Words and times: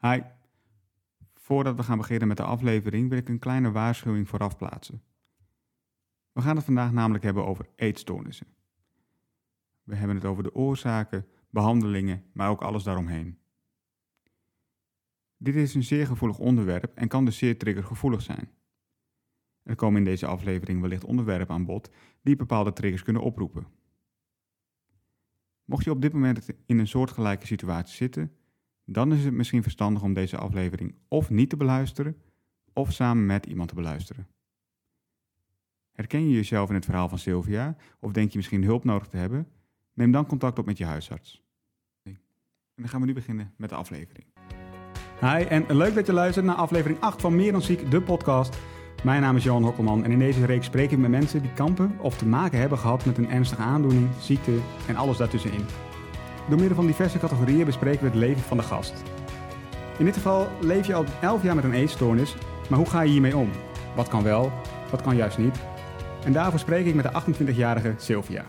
Hi. 0.00 0.20
Voordat 1.34 1.76
we 1.76 1.82
gaan 1.82 1.98
beginnen 1.98 2.28
met 2.28 2.36
de 2.36 2.42
aflevering 2.42 3.08
wil 3.08 3.18
ik 3.18 3.28
een 3.28 3.38
kleine 3.38 3.70
waarschuwing 3.70 4.28
vooraf 4.28 4.56
plaatsen. 4.56 5.02
We 6.32 6.40
gaan 6.40 6.56
het 6.56 6.64
vandaag 6.64 6.92
namelijk 6.92 7.24
hebben 7.24 7.46
over 7.46 7.68
eetstoornissen. 7.76 8.46
We 9.82 9.94
hebben 9.94 10.16
het 10.16 10.24
over 10.24 10.42
de 10.42 10.54
oorzaken, 10.54 11.26
behandelingen, 11.50 12.24
maar 12.32 12.50
ook 12.50 12.62
alles 12.62 12.82
daaromheen. 12.82 13.38
Dit 15.36 15.54
is 15.54 15.74
een 15.74 15.82
zeer 15.82 16.06
gevoelig 16.06 16.38
onderwerp 16.38 16.94
en 16.94 17.08
kan 17.08 17.24
dus 17.24 17.38
zeer 17.38 17.58
triggergevoelig 17.58 18.22
zijn. 18.22 18.50
Er 19.62 19.74
komen 19.74 19.98
in 19.98 20.04
deze 20.04 20.26
aflevering 20.26 20.80
wellicht 20.80 21.04
onderwerpen 21.04 21.54
aan 21.54 21.64
bod 21.64 21.90
die 22.22 22.36
bepaalde 22.36 22.72
triggers 22.72 23.02
kunnen 23.02 23.22
oproepen. 23.22 23.66
Mocht 25.64 25.84
je 25.84 25.90
op 25.90 26.02
dit 26.02 26.12
moment 26.12 26.48
in 26.66 26.78
een 26.78 26.88
soortgelijke 26.88 27.46
situatie 27.46 27.96
zitten, 27.96 28.34
dan 28.84 29.12
is 29.12 29.24
het 29.24 29.34
misschien 29.34 29.62
verstandig 29.62 30.02
om 30.02 30.14
deze 30.14 30.36
aflevering 30.36 30.94
of 31.08 31.30
niet 31.30 31.50
te 31.50 31.56
beluisteren, 31.56 32.16
of 32.72 32.92
samen 32.92 33.26
met 33.26 33.46
iemand 33.46 33.68
te 33.68 33.74
beluisteren. 33.74 34.26
Herken 35.92 36.28
je 36.28 36.34
jezelf 36.34 36.68
in 36.68 36.74
het 36.74 36.84
verhaal 36.84 37.08
van 37.08 37.18
Sylvia, 37.18 37.76
of 37.98 38.12
denk 38.12 38.30
je 38.30 38.36
misschien 38.36 38.64
hulp 38.64 38.84
nodig 38.84 39.06
te 39.06 39.16
hebben? 39.16 39.48
Neem 39.92 40.12
dan 40.12 40.26
contact 40.26 40.58
op 40.58 40.66
met 40.66 40.78
je 40.78 40.84
huisarts. 40.84 41.42
En 42.02 42.86
dan 42.86 42.88
gaan 42.88 43.00
we 43.00 43.06
nu 43.06 43.12
beginnen 43.12 43.52
met 43.56 43.68
de 43.68 43.74
aflevering. 43.74 44.26
Hi, 45.20 45.44
en 45.44 45.76
leuk 45.76 45.94
dat 45.94 46.06
je 46.06 46.12
luistert 46.12 46.46
naar 46.46 46.54
aflevering 46.54 47.00
8 47.00 47.20
van 47.20 47.36
Meer 47.36 47.52
dan 47.52 47.62
Ziek, 47.62 47.90
de 47.90 48.02
podcast. 48.02 48.58
Mijn 49.04 49.20
naam 49.20 49.36
is 49.36 49.44
Johan 49.44 49.64
Hokkelman 49.64 50.04
en 50.04 50.10
in 50.10 50.18
deze 50.18 50.46
reeks 50.46 50.66
spreek 50.66 50.90
ik 50.90 50.98
met 50.98 51.10
mensen 51.10 51.42
die 51.42 51.52
kampen 51.52 51.98
of 51.98 52.16
te 52.16 52.26
maken 52.26 52.58
hebben 52.58 52.78
gehad 52.78 53.04
met 53.04 53.18
een 53.18 53.30
ernstige 53.30 53.62
aandoening, 53.62 54.08
ziekte 54.18 54.58
en 54.88 54.96
alles 54.96 55.16
daartussenin. 55.16 55.89
Door 56.50 56.58
middel 56.58 56.76
van 56.76 56.86
diverse 56.86 57.18
categorieën 57.18 57.64
bespreken 57.64 58.00
we 58.00 58.06
het 58.06 58.14
leven 58.14 58.42
van 58.42 58.56
de 58.56 58.62
gast. 58.62 58.92
In 59.98 60.04
dit 60.04 60.14
geval 60.14 60.48
leef 60.60 60.86
je 60.86 60.94
al 60.94 61.04
11 61.20 61.42
jaar 61.42 61.54
met 61.54 61.64
een 61.64 61.74
eetstoornis, 61.74 62.34
maar 62.68 62.78
hoe 62.78 62.88
ga 62.88 63.00
je 63.00 63.10
hiermee 63.10 63.36
om? 63.36 63.50
Wat 63.96 64.08
kan 64.08 64.22
wel, 64.22 64.52
wat 64.90 65.02
kan 65.02 65.16
juist 65.16 65.38
niet? 65.38 65.60
En 66.24 66.32
daarvoor 66.32 66.58
spreek 66.58 66.86
ik 66.86 66.94
met 66.94 67.04
de 67.04 67.10
28-jarige 67.10 67.94
Sylvia. 67.96 68.44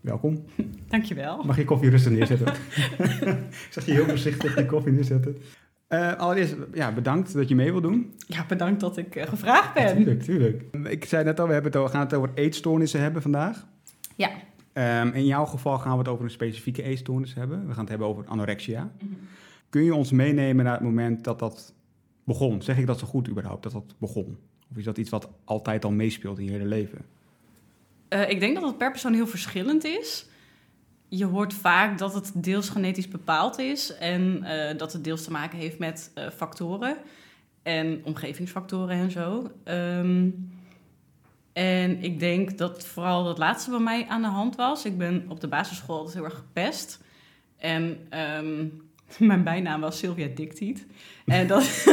Welkom. 0.00 0.44
Dankjewel. 0.88 1.42
Mag 1.44 1.56
je 1.56 1.64
koffie 1.64 1.90
rustig 1.90 2.12
neerzetten? 2.12 2.46
ik 3.66 3.68
zag 3.70 3.86
je 3.86 3.92
heel 3.92 4.04
voorzichtig 4.04 4.54
de 4.54 4.66
koffie 4.66 4.92
neerzetten. 4.92 5.36
Uh, 5.88 6.14
allereerst, 6.14 6.56
ja, 6.72 6.92
bedankt 6.92 7.34
dat 7.34 7.48
je 7.48 7.54
mee 7.54 7.72
wil 7.72 7.80
doen. 7.80 8.14
Ja, 8.26 8.44
bedankt 8.48 8.80
dat 8.80 8.96
ik 8.96 9.16
uh, 9.16 9.22
gevraagd 9.26 9.74
ben. 9.74 9.96
tuurlijk, 9.96 10.22
tuurlijk. 10.22 10.62
Ik 10.88 11.04
zei 11.04 11.24
net 11.24 11.40
al, 11.40 11.46
we 11.46 11.52
hebben 11.52 11.72
het 11.72 11.80
over, 11.80 11.92
gaan 11.92 12.04
het 12.04 12.14
over 12.14 12.30
eetstoornissen 12.34 13.00
hebben 13.00 13.22
vandaag. 13.22 13.66
Ja. 14.14 14.30
Um, 14.78 15.12
in 15.12 15.26
jouw 15.26 15.44
geval 15.44 15.78
gaan 15.78 15.92
we 15.92 15.98
het 15.98 16.08
over 16.08 16.24
een 16.24 16.30
specifieke 16.30 16.82
eetstoornis 16.82 17.34
hebben. 17.34 17.66
We 17.66 17.72
gaan 17.72 17.80
het 17.80 17.88
hebben 17.88 18.08
over 18.08 18.24
anorexia. 18.26 18.82
Mm 18.82 18.90
-hmm. 18.98 19.18
Kun 19.70 19.82
je 19.82 19.94
ons 19.94 20.10
meenemen 20.10 20.64
naar 20.64 20.74
het 20.74 20.82
moment 20.82 21.24
dat 21.24 21.38
dat 21.38 21.74
begon? 22.24 22.62
Zeg 22.62 22.78
ik 22.78 22.86
dat 22.86 22.98
zo 22.98 23.06
goed 23.06 23.28
überhaupt, 23.28 23.62
dat 23.62 23.72
dat 23.72 23.94
begon? 23.98 24.38
Of 24.70 24.76
is 24.76 24.84
dat 24.84 24.98
iets 24.98 25.10
wat 25.10 25.28
altijd 25.44 25.84
al 25.84 25.90
meespeelt 25.90 26.38
in 26.38 26.44
je 26.44 26.50
hele 26.50 26.64
leven? 26.64 26.98
Uh, 28.08 28.30
ik 28.30 28.40
denk 28.40 28.54
dat 28.54 28.64
het 28.64 28.78
per 28.78 28.90
persoon 28.90 29.12
heel 29.12 29.26
verschillend 29.26 29.84
is. 29.84 30.26
Je 31.08 31.24
hoort 31.24 31.54
vaak 31.54 31.98
dat 31.98 32.14
het 32.14 32.32
deels 32.34 32.68
genetisch 32.68 33.08
bepaald 33.08 33.58
is 33.58 33.96
en 33.96 34.42
uh, 34.42 34.78
dat 34.78 34.92
het 34.92 35.04
deels 35.04 35.24
te 35.24 35.30
maken 35.30 35.58
heeft 35.58 35.78
met 35.78 36.10
uh, 36.14 36.30
factoren 36.30 36.96
en 37.62 38.00
omgevingsfactoren 38.04 38.96
en 38.96 39.10
zo. 39.10 39.50
Um, 39.64 40.50
en 41.56 42.02
ik 42.02 42.20
denk 42.20 42.58
dat 42.58 42.86
vooral 42.86 43.24
dat 43.24 43.38
laatste 43.38 43.70
bij 43.70 43.78
mij 43.78 44.06
aan 44.08 44.22
de 44.22 44.28
hand 44.28 44.56
was. 44.56 44.84
Ik 44.84 44.98
ben 44.98 45.24
op 45.28 45.40
de 45.40 45.48
basisschool 45.48 45.96
altijd 45.96 46.14
heel 46.14 46.24
erg 46.24 46.34
gepest. 46.34 47.00
En 47.56 48.08
um, 48.38 48.82
mijn 49.28 49.42
bijnaam 49.44 49.80
was 49.80 49.98
Sylvia 49.98 50.28
Dictiet. 50.34 50.86
En 51.26 51.46
dat... 51.46 51.64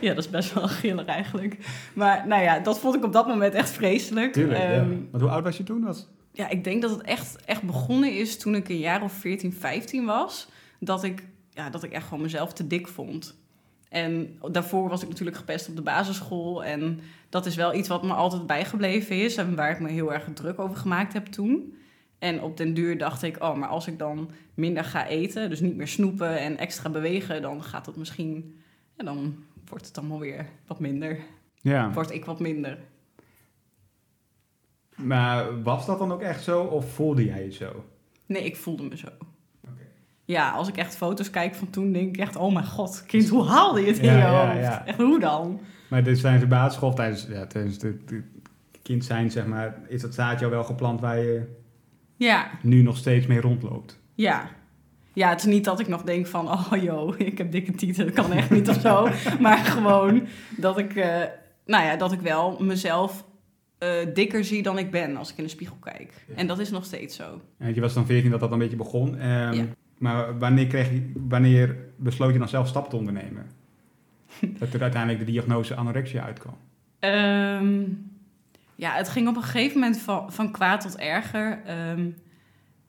ja, 0.00 0.14
dat 0.14 0.24
is 0.24 0.30
best 0.30 0.54
wel 0.54 0.68
gillig 0.68 1.04
eigenlijk. 1.04 1.56
Maar 1.94 2.26
nou 2.26 2.42
ja, 2.42 2.58
dat 2.58 2.80
vond 2.80 2.94
ik 2.94 3.04
op 3.04 3.12
dat 3.12 3.26
moment 3.26 3.54
echt 3.54 3.70
vreselijk. 3.70 4.32
Tuurlijk, 4.32 4.60
um, 4.60 4.92
ja. 4.92 4.98
Maar 5.10 5.20
hoe 5.20 5.30
oud 5.30 5.44
was 5.44 5.56
je 5.56 5.62
toen? 5.62 5.84
Was... 5.84 6.08
Ja, 6.32 6.48
ik 6.48 6.64
denk 6.64 6.82
dat 6.82 6.90
het 6.90 7.02
echt, 7.02 7.44
echt 7.44 7.62
begonnen 7.62 8.16
is 8.16 8.38
toen 8.38 8.54
ik 8.54 8.68
een 8.68 8.78
jaar 8.78 9.02
of 9.02 9.12
14, 9.12 9.52
15 9.52 10.04
was. 10.04 10.48
Dat 10.78 11.04
ik, 11.04 11.26
ja, 11.50 11.70
dat 11.70 11.82
ik 11.82 11.92
echt 11.92 12.04
gewoon 12.04 12.22
mezelf 12.22 12.52
te 12.52 12.66
dik 12.66 12.88
vond. 12.88 13.39
En 13.90 14.38
daarvoor 14.50 14.88
was 14.88 15.02
ik 15.02 15.08
natuurlijk 15.08 15.36
gepest 15.36 15.68
op 15.68 15.76
de 15.76 15.82
basisschool. 15.82 16.64
En 16.64 17.00
dat 17.28 17.46
is 17.46 17.54
wel 17.56 17.74
iets 17.74 17.88
wat 17.88 18.02
me 18.02 18.12
altijd 18.12 18.46
bijgebleven 18.46 19.22
is. 19.22 19.36
En 19.36 19.56
waar 19.56 19.70
ik 19.70 19.80
me 19.80 19.88
heel 19.88 20.12
erg 20.12 20.28
druk 20.34 20.58
over 20.58 20.76
gemaakt 20.76 21.12
heb 21.12 21.26
toen. 21.26 21.74
En 22.18 22.42
op 22.42 22.56
den 22.56 22.74
duur 22.74 22.98
dacht 22.98 23.22
ik, 23.22 23.42
oh, 23.42 23.56
maar 23.56 23.68
als 23.68 23.86
ik 23.86 23.98
dan 23.98 24.30
minder 24.54 24.84
ga 24.84 25.06
eten, 25.06 25.50
dus 25.50 25.60
niet 25.60 25.76
meer 25.76 25.88
snoepen 25.88 26.38
en 26.38 26.58
extra 26.58 26.90
bewegen, 26.90 27.42
dan 27.42 27.62
gaat 27.62 27.86
het 27.86 27.96
misschien, 27.96 28.60
ja, 28.96 29.04
dan 29.04 29.44
wordt 29.68 29.86
het 29.86 29.98
allemaal 29.98 30.18
weer 30.18 30.46
wat 30.66 30.80
minder. 30.80 31.18
Ja. 31.60 31.92
Word 31.92 32.10
ik 32.10 32.24
wat 32.24 32.40
minder. 32.40 32.78
Maar 34.96 35.62
was 35.62 35.86
dat 35.86 35.98
dan 35.98 36.12
ook 36.12 36.20
echt 36.20 36.42
zo 36.42 36.62
of 36.62 36.92
voelde 36.92 37.24
jij 37.24 37.44
je 37.44 37.52
zo? 37.52 37.84
Nee, 38.26 38.44
ik 38.44 38.56
voelde 38.56 38.82
me 38.82 38.96
zo. 38.96 39.08
Ja, 40.30 40.50
als 40.50 40.68
ik 40.68 40.76
echt 40.76 40.96
foto's 40.96 41.30
kijk 41.30 41.54
van 41.54 41.70
toen, 41.70 41.92
denk 41.92 42.08
ik 42.08 42.20
echt, 42.20 42.36
oh 42.36 42.52
mijn 42.52 42.66
god, 42.66 43.04
kind, 43.06 43.28
hoe 43.28 43.46
haalde 43.46 43.80
je 43.80 43.86
het 43.86 43.98
in 43.98 44.12
je 44.12 44.22
hoofd? 44.22 44.84
Echt, 44.84 44.98
hoe 44.98 45.20
dan? 45.20 45.60
Maar 45.88 46.02
dit 46.02 46.18
zijn 46.18 46.40
de 46.40 46.46
basisschool 46.46 46.94
tijdens, 46.94 47.26
ja, 47.30 47.46
tijdens 47.46 47.78
de, 47.78 48.04
de 48.06 48.22
kind 48.82 49.04
zijn, 49.04 49.30
zeg 49.30 49.46
maar, 49.46 49.78
is 49.88 50.00
dat 50.00 50.14
zaadje 50.14 50.44
al 50.44 50.50
wel 50.50 50.64
geplant 50.64 51.00
waar 51.00 51.18
je 51.18 51.42
ja. 52.16 52.50
nu 52.62 52.82
nog 52.82 52.96
steeds 52.96 53.26
mee 53.26 53.40
rondloopt? 53.40 53.98
Ja. 54.14 54.48
Ja, 55.12 55.28
het 55.28 55.38
is 55.38 55.44
niet 55.44 55.64
dat 55.64 55.80
ik 55.80 55.88
nog 55.88 56.02
denk 56.02 56.26
van, 56.26 56.48
oh 56.48 56.72
joh, 56.82 57.14
ik 57.30 57.38
heb 57.38 57.52
dikke 57.52 57.72
tieten, 57.72 58.04
dat 58.04 58.14
kan 58.14 58.32
echt 58.32 58.50
niet 58.50 58.68
of 58.68 58.80
zo. 58.80 59.08
Maar 59.40 59.58
gewoon 59.58 60.26
dat 60.56 60.78
ik, 60.78 60.94
uh, 60.94 61.04
nou 61.66 61.84
ja, 61.84 61.96
dat 61.96 62.12
ik 62.12 62.20
wel 62.20 62.56
mezelf 62.60 63.24
uh, 63.78 64.14
dikker 64.14 64.44
zie 64.44 64.62
dan 64.62 64.78
ik 64.78 64.90
ben 64.90 65.16
als 65.16 65.30
ik 65.30 65.36
in 65.36 65.44
de 65.44 65.50
spiegel 65.50 65.76
kijk. 65.80 66.24
Ja. 66.28 66.34
En 66.34 66.46
dat 66.46 66.58
is 66.58 66.70
nog 66.70 66.84
steeds 66.84 67.16
zo. 67.16 67.40
En 67.58 67.74
je 67.74 67.80
was 67.80 67.94
dan 67.94 68.06
14 68.06 68.30
dat 68.30 68.40
dat 68.40 68.52
een 68.52 68.58
beetje 68.58 68.76
begon. 68.76 69.30
Um, 69.30 69.52
ja. 69.52 69.64
Maar 70.00 70.38
wanneer, 70.38 70.66
kreeg 70.66 70.90
je, 70.90 71.12
wanneer 71.28 71.76
besloot 71.96 72.32
je 72.32 72.38
dan 72.38 72.48
zelf 72.48 72.68
stappen 72.68 72.90
te 72.90 72.96
ondernemen? 72.96 73.46
dat 74.58 74.72
er 74.72 74.82
uiteindelijk 74.82 75.26
de 75.26 75.32
diagnose 75.32 75.74
anorexia 75.74 76.24
uitkwam? 76.24 76.56
Um, 77.00 78.10
ja, 78.74 78.92
het 78.94 79.08
ging 79.08 79.28
op 79.28 79.36
een 79.36 79.42
gegeven 79.42 79.80
moment 79.80 80.00
van, 80.00 80.32
van 80.32 80.50
kwaad 80.50 80.80
tot 80.80 80.98
erger. 80.98 81.62
Um, 81.90 82.14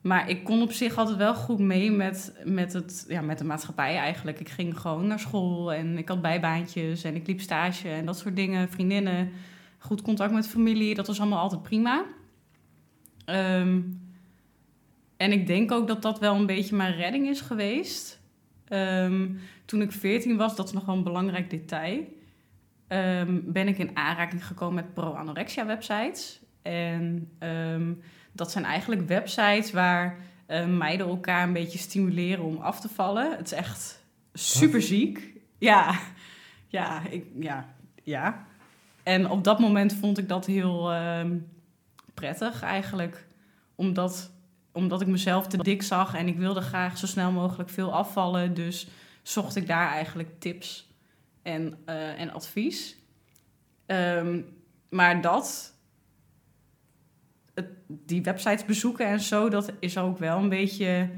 maar 0.01 0.29
ik 0.29 0.44
kon 0.44 0.61
op 0.61 0.72
zich 0.72 0.97
altijd 0.97 1.17
wel 1.17 1.35
goed 1.35 1.59
mee 1.59 1.91
met, 1.91 2.33
met, 2.44 2.73
het, 2.73 3.05
ja, 3.07 3.22
met 3.22 3.38
de 3.38 3.43
maatschappij 3.43 3.97
eigenlijk. 3.97 4.39
Ik 4.39 4.49
ging 4.49 4.79
gewoon 4.79 5.07
naar 5.07 5.19
school 5.19 5.73
en 5.73 5.97
ik 5.97 6.07
had 6.07 6.22
bijbaantjes 6.22 7.03
en 7.03 7.16
ik 7.16 7.28
liep 7.28 7.41
stage 7.41 7.89
en 7.89 8.05
dat 8.05 8.17
soort 8.17 8.35
dingen. 8.35 8.69
Vriendinnen, 8.69 9.31
goed 9.78 10.01
contact 10.01 10.33
met 10.33 10.47
familie, 10.47 10.95
dat 10.95 11.07
was 11.07 11.19
allemaal 11.19 11.39
altijd 11.39 11.63
prima. 11.63 12.03
Um, 13.25 14.00
en 15.22 15.32
ik 15.32 15.48
denk 15.48 15.72
ook 15.72 15.88
dat 15.88 16.02
dat 16.02 16.20
wel 16.20 16.36
een 16.36 16.46
beetje 16.46 16.76
mijn 16.76 16.96
redding 16.96 17.28
is 17.28 17.42
geweest. 17.42 18.20
Um, 18.70 19.40
toen 19.66 19.82
ik 19.82 19.92
14 19.92 20.38
was, 20.38 20.56
dat 20.56 20.68
is 20.68 20.74
nog 20.74 20.86
wel 20.86 20.96
een 20.96 21.04
belangrijk 21.04 21.50
detail, 21.50 22.04
um, 22.88 23.44
ben 23.46 23.68
ik 23.68 23.78
in 23.78 23.98
aanraking 23.98 24.46
gekomen 24.46 24.76
met 24.76 24.94
pro-anorexia 24.94 25.66
websites. 25.66 26.40
En 26.62 27.30
um, 27.40 28.02
dat 28.32 28.52
zijn 28.52 28.66
eigenlijk 28.66 29.08
websites 29.08 29.72
waar 29.72 30.18
uh, 30.48 30.66
meiden 30.66 31.08
elkaar 31.08 31.44
een 31.44 31.53
beetje 31.53 31.80
stimuleren 31.80 32.44
om 32.44 32.58
af 32.58 32.80
te 32.80 32.90
vallen. 32.90 33.38
Het 33.38 33.46
is 33.46 33.58
echt 33.58 34.03
super 34.34 34.82
ziek. 34.82 35.34
Ja, 35.58 36.00
ja, 36.68 37.02
ik, 37.09 37.26
ja, 37.40 37.74
ja. 38.03 38.46
En 39.03 39.30
op 39.30 39.44
dat 39.44 39.59
moment 39.59 39.94
vond 39.94 40.18
ik 40.18 40.30
dat 40.30 40.46
heel 40.46 40.94
prettig 42.14 42.62
eigenlijk. 42.62 43.28
Omdat 43.76 44.32
omdat 44.72 45.02
ik 45.02 45.08
mezelf 45.08 45.48
te 45.48 45.58
dik 45.58 45.82
zag 45.82 46.16
en 46.16 46.28
ik 46.28 46.38
wilde 46.38 46.62
graag 46.62 46.98
zo 46.98 47.06
snel 47.06 47.32
mogelijk 47.32 47.70
veel 47.70 47.94
afvallen. 47.94 48.54
Dus 48.54 48.88
zocht 49.23 49.56
ik 49.56 49.68
daar 49.68 49.90
eigenlijk 49.90 50.40
tips 50.40 50.90
en, 51.41 51.78
uh, 51.85 52.20
en 52.20 52.34
advies. 52.34 52.97
Um, 53.85 54.46
maar 54.90 55.22
dat, 55.22 55.73
die 57.88 58.23
websites 58.23 58.66
bezoeken 58.66 59.06
en 59.06 59.20
zo, 59.20 59.50
dat 59.50 59.72
is 59.79 59.97
ook 59.97 60.18
wel 60.18 60.38
een 60.38 60.50
beetje 60.50 61.09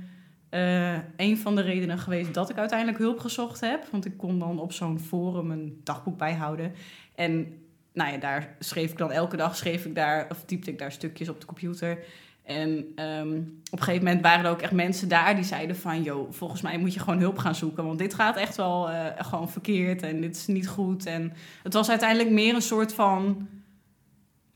uh, 0.50 0.98
een 1.18 1.38
van 1.38 1.56
de 1.56 1.62
redenen 1.62 1.98
geweest 1.98 2.34
dat 2.34 2.50
ik 2.50 2.58
uiteindelijk 2.58 2.98
hulp 2.98 3.20
gezocht 3.20 3.60
heb. 3.60 3.88
Want 3.92 4.06
ik 4.06 4.18
kon 4.18 4.40
dan 4.40 4.60
op 4.60 4.72
zo'n 4.72 5.00
forum 5.00 5.52
een 5.52 5.82
dagboek 5.84 6.18
bijhouden. 6.18 6.74
En 7.16 7.62
nou 7.94 8.12
ja, 8.12 8.18
daar 8.18 8.56
schreef 8.60 8.92
ik 8.92 8.98
dan 8.98 9.12
elke 9.12 9.38
dag, 9.38 9.56
schreef 9.56 9.86
ik 9.86 9.96
daar, 9.96 10.30
of 10.30 10.44
typte 10.46 10.72
ik 10.72 10.80
daar 10.80 10.92
stukjes 10.92 11.30
op 11.30 11.40
de 11.40 11.46
computer. 11.46 12.04
En 12.44 12.70
um, 12.70 13.62
op 13.72 13.80
een 13.80 13.84
gegeven 13.84 14.06
moment 14.06 14.22
waren 14.22 14.46
er 14.46 14.52
ook 14.52 14.62
echt 14.62 14.72
mensen 14.72 15.08
daar 15.08 15.36
die 15.36 15.44
zeiden 15.44 15.76
van... 15.76 16.04
joh, 16.04 16.32
volgens 16.32 16.62
mij 16.62 16.78
moet 16.78 16.94
je 16.94 17.00
gewoon 17.00 17.20
hulp 17.20 17.38
gaan 17.38 17.56
zoeken. 17.56 17.86
Want 17.86 18.00
dit 18.00 18.14
gaat 18.14 18.38
echt 18.38 18.56
wel 18.56 18.90
uh, 18.90 19.06
gewoon 19.18 19.50
verkeerd 19.50 20.02
en 20.04 20.22
dit 20.22 20.36
is 20.36 20.48
niet 20.48 20.68
goed. 20.68 21.06
En 21.06 21.34
het 21.64 21.74
was 21.74 21.90
uiteindelijk 21.90 22.30
meer 22.30 22.56
een 22.56 22.62
soort 22.62 22.94
van 22.94 23.48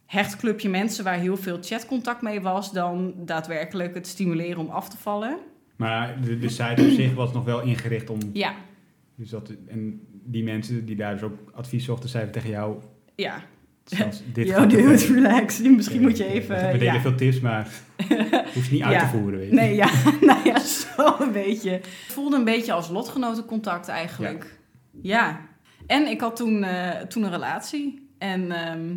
hecht 0.06 0.36
clubje 0.36 0.69
mensen... 0.69 1.04
waar 1.04 1.18
heel 1.18 1.38
veel 1.38 1.57
chatcontact 1.62 2.22
mee 2.22 2.42
was... 2.42 2.72
dan 2.72 3.13
daadwerkelijk 3.18 3.94
het 3.94 4.07
stimuleren 4.07 4.57
om 4.57 4.69
af 4.69 4.90
te 4.90 4.98
vallen. 4.98 5.38
Maar 5.75 6.22
de, 6.22 6.38
de 6.38 6.50
site 6.50 6.81
op 6.81 6.90
zich 6.90 7.13
was 7.13 7.33
nog 7.33 7.44
wel 7.44 7.62
ingericht 7.62 8.10
om... 8.10 8.19
Ja, 8.33 8.54
Dus 9.16 9.30
dat, 9.30 9.51
en 9.68 10.07
die 10.24 10.44
mensen 10.44 10.86
die 10.86 10.95
daar 10.95 11.13
dus 11.13 11.24
ook 11.24 11.38
advies 11.54 11.86
zochten, 11.86 12.10
zeiden 12.10 12.33
tegen 12.33 12.50
jou... 12.50 12.78
ja. 13.16 13.44
Zelfs 13.95 14.22
dit 14.34 14.48
Yo, 14.48 14.68
dude, 14.68 14.95
relax. 15.13 15.60
Misschien 15.60 16.01
moet 16.01 16.18
je 16.18 16.24
We 16.24 16.30
even... 16.30 16.57
delen 16.57 16.94
ja. 16.94 17.01
veel 17.01 17.16
tips, 17.16 17.39
maar 17.39 17.68
hoeft 18.54 18.72
niet 18.72 18.81
uit 18.81 18.94
Ja. 18.94 19.00
te 19.00 19.18
voeren, 19.18 19.39
weet 19.39 19.50
je. 19.50 19.56
Nee, 19.56 19.75
ja, 19.75 19.89
nou 20.22 20.39
ja, 20.44 20.60
zo 20.60 21.16
een 21.19 21.31
beetje. 21.31 21.72
Het 21.72 21.86
voelde 22.07 22.36
een 22.36 22.44
beetje 22.44 22.74
als 22.74 22.89
lotgenotencontact 22.89 23.88
eigenlijk. 23.88 24.60
Ja. 25.01 25.39
En 25.88 26.07
ik 26.07 26.22
had 26.22 26.36
toen, 26.36 26.63
eh, 26.63 26.89
toen 27.01 27.24
een 27.24 27.31
relatie. 27.31 28.10
En, 28.18 28.51
ehm, 28.51 28.95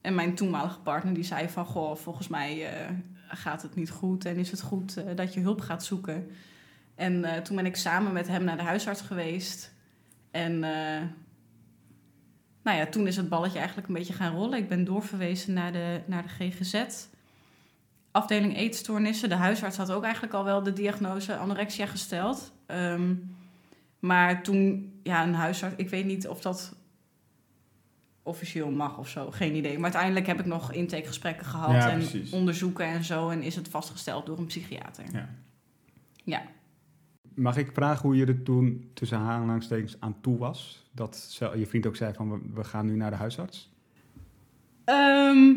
en 0.00 0.14
mijn 0.14 0.34
toenmalige 0.34 0.80
partner 0.80 1.14
die 1.14 1.24
zei 1.24 1.48
van... 1.48 1.64
Goh, 1.64 1.96
volgens 1.96 2.28
mij 2.28 2.66
eh, 2.66 2.90
gaat 3.28 3.62
het 3.62 3.74
niet 3.74 3.90
goed 3.90 4.24
en 4.24 4.36
is 4.36 4.50
het 4.50 4.60
goed 4.60 4.96
eh, 4.96 5.04
dat 5.14 5.34
je 5.34 5.40
hulp 5.40 5.60
gaat 5.60 5.84
zoeken. 5.84 6.30
En 6.94 7.42
toen 7.42 7.56
ben 7.56 7.66
ik 7.66 7.76
samen 7.76 8.12
met 8.12 8.28
hem 8.28 8.44
naar 8.44 8.56
de 8.56 8.62
huisarts 8.62 9.00
geweest. 9.00 9.74
En 10.30 10.64
nou 12.62 12.78
ja, 12.78 12.86
toen 12.86 13.06
is 13.06 13.16
het 13.16 13.28
balletje 13.28 13.58
eigenlijk 13.58 13.88
een 13.88 13.94
beetje 13.94 14.12
gaan 14.12 14.34
rollen. 14.34 14.58
Ik 14.58 14.68
ben 14.68 14.84
doorverwezen 14.84 15.52
naar 15.52 15.72
de, 15.72 16.00
naar 16.06 16.22
de 16.22 16.28
GGZ 16.28 16.84
afdeling 18.12 18.56
eetstoornissen. 18.56 19.28
De 19.28 19.34
huisarts 19.34 19.76
had 19.76 19.92
ook 19.92 20.02
eigenlijk 20.02 20.34
al 20.34 20.44
wel 20.44 20.62
de 20.62 20.72
diagnose 20.72 21.36
anorexia 21.36 21.86
gesteld. 21.86 22.52
Ehm, 22.66 23.14
maar 23.98 24.42
toen, 24.42 24.92
ja, 25.02 25.22
een 25.22 25.34
huisarts, 25.34 25.76
ik 25.76 25.88
weet 25.88 26.04
niet 26.04 26.28
of 26.28 26.40
dat 26.40 26.74
officieel 28.22 28.70
mag 28.70 28.98
of 28.98 29.08
zo, 29.08 29.30
geen 29.30 29.54
idee. 29.54 29.74
Maar 29.74 29.82
uiteindelijk 29.82 30.26
heb 30.26 30.40
ik 30.40 30.46
nog 30.46 30.72
intakegesprekken 30.72 31.46
gehad 31.46 31.70
Ja, 31.70 31.90
en 31.90 31.98
precies. 31.98 32.32
onderzoeken 32.32 32.86
en 32.86 33.04
zo. 33.04 33.28
En 33.28 33.42
is 33.42 33.56
het 33.56 33.68
vastgesteld 33.68 34.26
door 34.26 34.38
een 34.38 34.46
psychiater. 34.46 35.04
Ja. 35.12 35.28
Ja. 36.24 36.42
Mag 37.34 37.56
ik 37.56 37.70
vragen 37.72 38.02
hoe 38.02 38.16
je 38.16 38.26
er 38.26 38.42
toen 38.42 38.90
tussen 38.94 39.18
aanhalingstekens 39.18 39.96
aan 40.00 40.16
toe 40.20 40.38
was? 40.38 40.81
Dat 40.92 41.36
je 41.54 41.66
vriend 41.66 41.86
ook 41.86 41.96
zei 41.96 42.14
van, 42.14 42.42
we, 42.54 42.64
gaan 42.64 42.86
nu 42.86 42.96
naar 42.96 43.10
de 43.10 43.16
huisarts. 43.16 43.70
Ehm, 44.84 45.54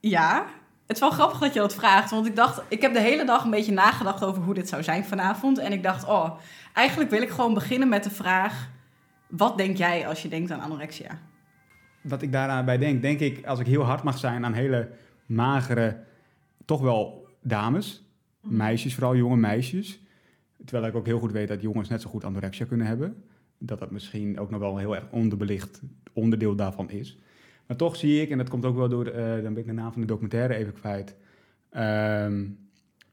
ja, 0.00 0.46
het 0.86 0.96
is 0.96 1.00
wel 1.00 1.10
grappig 1.10 1.38
dat 1.38 1.54
je 1.54 1.60
dat 1.60 1.74
vraagt. 1.74 2.10
Want 2.10 2.26
ik 2.26 2.36
dacht, 2.36 2.62
ik 2.68 2.80
heb 2.80 2.92
de 2.92 3.00
hele 3.00 3.24
dag 3.24 3.44
een 3.44 3.50
beetje 3.50 3.72
nagedacht 3.72 4.24
over 4.24 4.42
hoe 4.42 4.54
dit 4.54 4.68
zou 4.68 4.82
zijn 4.82 5.04
vanavond. 5.04 5.58
En 5.58 5.72
ik 5.72 5.82
dacht, 5.82 6.04
oh, 6.04 6.38
eigenlijk 6.72 7.10
wil 7.10 7.22
ik 7.22 7.30
gewoon 7.30 7.54
beginnen 7.54 7.88
met 7.88 8.04
de 8.04 8.10
vraag: 8.10 8.70
wat 9.26 9.56
denk 9.56 9.76
jij 9.76 10.08
als 10.08 10.22
je 10.22 10.28
denkt 10.28 10.50
aan 10.50 10.60
anorexia? 10.60 11.18
Wat 12.00 12.22
ik 12.22 12.32
daaraan 12.32 12.64
bij 12.64 12.78
denk, 12.78 13.02
denk 13.02 13.20
ik, 13.20 13.46
als 13.46 13.58
ik 13.58 13.66
heel 13.66 13.82
hard 13.82 14.02
mag 14.02 14.18
zijn 14.18 14.44
aan 14.44 14.52
hele 14.52 14.90
magere, 15.26 16.04
toch 16.64 16.80
wel 16.80 17.28
dames, 17.40 18.04
meisjes, 18.40 18.94
vooral 18.94 19.16
jonge 19.16 19.36
meisjes. 19.36 20.00
Terwijl 20.64 20.86
ik 20.86 20.94
ook 20.94 21.06
heel 21.06 21.18
goed 21.18 21.32
weet 21.32 21.48
dat 21.48 21.62
jongens 21.62 21.88
net 21.88 22.00
zo 22.00 22.10
goed 22.10 22.24
anorexia 22.24 22.66
kunnen 22.66 22.86
hebben. 22.86 23.24
Dat 23.64 23.78
dat 23.78 23.90
misschien 23.90 24.38
ook 24.38 24.50
nog 24.50 24.60
wel 24.60 24.72
een 24.72 24.78
heel 24.78 24.94
erg 24.94 25.04
onderbelicht 25.10 25.80
onderdeel 26.12 26.54
daarvan 26.54 26.90
is. 26.90 27.18
Maar 27.66 27.76
toch 27.76 27.96
zie 27.96 28.20
ik, 28.20 28.30
en 28.30 28.38
dat 28.38 28.48
komt 28.48 28.64
ook 28.64 28.76
wel 28.76 28.88
door, 28.88 29.06
eh, 29.06 29.24
dan 29.42 29.52
ben 29.54 29.56
ik 29.58 29.66
de 29.66 29.72
naam 29.72 29.92
van 29.92 30.00
de 30.00 30.06
documentaire 30.06 30.54
even 30.54 30.72
kwijt. 30.72 31.16
Ehm, 31.70 32.44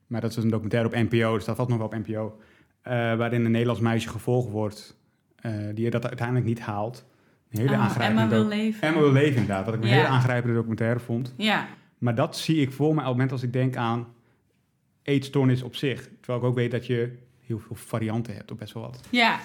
maar 0.07 0.22
dat 0.22 0.30
is 0.30 0.36
een 0.36 0.50
documentaire 0.50 0.88
op 0.88 1.10
NPO, 1.12 1.34
dus 1.36 1.46
dat 1.46 1.56
valt 1.56 1.69
nog 1.69 1.78
wel 1.78 1.88
op 1.88 1.96
NPO. 2.07 2.40
eh, 2.81 2.94
waarin 3.16 3.46
een 3.46 3.51
Nederlands 3.51 3.81
meisje 3.81 4.10
gevolgd 4.10 4.50
wordt, 4.50 4.98
eh, 5.36 5.51
die 5.74 5.90
dat 5.90 6.06
uiteindelijk 6.07 6.46
niet 6.48 6.60
haalt. 6.60 7.06
Een 7.51 7.60
hele 7.60 7.72
Oh, 7.74 7.80
aangrijpende 7.80 8.22
Emma 8.22 8.36
wil 8.36 8.46
leven. 8.48 8.88
Emma 8.88 9.00
wil 9.00 9.12
leven 9.12 9.42
inderdaad, 9.42 9.66
wat 9.66 9.74
ik 9.74 9.81
een 9.84 9.88
hele 9.88 10.07
aangrijpende 10.07 10.56
documentaire 10.56 11.00
vond. 11.00 11.34
Ja, 11.38 11.68
Maar 11.98 12.16
dat 12.16 12.38
zie 12.38 12.62
ik 12.62 12.72
voor 12.72 12.88
me 12.88 13.00
op 13.00 13.06
het 13.06 13.12
moment 13.12 13.31
als 13.31 13.44
ik 13.44 13.54
denk 13.54 13.75
aan 13.75 14.07
eetstoornis 15.04 15.62
op 15.62 15.75
zich. 15.75 16.10
Terwijl 16.19 16.40
ik 16.40 16.46
ook 16.46 16.56
weet 16.56 16.72
dat 16.72 16.86
je 16.86 17.18
heel 17.46 17.60
veel 17.60 17.75
varianten 17.75 18.34
hebt, 18.36 18.51
of 18.51 18.57
best 18.57 18.74
wel 18.74 18.84
wat. 18.84 19.01
ja. 19.10 19.40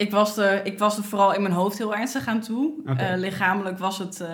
Ik 0.00 0.10
was, 0.10 0.36
er, 0.36 0.66
ik 0.66 0.78
was 0.78 0.96
er 0.96 1.04
vooral 1.04 1.34
in 1.34 1.42
mijn 1.42 1.54
hoofd 1.54 1.78
heel 1.78 1.94
ernstig 1.96 2.26
aan 2.26 2.40
toe. 2.40 2.72
Eh, 2.96 3.12
lichamelijk 3.16 3.78
was 3.78 3.98
het... 3.98 4.20
eh, 4.20 4.28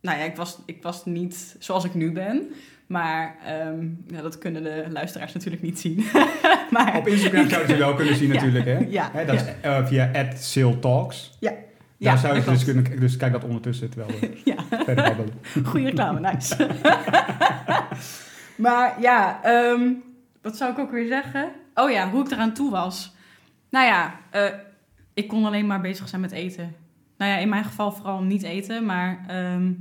nou 0.00 0.18
ja, 0.18 0.24
ik 0.24 0.36
was, 0.36 0.58
ik 0.66 0.82
was 0.82 1.04
niet 1.04 1.56
zoals 1.58 1.84
ik 1.84 1.94
nu 1.94 2.12
ben. 2.12 2.48
Maar 2.86 3.36
ehm, 3.46 3.86
ja, 4.06 4.22
dat 4.22 4.38
kunnen 4.38 4.62
de 4.62 4.84
luisteraars 4.88 5.32
natuurlijk 5.32 5.62
niet 5.62 5.80
zien. 5.80 6.04
maar, 6.70 6.96
Op 6.96 7.06
Instagram 7.08 7.48
zouden 7.48 7.70
ze 7.70 7.76
wel 7.82 7.94
kunnen 7.94 8.16
zien 8.16 8.28
Ja. 8.32 8.34
natuurlijk, 8.34 8.64
hè? 8.64 8.78
Ja, 8.88 9.10
Hè, 9.12 9.24
dat 9.24 9.34
is 9.34 9.42
eh, 9.60 9.86
via 9.86 10.10
@saletalks. 10.36 11.36
Ja. 11.40 11.50
Daar 11.50 11.58
Ja, 11.96 12.16
zou 12.16 12.34
je 12.36 12.44
dus 12.44 12.64
kunnen... 12.64 13.00
Dus 13.00 13.16
kijk 13.16 13.32
dat 13.32 13.44
ondertussen 13.44 13.90
terwijl 13.90 14.18
we 14.20 14.40
Ja. 14.44 14.56
verder 14.84 15.04
babbelen. 15.04 15.32
Goeie 15.64 15.86
reclame, 15.86 16.20
nice. 16.20 16.68
maar 18.56 19.00
ja, 19.00 19.42
ehm, 19.42 19.90
wat 20.42 20.56
zou 20.56 20.72
ik 20.72 20.78
ook 20.78 20.90
weer 20.90 21.06
zeggen? 21.06 21.48
Oh 21.74 21.90
ja, 21.90 22.10
hoe 22.10 22.24
ik 22.24 22.30
eraan 22.30 22.52
toe 22.54 22.70
was. 22.70 23.13
Nou 23.74 23.86
ja, 23.86 24.20
eh, 24.30 24.58
ik 25.14 25.28
kon 25.28 25.44
alleen 25.44 25.66
maar 25.66 25.80
bezig 25.80 26.08
zijn 26.08 26.20
met 26.20 26.32
eten. 26.32 26.74
Nou 27.16 27.30
ja, 27.30 27.36
in 27.36 27.48
mijn 27.48 27.64
geval 27.64 27.92
vooral 27.92 28.22
niet 28.22 28.42
eten, 28.42 28.86
maar 28.86 29.24
ehm, 29.28 29.72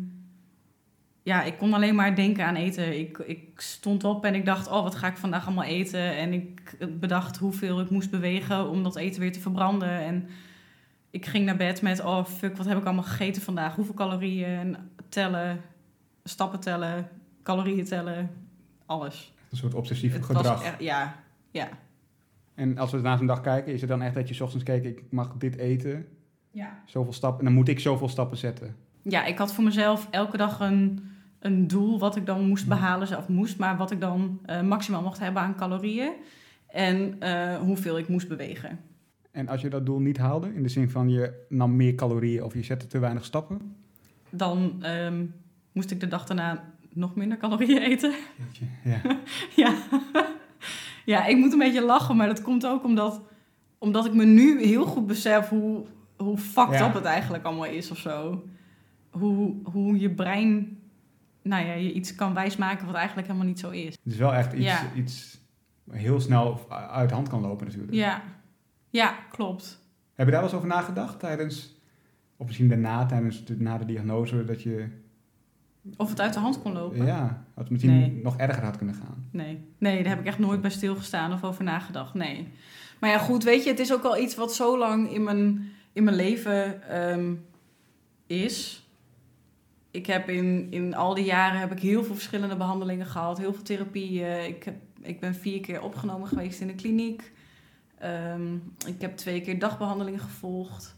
ja, 1.24 1.44
ik 1.44 1.58
kon 1.58 1.74
alleen 1.74 1.96
maar 1.96 2.16
denken 2.16 2.46
aan 2.46 2.56
eten. 2.56 3.00
Ik, 3.00 3.18
ik 3.18 3.62
stond 3.62 4.04
op 4.04 4.26
en 4.26 4.36
ik 4.36 4.46
dacht, 4.46 4.68
oh, 4.68 4.84
wat 4.84 4.96
ga 4.96 5.08
ik 5.08 5.18
vandaag 5.18 5.46
allemaal 5.46 5.64
eten? 5.64 6.16
En 6.16 6.34
ik 6.34 6.78
bedacht 7.00 7.38
hoeveel 7.38 7.80
ik 7.80 7.90
moest 7.90 8.10
bewegen 8.10 8.70
om 8.70 8.84
dat 8.84 8.96
eten 8.96 9.22
weer 9.22 9.32
te 9.32 9.40
verbranden. 9.40 10.00
En 10.00 10.30
ik 11.10 11.26
ging 11.26 11.46
naar 11.46 11.58
bed 11.58 11.82
met, 11.82 12.04
oh 12.04 12.26
fuck, 12.26 12.58
wat 12.58 12.66
heb 12.66 12.78
ik 12.78 12.86
allemaal 12.86 13.04
gegeten 13.04 13.42
vandaag? 13.42 13.76
Hoeveel 13.76 13.96
calorieën? 13.96 14.60
En 14.60 14.92
tellen, 15.10 15.62
stappen 16.24 16.60
tellen, 16.60 17.10
calorieën 17.44 17.86
tellen, 17.86 18.30
alles. 18.86 19.34
Een 19.50 19.58
soort 19.58 19.74
obsessief 19.74 20.14
Het 20.14 20.26
gedrag. 20.26 20.64
was 20.64 20.72
ja, 20.80 21.16
ja. 21.52 21.70
En 22.56 22.78
als 22.78 22.92
we 22.92 23.02
na 23.02 23.18
zo'n 23.18 23.28
dag 23.28 23.42
kijken, 23.42 23.74
is 23.74 23.82
het 23.82 23.90
dan 23.90 24.02
echt 24.02 24.16
dat 24.16 24.28
je 24.28 24.34
's 24.34 24.42
ochtends 24.42 24.64
kijkt, 24.64 24.86
ik 24.86 25.04
mag 25.10 25.34
dit 25.38 25.56
eten, 25.56 26.06
ja. 26.52 26.84
zoveel 26.86 27.14
stappen, 27.14 27.40
en 27.40 27.46
dan 27.46 27.54
moet 27.54 27.68
ik 27.68 27.80
zoveel 27.80 28.10
stappen 28.10 28.38
zetten. 28.38 28.76
Ja, 29.02 29.26
ik 29.26 29.38
had 29.38 29.54
voor 29.54 29.64
mezelf 29.64 30.08
elke 30.12 30.38
dag 30.38 30.60
een, 30.60 31.04
een 31.40 31.68
doel 31.68 32.00
wat 32.00 32.16
ik 32.16 32.26
dan 32.26 32.48
moest 32.48 32.68
behalen, 32.68 33.08
zelf 33.08 33.28
moest, 33.28 33.58
maar 33.58 33.78
wat 33.78 33.92
ik 33.92 34.02
dan 34.02 34.40
eh, 34.46 34.62
maximaal 34.62 35.02
mocht 35.02 35.20
hebben 35.20 35.42
aan 35.42 35.56
calorieën 35.56 36.12
en 36.68 37.16
eh, 37.20 37.56
hoeveel 37.58 37.98
ik 37.98 38.08
moest 38.08 38.28
bewegen. 38.28 38.80
En 39.32 39.48
als 39.48 39.62
je 39.62 39.70
dat 39.70 39.86
doel 39.86 40.00
niet 40.00 40.18
haalde, 40.18 40.54
in 40.54 40.64
de 40.64 40.70
zin 40.70 40.90
van 40.90 41.10
je 41.10 41.46
nam 41.50 41.76
meer 41.76 41.96
calorieën 41.96 42.44
of 42.44 42.54
je 42.54 42.64
zette 42.64 42.88
te 42.88 43.00
weinig 43.00 43.26
stappen, 43.26 43.76
Dan 44.30 44.76
ehm, 44.84 45.26
moest 45.72 45.92
ik 45.92 46.00
de 46.00 46.08
dag 46.08 46.26
daarna 46.26 46.74
nog 46.94 47.16
minder 47.16 47.38
calorieën 47.38 47.82
eten. 47.82 48.14
Ja. 48.84 49.02
Ja. 49.56 49.74
Ja, 51.06 51.26
ik 51.26 51.38
moet 51.38 51.52
een 51.54 51.60
beetje 51.60 51.86
lachen, 51.86 52.16
maar 52.16 52.28
dat 52.28 52.42
komt 52.42 52.66
ook 52.66 52.84
omdat, 52.84 53.22
omdat 53.78 54.06
ik 54.06 54.14
me 54.14 54.26
nu 54.26 54.64
heel 54.66 54.86
goed 54.86 55.08
besef 55.08 55.50
hoe, 55.50 55.86
hoe 56.18 56.38
fucked 56.38 56.80
Ja. 56.80 56.88
up 56.88 56.94
het 56.94 57.04
eigenlijk 57.04 57.44
allemaal 57.44 57.66
is 57.66 57.92
of 57.92 57.98
zo. 57.98 58.44
Hoe, 59.10 59.56
hoe 59.64 60.00
je 60.00 60.10
brein 60.12 60.78
nou 61.42 61.66
ja, 61.66 61.74
je 61.74 61.94
iets 61.94 62.16
kan 62.16 62.34
wijsmaken 62.34 62.86
wat 62.86 62.96
eigenlijk 62.96 63.28
helemaal 63.28 63.48
niet 63.48 63.60
zo 63.60 63.70
is. 63.70 63.96
Het 64.04 64.14
is 64.14 64.18
wel 64.18 64.34
echt 64.34 64.54
iets, 64.54 64.64
Ja. 64.64 64.82
iets 64.96 65.40
heel 65.92 66.20
snel 66.20 66.66
uit 66.70 67.10
de 67.10 67.16
hand 67.16 67.28
kan 67.30 67.42
lopen 67.42 67.66
natuurlijk. 67.66 67.94
Ja, 67.94 68.22
ja 68.90 69.16
klopt. 69.32 69.82
Heb 70.14 70.26
je 70.26 70.32
daar 70.32 70.42
wel 70.42 70.50
eens 70.50 70.54
over 70.58 70.68
nagedacht 70.76 71.20
tijdens, 71.20 71.82
of 72.38 72.46
misschien 72.46 72.68
daarna, 72.70 73.06
tijdens 73.06 73.46
de, 73.46 73.62
na 73.62 73.78
de 73.78 73.86
diagnose, 73.86 74.46
dat 74.46 74.62
je, 74.62 74.88
Of 75.98 76.10
het 76.10 76.22
uit 76.22 76.34
de 76.34 76.40
hand 76.40 76.62
kon 76.62 76.74
lopen? 76.74 77.06
ja, 77.06 77.46
dat 77.56 77.64
het 77.64 77.70
misschien 77.70 78.00
Nee. 78.00 78.20
nog 78.24 78.38
erger 78.38 78.64
had 78.64 78.78
kunnen 78.78 78.96
gaan? 78.96 79.28
Nee. 79.32 79.64
nee, 79.78 79.98
daar 80.04 80.12
heb 80.12 80.20
ik 80.20 80.26
echt 80.26 80.40
nooit 80.40 80.62
bij 80.62 80.70
stilgestaan 80.70 81.34
of 81.34 81.44
over 81.44 81.64
nagedacht. 81.64 82.14
Nee. 82.14 82.48
Maar 83.00 83.10
ja, 83.10 83.18
goed, 83.18 83.44
weet 83.44 83.64
je, 83.64 83.70
het 83.70 83.80
is 83.80 83.94
ook 83.94 84.04
al 84.04 84.18
iets 84.18 84.36
wat 84.36 84.54
zo 84.56 84.78
lang 84.78 85.14
in 85.14 85.24
mijn, 85.24 85.72
in 85.94 86.04
mijn 86.04 86.16
leven 86.16 86.90
ehm, 86.90 87.34
is. 88.28 88.88
Ik 89.92 90.06
heb 90.06 90.30
in, 90.30 90.68
in 90.70 90.96
al 90.96 91.14
die 91.14 91.26
jaren 91.26 91.60
heb 91.60 91.72
ik 91.72 91.80
heel 91.80 92.04
veel 92.04 92.14
verschillende 92.16 92.56
behandelingen 92.56 93.06
gehad, 93.06 93.38
heel 93.38 93.54
veel 93.54 93.64
therapieën. 93.64 94.48
Ik, 94.48 94.64
heb, 94.64 94.76
ik 95.02 95.20
ben 95.20 95.36
vier 95.36 95.60
keer 95.60 95.82
opgenomen 95.82 96.28
geweest 96.28 96.60
in 96.62 96.68
de 96.68 96.76
kliniek. 96.76 97.32
Ehm, 97.98 98.54
ik 98.88 99.02
heb 99.02 99.18
twee 99.18 99.42
keer 99.42 99.60
dagbehandelingen 99.60 100.20
gevolgd. 100.20 100.96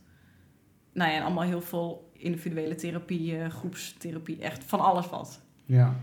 Nou 0.96 1.12
ja, 1.12 1.16
en 1.18 1.24
allemaal 1.24 1.44
heel 1.44 1.62
veel 1.62 2.12
individuele 2.14 2.76
therapieën, 2.76 3.52
groepstherapie, 3.52 4.42
echt 4.42 4.64
van 4.64 4.80
alles 4.80 5.10
wat. 5.10 5.42
Ja. 5.66 5.96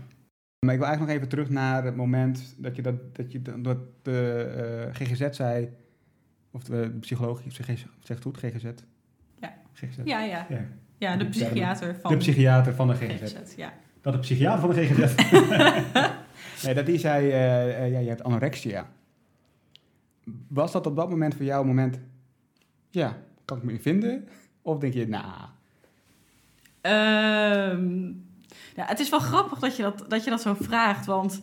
Maar 0.59 0.73
ik 0.73 0.79
wil 0.79 0.87
eigenlijk 0.87 0.99
nog 0.99 1.09
even 1.09 1.29
terug 1.29 1.49
naar 1.49 1.83
het 1.83 1.95
moment 1.95 2.55
dat 2.57 2.75
je 2.75 2.81
dat, 2.81 3.15
dat, 3.15 3.31
je, 3.31 3.41
dat 3.61 3.77
de 4.01 4.91
eh, 4.93 4.95
GGZ 4.95 5.29
zei, 5.29 5.69
of 6.51 6.63
de 6.63 6.97
psycholoog, 6.99 7.41
zeg, 7.47 7.65
zeg 7.65 7.87
het 8.03 8.21
goed, 8.21 8.37
GGZ? 8.37 8.65
Ja. 9.39 9.53
GGZ. 9.73 9.97
Ja, 10.03 10.23
ja. 10.23 10.45
Ja. 10.49 10.65
Ja, 10.97 11.17
de 11.17 11.29
psychiater 11.29 11.95
van 11.95 12.11
De 12.11 12.17
psychiater 12.17 12.73
van 12.73 12.87
de 12.87 12.93
GGZ. 12.93 13.33
GGZ. 13.33 13.55
Ja. 13.55 13.73
Dat 14.01 14.13
de 14.13 14.19
psychiater 14.19 14.59
van 14.59 14.69
de 14.69 14.85
GGZ. 14.85 15.15
nee, 16.65 16.73
dat 16.73 16.85
die 16.85 16.97
zei, 16.97 17.29
eh, 17.29 17.83
eh, 17.83 17.91
ja, 17.91 17.99
je 17.99 18.07
hebt 18.07 18.23
anorexia. 18.23 18.89
Was 20.47 20.71
dat 20.71 20.87
op 20.87 20.95
dat 20.95 21.09
moment 21.09 21.35
voor 21.35 21.45
jou 21.45 21.61
een 21.61 21.67
moment, 21.67 21.99
ja, 22.89 23.17
kan 23.45 23.57
ik 23.57 23.63
me 23.63 23.71
in 23.71 23.81
vinden? 23.81 24.27
Of 24.63 24.77
denk 24.79 24.93
je, 24.93 25.07
nou, 25.07 25.25
ja, 28.75 28.85
het 28.85 28.99
is 28.99 29.09
wel 29.09 29.19
grappig 29.19 29.59
dat 29.59 29.75
je 29.75 29.83
dat, 29.83 30.05
dat 30.07 30.23
je 30.23 30.29
dat 30.29 30.41
zo 30.41 30.53
vraagt, 30.53 31.05
want 31.05 31.39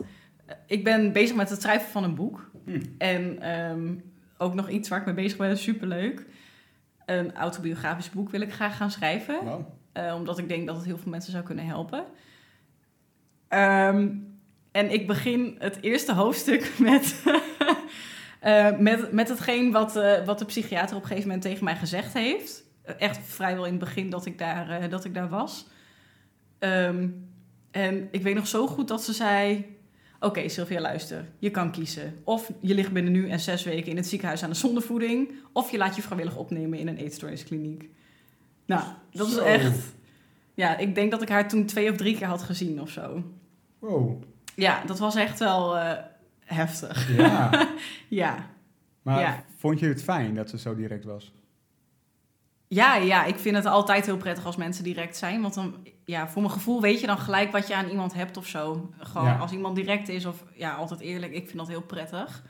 ik 0.65 0.83
ben 0.83 1.11
bezig 1.11 1.35
met 1.35 1.49
het 1.49 1.61
schrijven 1.61 1.89
van 1.89 2.03
een 2.03 2.15
boek. 2.15 2.49
Hm. 2.65 2.81
En 2.97 3.41
ehm, 3.41 3.93
ook 4.37 4.53
nog 4.53 4.69
iets 4.69 4.89
waar 4.89 4.99
ik 4.99 5.05
mee 5.05 5.15
bezig 5.15 5.37
ben, 5.37 5.49
is 5.49 5.63
superleuk. 5.63 6.25
Een 7.05 7.35
autobiografisch 7.35 8.09
boek 8.09 8.29
wil 8.29 8.41
ik 8.41 8.53
graag 8.53 8.77
gaan 8.77 8.91
schrijven. 8.91 9.43
Wow. 9.43 9.67
Eh, 9.91 10.15
omdat 10.15 10.37
ik 10.37 10.47
denk 10.47 10.67
dat 10.67 10.75
het 10.75 10.85
heel 10.85 10.97
veel 10.97 11.11
mensen 11.11 11.31
zou 11.31 11.43
kunnen 11.43 11.65
helpen. 11.65 12.05
Ehm, 13.47 14.09
en 14.71 14.91
ik 14.91 15.07
begin 15.07 15.55
het 15.59 15.77
eerste 15.81 16.13
hoofdstuk 16.13 16.71
met, 16.79 17.23
eh, 18.39 18.77
met, 18.77 19.11
met 19.11 19.29
hetgeen 19.29 19.71
wat, 19.71 19.95
eh, 19.95 20.25
wat 20.25 20.39
de 20.39 20.45
psychiater 20.45 20.95
op 20.95 21.01
een 21.01 21.07
gegeven 21.07 21.27
moment 21.27 21.45
tegen 21.45 21.63
mij 21.63 21.75
gezegd 21.75 22.13
heeft. 22.13 22.63
Echt 22.83 23.19
vrijwel 23.23 23.65
in 23.65 23.71
het 23.71 23.79
begin 23.79 24.09
dat 24.09 24.25
ik 24.25 24.37
daar, 24.37 24.69
eh, 24.69 24.89
dat 24.89 25.05
ik 25.05 25.13
daar 25.13 25.29
was. 25.29 25.67
Ehm, 26.59 27.07
en 27.71 28.07
ik 28.11 28.21
weet 28.23 28.35
nog 28.35 28.47
zo 28.47 28.67
goed 28.67 28.87
dat 28.87 29.03
ze 29.03 29.13
zei... 29.13 29.65
Oké, 30.19 30.49
Sylvia, 30.49 30.81
luister. 30.81 31.25
Je 31.39 31.49
kan 31.51 31.71
kiezen. 31.71 32.13
Of 32.23 32.51
je 32.59 32.73
ligt 32.73 32.91
binnen 32.91 33.11
nu 33.11 33.29
en 33.29 33.39
zes 33.39 33.63
weken 33.63 33.91
in 33.91 33.95
het 33.97 34.07
ziekenhuis 34.07 34.43
aan 34.43 34.49
de 34.49 34.55
zondevoeding... 34.55 35.31
of 35.53 35.71
je 35.71 35.77
laat 35.77 35.95
je 35.95 36.01
vrijwillig 36.01 36.35
opnemen 36.37 36.79
in 36.79 36.87
een 36.87 36.97
eetstoorniskliniek. 36.97 37.89
Nou, 38.65 38.83
dat 39.11 39.27
is 39.27 39.37
echt... 39.37 39.79
Ja, 40.53 40.77
ik 40.77 40.95
denk 40.95 41.11
dat 41.11 41.21
ik 41.21 41.29
haar 41.29 41.47
toen 41.47 41.65
twee 41.65 41.89
of 41.91 41.97
drie 41.97 42.17
keer 42.17 42.27
had 42.27 42.43
gezien 42.43 42.81
of 42.81 42.89
zo. 42.89 43.23
Wow. 43.79 44.23
Ja, 44.55 44.83
dat 44.85 44.99
was 44.99 45.15
echt 45.15 45.39
wel 45.39 45.77
eh, 45.77 45.97
heftig. 46.39 47.15
Ja. 47.17 47.49
Ja. 48.07 48.49
Maar 49.01 49.19
Ja. 49.19 49.43
vond 49.57 49.79
je 49.79 49.85
het 49.87 50.03
fijn 50.03 50.35
dat 50.35 50.49
ze 50.49 50.57
zo 50.57 50.75
direct 50.75 51.03
was? 51.03 51.33
Ja, 52.73 52.95
ja, 52.95 53.25
ik 53.25 53.37
vind 53.37 53.55
het 53.55 53.65
altijd 53.65 54.05
heel 54.05 54.17
prettig 54.17 54.45
als 54.45 54.55
mensen 54.55 54.83
direct 54.83 55.17
zijn. 55.17 55.41
Want 55.41 55.53
dan, 55.53 55.87
ja, 56.05 56.27
voor 56.29 56.41
mijn 56.41 56.53
gevoel 56.53 56.81
weet 56.81 56.99
je 56.99 57.07
dan 57.07 57.17
gelijk 57.17 57.51
wat 57.51 57.67
je 57.67 57.75
aan 57.75 57.89
iemand 57.89 58.13
hebt 58.13 58.37
of 58.37 58.45
zo. 58.47 58.89
Gewoon 58.99 59.27
Ja. 59.27 59.37
als 59.37 59.51
iemand 59.51 59.75
direct 59.75 60.09
is 60.09 60.25
of 60.25 60.43
ja, 60.53 60.73
altijd 60.75 60.99
eerlijk. 60.99 61.33
Ik 61.33 61.45
vind 61.45 61.57
dat 61.57 61.67
heel 61.67 61.81
prettig. 61.81 62.43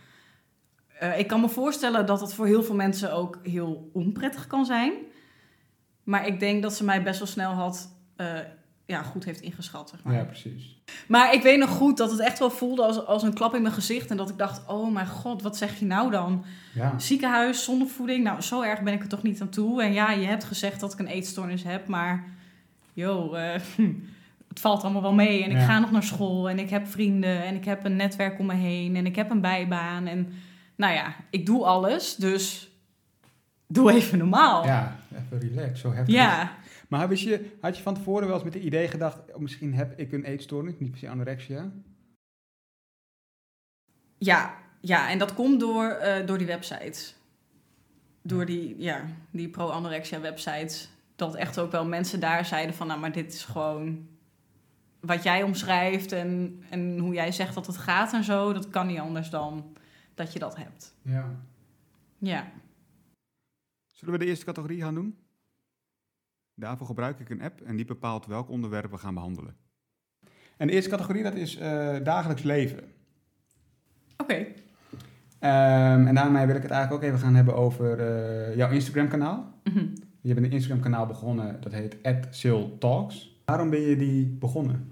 Eh, 0.99 1.19
ik 1.19 1.27
kan 1.27 1.41
me 1.41 1.49
voorstellen 1.49 2.05
dat 2.05 2.21
het 2.21 2.33
voor 2.33 2.45
heel 2.45 2.63
veel 2.63 2.75
mensen 2.75 3.13
ook 3.13 3.39
heel 3.43 3.89
onprettig 3.93 4.47
kan 4.47 4.65
zijn. 4.65 4.93
Maar 6.03 6.27
ik 6.27 6.39
denk 6.39 6.61
dat 6.61 6.73
ze 6.73 6.83
mij 6.83 7.03
best 7.03 7.19
wel 7.19 7.27
snel 7.27 7.51
had, 7.51 7.95
eh, 8.15 8.39
ja, 8.91 9.01
goed 9.03 9.23
heeft 9.25 9.41
ingeschat. 9.41 9.89
Zeg 9.89 9.99
maar. 10.03 10.13
Ja, 10.13 10.23
precies. 10.23 10.77
Maar 11.07 11.33
ik 11.33 11.41
weet 11.41 11.59
nog 11.59 11.69
goed 11.69 11.97
dat 11.97 12.11
het 12.11 12.19
echt 12.19 12.39
wel 12.39 12.51
voelde 12.51 12.83
als, 12.83 13.05
als 13.05 13.23
een 13.23 13.33
klap 13.33 13.55
in 13.55 13.61
mijn 13.61 13.73
gezicht. 13.73 14.09
En 14.09 14.17
dat 14.17 14.29
ik 14.29 14.37
dacht, 14.37 14.61
oh 14.67 14.93
mijn 14.93 15.07
god, 15.07 15.41
wat 15.41 15.57
zeg 15.57 15.79
je 15.79 15.85
nou 15.85 16.11
dan? 16.11 16.45
Ja. 16.73 16.99
Ziekenhuis, 16.99 17.63
zonder 17.63 17.87
voeding. 17.87 18.23
Nou, 18.23 18.41
zo 18.41 18.61
erg 18.61 18.81
ben 18.81 18.93
ik 18.93 19.01
er 19.01 19.07
toch 19.07 19.23
niet 19.23 19.41
aan 19.41 19.49
toe. 19.49 19.83
En 19.83 19.93
ja, 19.93 20.11
je 20.11 20.25
hebt 20.25 20.43
gezegd 20.43 20.79
dat 20.79 20.93
ik 20.93 20.99
een 20.99 21.07
eetstoornis 21.07 21.63
heb, 21.63 21.87
maar... 21.87 22.23
Yo, 22.93 23.33
eh, 23.33 23.53
het 24.51 24.59
valt 24.59 24.83
allemaal 24.83 25.01
wel 25.01 25.13
mee. 25.13 25.43
En 25.43 25.51
ik 25.51 25.57
Ja. 25.57 25.65
ga 25.65 25.79
nog 25.79 25.91
naar 25.91 26.03
school 26.03 26.49
en 26.49 26.59
ik 26.59 26.69
heb 26.69 26.87
vrienden 26.87 27.43
en 27.43 27.55
ik 27.55 27.65
heb 27.65 27.85
een 27.85 27.95
netwerk 27.95 28.39
om 28.39 28.45
me 28.45 28.53
heen 28.53 28.95
en 28.95 29.05
ik 29.05 29.15
heb 29.15 29.29
een 29.29 29.41
bijbaan. 29.41 30.07
En 30.07 30.33
nou 30.75 30.93
ja, 30.93 31.15
ik 31.29 31.45
doe 31.45 31.65
alles, 31.65 32.15
dus 32.15 32.69
doe 33.67 33.91
even 33.91 34.17
normaal. 34.17 34.65
Ja, 34.65 34.95
even 35.13 35.49
relax, 35.49 35.79
zo 35.79 35.93
heftig. 35.93 36.15
Ja. 36.15 36.51
Maar 36.91 37.07
wist 37.07 37.23
je, 37.23 37.57
had 37.61 37.77
je 37.77 37.83
van 37.83 37.93
tevoren 37.93 38.25
wel 38.25 38.35
eens 38.35 38.43
met 38.43 38.53
het 38.53 38.63
idee 38.63 38.87
gedacht, 38.87 39.33
oh, 39.33 39.37
misschien 39.37 39.73
heb 39.73 39.99
ik 39.99 40.11
een 40.11 40.23
eetstoornis, 40.23 40.73
niet 40.77 40.89
per 40.89 40.99
se 40.99 41.09
anorexia? 41.09 41.71
Ja, 44.17 44.57
ja, 44.79 45.09
en 45.09 45.17
dat 45.17 45.33
komt 45.33 45.59
door, 45.59 45.89
eh, 45.89 46.25
door 46.25 46.37
die 46.37 46.47
websites. 46.47 47.15
Door 48.21 48.45
die, 48.45 48.75
ja, 48.77 49.05
die 49.29 49.49
pro-anorexia 49.49 50.19
websites. 50.19 50.89
Dat 51.15 51.35
echt 51.35 51.59
ook 51.59 51.71
wel 51.71 51.85
mensen 51.85 52.19
daar 52.19 52.45
zeiden 52.45 52.75
van... 52.75 52.87
nou, 52.87 52.99
maar 52.99 53.11
dit 53.11 53.33
is 53.33 53.45
gewoon 53.45 54.07
wat 54.99 55.23
jij 55.23 55.43
omschrijft... 55.43 56.11
en, 56.11 56.63
en 56.69 56.97
hoe 56.97 57.13
jij 57.13 57.31
zegt 57.31 57.55
dat 57.55 57.67
het 57.67 57.77
gaat 57.77 58.13
en 58.13 58.23
zo... 58.23 58.53
dat 58.53 58.69
kan 58.69 58.87
niet 58.87 58.99
anders 58.99 59.29
dan 59.29 59.77
dat 60.13 60.33
je 60.33 60.39
dat 60.39 60.55
hebt. 60.55 60.95
Ja. 61.01 61.35
Ja. 62.17 62.51
Zullen 63.93 64.13
we 64.13 64.19
de 64.19 64.29
eerste 64.29 64.45
categorie 64.45 64.81
gaan 64.81 64.95
doen? 64.95 65.17
Daarvoor 66.55 66.87
gebruik 66.87 67.19
ik 67.19 67.29
een 67.29 67.41
app 67.41 67.61
en 67.61 67.75
die 67.75 67.85
bepaalt 67.85 68.25
welk 68.25 68.49
onderwerp 68.49 68.91
we 68.91 68.97
gaan 68.97 69.13
behandelen. 69.13 69.55
En 70.57 70.67
de 70.67 70.73
eerste 70.73 70.89
categorie, 70.89 71.23
dat 71.23 71.35
is 71.35 71.57
eh, 71.57 71.95
dagelijks 72.03 72.43
leven. 72.43 72.83
Oké. 74.17 74.45
Ehm, 75.39 76.07
en 76.07 76.15
daarmee 76.15 76.45
wil 76.45 76.55
ik 76.55 76.61
het 76.61 76.71
eigenlijk 76.71 77.03
ook 77.03 77.09
even 77.09 77.23
gaan 77.25 77.35
hebben 77.35 77.55
over 77.55 77.99
eh, 77.99 78.55
jouw 78.55 78.71
Instagram-kanaal. 78.71 79.53
Mhm. 79.63 79.85
Je 80.21 80.33
bent 80.33 80.45
een 80.45 80.51
Instagram-kanaal 80.51 81.05
begonnen, 81.05 81.61
dat 81.61 81.71
heet 81.71 81.97
@siltalks. 82.29 83.41
Waarom 83.45 83.69
ben 83.69 83.81
je 83.81 83.95
die 83.95 84.25
begonnen? 84.25 84.91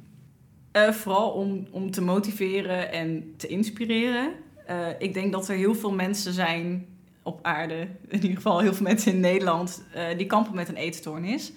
Eh, 0.72 0.90
vooral 0.90 1.32
om, 1.32 1.68
om 1.72 1.92
te 1.92 2.02
motiveren 2.02 2.92
en 2.92 3.34
te 3.38 3.48
inspireren. 3.48 4.32
Eh, 4.66 4.88
ik 4.98 5.14
denk 5.14 5.32
dat 5.32 5.50
er 5.50 5.56
heel 5.56 5.76
veel 5.76 5.94
mensen 5.94 6.34
zijn 6.34 6.86
op 7.24 7.40
aarde, 7.42 7.88
in 8.08 8.22
ieder 8.22 8.36
geval 8.36 8.60
heel 8.60 8.74
veel 8.74 8.86
mensen 8.86 9.14
in 9.14 9.20
Nederland, 9.20 9.84
eh, 9.94 10.18
die 10.18 10.26
kampen 10.26 10.56
met 10.56 10.70
een 10.70 10.76
eetstoornis. 10.76 11.52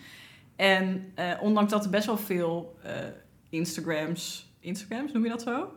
En 0.57 1.13
eh, 1.15 1.31
ondanks 1.41 1.73
dat 1.73 1.85
er 1.85 1.91
best 1.91 2.07
wel 2.07 2.17
veel 2.17 2.79
eh, 2.83 2.93
Instagrams, 3.49 4.53
Instagrams 4.61 5.13
noem 5.13 5.23
je 5.23 5.29
dat 5.29 5.43
zo? 5.43 5.73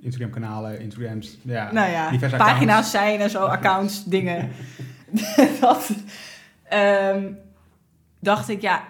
Instagram-kanalen, 0.00 0.80
Instagrams, 0.80 1.36
ja, 1.42 1.72
nou 1.72 1.90
ja, 1.90 2.10
diverse 2.10 2.36
pagina's 2.36 2.60
accounts. 2.68 2.90
zijn 2.90 3.20
en 3.20 3.30
zo, 3.30 3.44
accounts, 3.58 4.04
dingen. 4.04 4.50
dat, 5.60 5.90
ehm, 6.62 7.32
dacht 8.20 8.48
ik, 8.48 8.60
ja, 8.60 8.84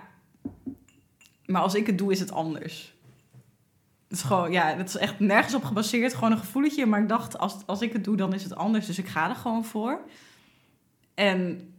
maar 1.47 1.63
als 1.63 1.75
ik 1.75 1.87
het 1.87 1.99
doe, 1.99 2.13
is 2.13 2.21
het 2.21 2.33
anders. 2.33 2.97
Het 4.09 4.17
is 4.17 4.23
gewoon, 4.23 4.53
ja, 4.53 4.75
het 4.77 4.89
is 4.89 4.97
echt 4.97 5.21
nergens 5.21 5.55
op 5.55 5.65
gebaseerd, 5.65 6.15
gewoon 6.15 6.33
een 6.33 6.39
gevoeletje. 6.39 6.87
Maar 6.87 7.01
ik 7.01 7.09
dacht, 7.09 7.39
als, 7.39 7.57
als 7.67 7.81
ik 7.81 7.93
het 7.93 8.05
doe, 8.05 8.17
dan 8.17 8.35
is 8.35 8.43
het 8.43 8.55
anders. 8.55 8.87
Dus 8.87 8.99
ik 8.99 9.07
ga 9.07 9.29
er 9.29 9.35
gewoon 9.35 9.65
voor. 9.65 10.01
En 11.19 11.73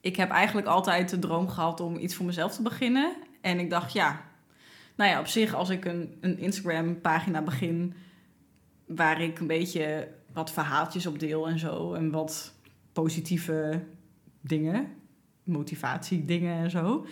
ik 0.00 0.16
heb 0.16 0.30
eigenlijk 0.30 0.66
altijd 0.66 1.10
de 1.10 1.18
droom 1.18 1.48
gehad 1.48 1.80
om 1.80 1.98
iets 1.98 2.14
voor 2.14 2.26
mezelf 2.26 2.54
te 2.54 2.62
beginnen. 2.62 3.16
En 3.40 3.58
ik 3.58 3.70
dacht, 3.70 3.92
ja, 3.92 4.24
nou 4.96 5.10
ja, 5.10 5.20
op 5.20 5.26
zich, 5.26 5.54
als 5.54 5.68
ik 5.68 5.84
een, 5.84 6.18
een 6.20 6.38
Instagram-pagina 6.38 7.42
begin 7.42 7.94
waar 8.86 9.20
ik 9.20 9.38
een 9.38 9.46
beetje 9.46 10.08
wat 10.32 10.52
verhaaltjes 10.52 11.06
op 11.06 11.18
deel 11.18 11.48
en 11.48 11.58
zo. 11.58 11.94
En 11.94 12.10
wat 12.10 12.54
positieve 12.92 13.84
dingen, 14.40 14.86
motivatie 15.42 16.24
dingen 16.24 16.62
en 16.62 16.70
zo. 16.70 17.06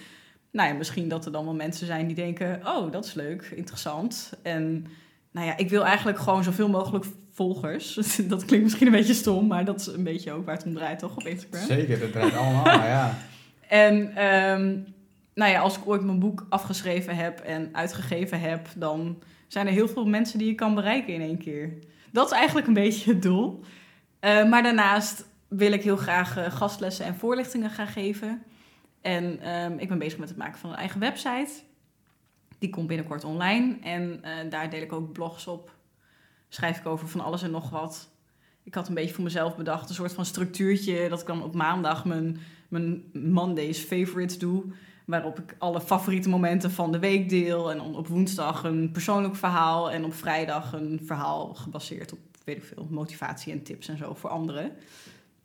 Nou 0.50 0.68
ja, 0.68 0.74
misschien 0.74 1.08
dat 1.08 1.26
er 1.26 1.32
dan 1.32 1.44
wel 1.44 1.54
mensen 1.54 1.86
zijn 1.86 2.06
die 2.06 2.16
denken, 2.16 2.66
oh, 2.66 2.92
dat 2.92 3.04
is 3.04 3.14
leuk, 3.14 3.42
interessant. 3.54 4.32
En 4.42 4.86
nou 5.30 5.46
ja, 5.46 5.56
ik 5.56 5.70
wil 5.70 5.84
eigenlijk 5.84 6.18
gewoon 6.18 6.44
zoveel 6.44 6.68
mogelijk 6.68 7.04
volgers. 7.36 7.94
Dat 8.28 8.44
klinkt 8.44 8.64
misschien 8.64 8.86
een 8.86 8.92
beetje 8.92 9.14
stom, 9.14 9.46
maar 9.46 9.64
dat 9.64 9.80
is 9.80 9.86
een 9.86 10.04
beetje 10.04 10.32
ook 10.32 10.44
waar 10.44 10.56
het 10.56 10.64
om 10.64 10.74
draait, 10.74 10.98
toch, 10.98 11.16
op 11.16 11.26
Instagram? 11.26 11.66
Zeker, 11.66 12.00
dat 12.00 12.12
draait 12.12 12.34
allemaal, 12.34 12.64
ja. 12.66 13.14
En 13.68 14.16
ehm, 14.16 14.78
nou 15.34 15.52
ja, 15.52 15.60
als 15.60 15.76
ik 15.76 15.86
ooit 15.86 16.04
mijn 16.04 16.18
boek 16.18 16.46
afgeschreven 16.48 17.16
heb 17.16 17.40
en 17.40 17.68
uitgegeven 17.72 18.40
heb, 18.40 18.68
dan 18.76 19.22
zijn 19.46 19.66
er 19.66 19.72
heel 19.72 19.88
veel 19.88 20.06
mensen 20.06 20.38
die 20.38 20.48
je 20.48 20.54
kan 20.54 20.74
bereiken 20.74 21.14
in 21.14 21.20
één 21.20 21.38
keer. 21.38 21.78
Dat 22.12 22.26
is 22.26 22.36
eigenlijk 22.36 22.66
een 22.66 22.74
beetje 22.74 23.12
het 23.12 23.22
doel. 23.22 23.60
Eh, 24.20 24.48
maar 24.48 24.62
daarnaast 24.62 25.26
wil 25.48 25.72
ik 25.72 25.82
heel 25.82 25.96
graag 25.96 26.36
eh, 26.36 26.50
gastlessen 26.50 27.04
en 27.04 27.14
voorlichtingen 27.14 27.70
gaan 27.70 27.86
geven. 27.86 28.42
En 29.00 29.40
ehm, 29.40 29.78
ik 29.78 29.88
ben 29.88 29.98
bezig 29.98 30.18
met 30.18 30.28
het 30.28 30.38
maken 30.38 30.58
van 30.58 30.70
een 30.70 30.76
eigen 30.76 31.00
website. 31.00 31.50
Die 32.58 32.70
komt 32.70 32.86
binnenkort 32.86 33.24
online. 33.24 33.76
En 33.82 34.18
eh, 34.22 34.50
daar 34.50 34.70
deel 34.70 34.82
ik 34.82 34.92
ook 34.92 35.12
blogs 35.12 35.46
op. 35.46 35.75
Schrijf 36.48 36.78
ik 36.78 36.86
over 36.86 37.08
van 37.08 37.20
alles 37.20 37.42
en 37.42 37.50
nog 37.50 37.70
wat. 37.70 38.08
Ik 38.62 38.74
had 38.74 38.88
een 38.88 38.94
beetje 38.94 39.14
voor 39.14 39.24
mezelf 39.24 39.56
bedacht, 39.56 39.88
een 39.88 39.94
soort 39.94 40.12
van 40.12 40.24
structuurtje. 40.24 41.08
Dat 41.08 41.20
ik 41.20 41.26
dan 41.26 41.42
op 41.42 41.54
maandag 41.54 42.04
mijn, 42.04 42.38
mijn 42.68 43.04
Mondays 43.12 43.78
favorites 43.78 44.38
doe. 44.38 44.64
Waarop 45.04 45.38
ik 45.38 45.54
alle 45.58 45.80
favoriete 45.80 46.28
momenten 46.28 46.70
van 46.70 46.92
de 46.92 46.98
week 46.98 47.28
deel. 47.28 47.70
En 47.70 47.80
op 47.80 48.08
woensdag 48.08 48.64
een 48.64 48.90
persoonlijk 48.90 49.36
verhaal. 49.36 49.90
En 49.90 50.04
op 50.04 50.14
vrijdag 50.14 50.72
een 50.72 51.00
verhaal 51.04 51.54
gebaseerd 51.54 52.12
op, 52.12 52.18
weet 52.44 52.56
ik 52.56 52.64
veel, 52.64 52.86
motivatie 52.90 53.52
en 53.52 53.62
tips 53.62 53.88
en 53.88 53.98
zo 53.98 54.14
voor 54.14 54.30
anderen. 54.30 54.72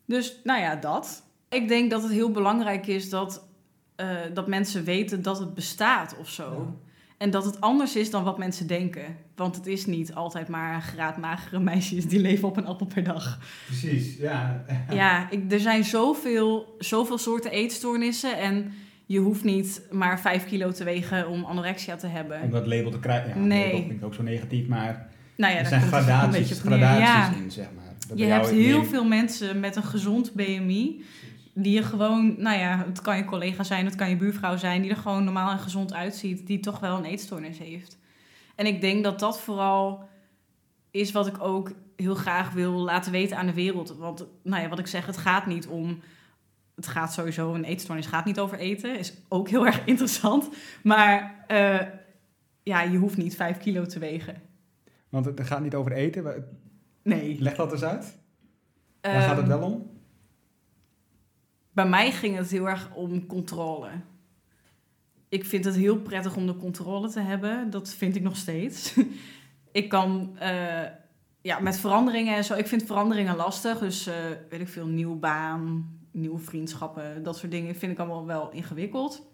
Dus 0.06 0.40
nou 0.44 0.62
ja, 0.62 0.76
dat. 0.76 1.24
Ik 1.50 1.68
denk 1.68 1.92
dat 1.92 2.04
het 2.04 2.12
heel 2.12 2.32
belangrijk 2.32 2.88
is 2.88 3.10
dat, 3.10 3.48
eh, 3.96 4.18
dat 4.34 4.48
mensen 4.48 4.84
weten 4.84 5.22
dat 5.22 5.40
het 5.40 5.54
bestaat 5.54 6.18
of 6.18 6.30
zo. 6.30 6.76
En 7.22 7.30
dat 7.30 7.46
het 7.46 7.62
anders 7.62 7.96
is 7.96 8.10
dan 8.10 8.24
wat 8.24 8.38
mensen 8.38 8.68
denken. 8.68 9.04
Want 9.36 9.56
het 9.56 9.68
is 9.68 9.86
niet 9.86 10.14
altijd 10.14 10.48
maar 10.48 10.82
graadmagere 10.82 11.60
meisjes 11.60 12.06
die 12.08 12.20
leven 12.20 12.48
op 12.48 12.58
een 12.58 12.66
appel 12.66 12.86
per 12.86 13.04
dag. 13.04 13.40
Precies, 13.66 14.18
ja. 14.18 14.64
Ja, 14.92 15.28
ik, 15.32 15.52
er 15.52 15.60
zijn 15.60 15.84
zoveel, 15.84 16.76
zoveel 16.80 17.18
soorten 17.18 17.52
eetstoornissen. 17.52 18.38
En 18.38 18.74
je 19.06 19.20
hoeft 19.20 19.44
niet 19.44 19.82
maar 19.92 20.20
5 20.20 20.46
kilo 20.46 20.72
te 20.72 20.84
wegen 20.84 21.30
om 21.30 21.44
anorexia 21.46 21.96
te 21.96 22.08
hebben. 22.08 22.42
Om 22.42 22.50
dat 22.52 22.68
label 22.68 22.92
te 22.92 23.00
krijgen. 23.00 23.30
Ja, 23.30 23.48
Nee. 23.48 23.64
label 23.66 23.80
vind 23.88 23.92
ik 24.00 24.06
ook 24.06 24.14
zo 24.14 24.24
negatief, 24.24 24.68
maar 24.68 25.10
Nou 25.38 25.54
ja, 25.54 25.60
er 25.60 25.66
zijn 25.66 25.82
gradaties, 25.82 26.60
gradaties 26.60 27.06
Ja. 27.08 27.34
in, 27.44 27.52
zeg 27.52 27.68
maar. 27.76 27.94
Dat 28.08 28.18
Je 28.20 28.26
hebt 28.26 28.50
heel 28.50 28.84
veel 28.84 29.06
mensen 29.06 29.60
met 29.60 29.76
een 29.76 29.84
gezond 29.84 30.34
BMI. 30.34 31.04
Die 31.54 31.74
je 31.74 31.84
gewoon, 31.84 32.36
nou 32.38 32.60
ja, 32.60 32.86
het 32.86 33.02
kan 33.02 33.18
je 33.18 33.26
collega 33.26 33.64
zijn, 33.64 33.86
het 33.86 33.96
kan 33.96 34.10
je 34.10 34.16
buurvrouw 34.16 34.58
zijn, 34.58 34.82
die 34.82 34.92
er 34.92 34.98
gewoon 34.98 35.24
normaal 35.24 35.52
en 35.52 35.60
gezond 35.60 35.94
uitziet, 35.94 36.48
die 36.48 36.60
toch 36.60 36.80
wel 36.80 36.98
een 36.98 37.06
eetstoornis 37.06 37.58
heeft. 37.58 37.98
En 38.56 38.66
ik 38.66 38.82
denk 38.82 39.04
dat 39.04 39.20
dat 39.20 39.40
vooral 39.40 40.10
is 40.92 41.12
wat 41.12 41.28
ik 41.28 41.42
ook 41.44 41.72
heel 41.96 42.16
graag 42.16 42.52
wil 42.52 42.72
laten 42.72 43.12
weten 43.12 43.38
aan 43.38 43.46
de 43.46 43.54
wereld. 43.54 43.96
Want 43.98 44.26
nou 44.44 44.62
ja, 44.62 44.70
wat 44.70 44.80
ik 44.80 44.88
zeg, 44.88 45.06
het 45.06 45.18
gaat 45.18 45.46
niet 45.46 45.68
om. 45.68 46.00
Het 46.76 46.88
gaat 46.88 47.14
sowieso, 47.14 47.54
een 47.54 47.64
eetstoornis 47.64 48.06
gaat 48.06 48.26
niet 48.26 48.40
over 48.40 48.58
eten. 48.58 48.98
Is 49.00 49.14
ook 49.28 49.50
heel 49.50 49.66
erg 49.66 49.86
interessant. 49.92 50.50
Maar 50.84 51.44
eh, 51.48 51.80
ja, 52.64 52.82
je 52.82 52.98
hoeft 52.98 53.18
niet 53.18 53.36
vijf 53.36 53.58
kilo 53.58 53.86
te 53.86 54.00
wegen. 54.00 54.42
Want 55.10 55.26
het 55.26 55.42
gaat 55.42 55.62
niet 55.62 55.76
over 55.76 55.92
eten. 55.92 56.46
Nee. 57.04 57.42
Leg 57.42 57.56
dat 57.56 57.72
eens 57.72 57.84
uit. 57.84 58.18
Waar 59.02 59.22
gaat 59.22 59.38
het 59.38 59.50
Ehm, 59.50 59.60
wel 59.60 59.72
om? 59.72 59.90
Bij 61.72 61.88
mij 61.88 62.12
ging 62.12 62.36
het 62.38 62.52
heel 62.52 62.70
erg 62.70 62.94
om 62.94 63.26
controle. 63.26 63.90
Ik 65.30 65.46
vind 65.46 65.66
het 65.66 65.76
heel 65.76 65.98
prettig 65.98 66.36
om 66.36 66.46
de 66.46 66.56
controle 66.56 67.10
te 67.10 67.20
hebben. 67.20 67.70
Dat 67.70 67.90
vind 67.90 68.16
ik 68.16 68.22
nog 68.22 68.36
steeds. 68.36 68.96
ik 69.72 69.90
kan 69.90 70.38
eh, 70.38 70.84
ja, 71.42 71.60
met 71.60 71.80
veranderingen 71.80 72.36
en 72.36 72.44
zo. 72.44 72.54
Ik 72.54 72.68
vind 72.68 72.84
veranderingen 72.84 73.36
lastig. 73.36 73.80
Dus 73.80 74.08
eh, 74.08 74.16
weet 74.50 74.62
ik 74.62 74.68
veel, 74.68 74.88
nieuwe 74.88 75.16
baan, 75.16 75.90
nieuwe 76.12 76.40
vriendschappen, 76.40 77.24
dat 77.24 77.38
soort 77.38 77.52
dingen 77.52 77.76
vind 77.76 77.92
ik 77.92 78.00
allemaal 78.00 78.26
wel 78.26 78.52
ingewikkeld. 78.52 79.30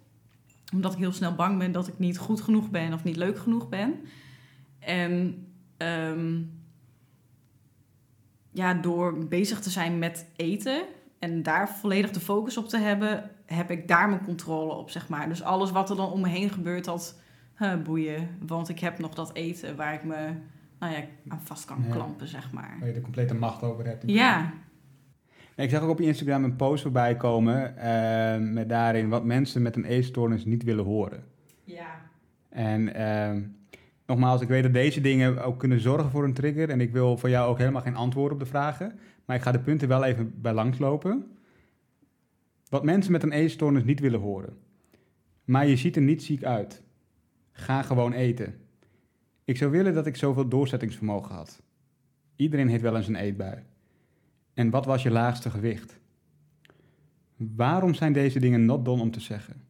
Omdat 0.73 0.93
ik 0.93 0.99
heel 0.99 1.11
snel 1.11 1.35
bang 1.35 1.57
ben 1.57 1.71
dat 1.71 1.87
ik 1.87 1.99
niet 1.99 2.17
goed 2.17 2.41
genoeg 2.41 2.69
ben 2.69 2.93
of 2.93 3.03
niet 3.03 3.15
leuk 3.15 3.37
genoeg 3.37 3.69
ben. 3.69 3.99
En 4.79 5.47
ehm, 5.77 6.41
ja, 8.51 8.73
door 8.73 9.27
bezig 9.27 9.59
te 9.59 9.69
zijn 9.69 9.99
met 9.99 10.25
eten 10.35 10.83
en 11.19 11.43
daar 11.43 11.69
volledig 11.69 12.11
de 12.11 12.19
focus 12.19 12.57
op 12.57 12.67
te 12.67 12.77
hebben, 12.77 13.29
heb 13.45 13.71
ik 13.71 13.87
daar 13.87 14.09
mijn 14.09 14.23
controle 14.23 14.73
op, 14.73 14.89
zeg 14.89 15.09
maar. 15.09 15.29
Dus 15.29 15.43
alles 15.43 15.71
wat 15.71 15.89
er 15.89 15.95
dan 15.95 16.11
om 16.11 16.21
me 16.21 16.27
heen 16.27 16.49
gebeurt, 16.49 16.85
dat 16.85 17.19
huh, 17.57 17.81
boeien. 17.83 18.29
Want 18.47 18.69
ik 18.69 18.79
heb 18.79 18.99
nog 18.99 19.13
dat 19.13 19.33
eten 19.33 19.75
waar 19.75 19.93
ik 19.93 20.03
me 20.03 20.29
nou 20.79 20.93
ja, 20.93 20.99
aan 21.27 21.41
vast 21.43 21.65
kan 21.65 21.83
Ja. 21.87 21.93
klampen, 21.93 22.27
zeg 22.27 22.51
maar. 22.51 22.75
Waar 22.79 22.87
je 22.87 22.93
de 22.93 23.01
complete 23.01 23.33
macht 23.35 23.63
over 23.63 23.85
hebt. 23.85 24.03
Ja, 24.05 24.53
Ik 25.55 25.69
zag 25.69 25.81
ook 25.81 25.89
op 25.89 25.99
je 25.99 26.05
Instagram 26.05 26.43
een 26.43 26.55
post 26.55 26.81
voorbij 26.81 27.15
komen 27.15 27.77
eh, 27.77 28.37
met 28.53 28.69
daarin 28.69 29.09
wat 29.09 29.23
mensen 29.23 29.61
met 29.61 29.75
een 29.75 29.85
eetstoornis 29.85 30.45
niet 30.45 30.63
willen 30.63 30.85
horen. 30.85 31.23
ja. 31.63 32.05
En 32.49 32.93
ehm, 32.95 33.41
nogmaals, 34.07 34.41
ik 34.41 34.47
weet 34.47 34.63
dat 34.63 34.73
deze 34.73 35.01
dingen 35.01 35.43
ook 35.43 35.59
kunnen 35.59 35.79
zorgen 35.79 36.11
voor 36.11 36.23
een 36.23 36.33
trigger. 36.33 36.69
En 36.69 36.81
ik 36.81 36.91
wil 36.91 37.17
voor 37.17 37.29
jou 37.29 37.49
ook 37.49 37.57
helemaal 37.57 37.81
geen 37.81 37.95
antwoord 37.95 38.31
op 38.31 38.39
de 38.39 38.45
vragen. 38.45 38.99
Maar 39.25 39.35
ik 39.35 39.41
ga 39.41 39.51
de 39.51 39.59
punten 39.59 39.87
wel 39.87 40.03
even 40.03 40.41
bij 40.41 40.53
langslopen. 40.53 41.37
Wat 42.69 42.83
mensen 42.83 43.11
met 43.11 43.23
een 43.23 43.31
eetstoornis 43.31 43.83
niet 43.83 43.99
willen 43.99 44.19
horen. 44.19 44.57
Maar 45.45 45.67
je 45.67 45.75
ziet 45.75 45.95
er 45.95 46.01
niet 46.01 46.23
ziek 46.23 46.43
uit. 46.43 46.81
Ga 47.51 47.81
gewoon 47.81 48.13
eten. 48.13 48.55
Ik 49.43 49.57
zou 49.57 49.71
willen 49.71 49.93
dat 49.93 50.05
ik 50.05 50.15
zoveel 50.15 50.47
doorzettingsvermogen 50.47 51.35
had. 51.35 51.61
Iedereen 52.35 52.67
heeft 52.67 52.81
wel 52.81 52.95
eens 52.95 53.07
een 53.07 53.15
eetbui. 53.15 53.63
En 54.53 54.69
wat 54.69 54.85
was 54.85 55.03
je 55.03 55.11
laagste 55.11 55.49
gewicht? 55.49 55.99
Waarom 57.35 57.93
zijn 57.93 58.13
deze 58.13 58.39
dingen 58.39 58.65
not 58.65 58.85
done 58.85 59.01
om 59.01 59.11
te 59.11 59.19
zeggen? 59.19 59.66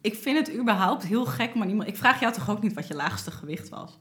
Ik 0.00 0.14
vind 0.14 0.36
het 0.46 0.56
überhaupt 0.58 1.02
heel 1.06 1.24
gek, 1.26 1.54
maar 1.54 1.66
niemand... 1.66 1.88
Ik 1.88 1.96
vraag 1.96 2.20
jou 2.20 2.32
toch 2.32 2.50
ook 2.50 2.62
niet 2.62 2.72
wat 2.72 2.86
je 2.88 2.94
laagste 2.94 3.30
gewicht 3.30 3.68
was? 3.68 3.98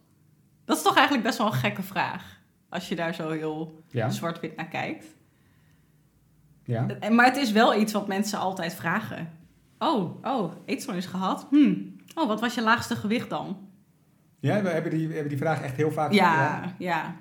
Dat 0.65 0.77
is 0.77 0.83
toch 0.83 0.95
eigenlijk 0.95 1.25
best 1.25 1.37
wel 1.37 1.47
een 1.47 1.53
gekke 1.53 1.83
vraag. 1.83 2.37
Als 2.69 2.89
je 2.89 2.95
daar 2.95 3.13
zo 3.13 3.29
heel 3.29 3.83
Ja? 3.87 4.09
zwart-wit 4.09 4.55
naar 4.55 4.67
kijkt. 4.67 5.05
Ja? 6.63 6.85
Maar 7.11 7.25
het 7.25 7.37
is 7.37 7.51
wel 7.51 7.75
iets 7.79 7.93
wat 7.93 8.07
mensen 8.07 8.39
altijd 8.39 8.73
vragen. 8.73 9.31
Oh, 9.79 10.25
oh, 10.25 10.53
eetstoornis 10.65 11.05
gehad? 11.05 11.47
Hm. 11.49 11.73
Oh, 12.15 12.27
wat 12.27 12.39
was 12.39 12.55
je 12.55 12.61
laagste 12.61 12.95
gewicht 12.95 13.29
dan? 13.29 13.57
Ja, 14.39 14.61
we 14.61 14.69
hebben 14.69 14.91
die, 14.91 15.07
we 15.07 15.13
hebben 15.13 15.29
die 15.29 15.37
vraag 15.41 15.61
echt 15.61 15.75
heel 15.75 15.91
vaak 15.91 16.11
Ja, 16.11 16.75
ja. 16.77 17.15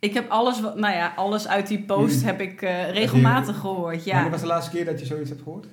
Ik 0.00 0.14
heb 0.14 0.30
alles, 0.30 0.60
wat- 0.60 0.76
nou 0.76 0.94
ja, 0.94 1.12
alles 1.16 1.48
uit 1.48 1.66
die 1.66 1.82
post 1.84 2.20
Mm. 2.20 2.26
heb 2.26 2.40
ik 2.40 2.62
eh, 2.62 2.90
regelmatig 2.90 3.58
gehoord. 3.58 4.04
Wanneer 4.04 4.24
Ja. 4.24 4.30
was 4.30 4.40
de 4.40 4.46
laatste 4.46 4.70
keer 4.70 4.84
dat 4.84 5.00
je 5.00 5.06
zoiets 5.06 5.28
hebt 5.30 5.42
gehoord? 5.42 5.66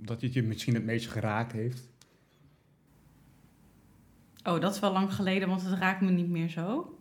Dat 0.00 0.20
het 0.20 0.32
je 0.32 0.42
misschien 0.42 0.74
het 0.74 0.84
meest 0.84 1.08
geraakt 1.08 1.52
heeft. 1.52 1.88
Oh, 4.44 4.60
dat 4.60 4.74
is 4.74 4.80
wel 4.80 4.92
lang 4.92 5.14
geleden, 5.14 5.48
want 5.48 5.62
het 5.64 5.78
raakt 5.78 6.00
me 6.00 6.10
niet 6.10 6.28
meer 6.28 6.48
zo. 6.48 6.92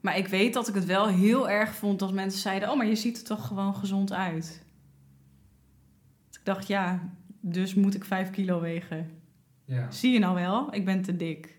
Maar 0.00 0.18
ik 0.18 0.26
weet 0.28 0.52
dat 0.54 0.68
ik 0.68 0.74
het 0.74 0.84
wel 0.84 1.06
heel 1.08 1.48
erg 1.48 1.74
vond 1.74 2.02
als 2.02 2.12
mensen 2.12 2.40
zeiden: 2.40 2.70
Oh, 2.70 2.76
maar 2.76 2.86
je 2.86 2.94
ziet 2.96 3.16
er 3.18 3.24
toch 3.24 3.46
gewoon 3.46 3.74
gezond 3.74 4.12
uit. 4.12 4.64
Dus 6.28 6.38
ik 6.38 6.44
dacht, 6.44 6.66
ja, 6.66 7.12
dus 7.40 7.74
moet 7.74 7.94
ik 7.94 8.04
vijf 8.04 8.30
kilo 8.30 8.60
wegen. 8.60 9.10
Ja. 9.64 9.90
Zie 9.90 10.12
je 10.12 10.18
nou 10.18 10.34
wel? 10.34 10.74
Ik 10.74 10.84
ben 10.84 11.02
te 11.02 11.16
dik. 11.16 11.58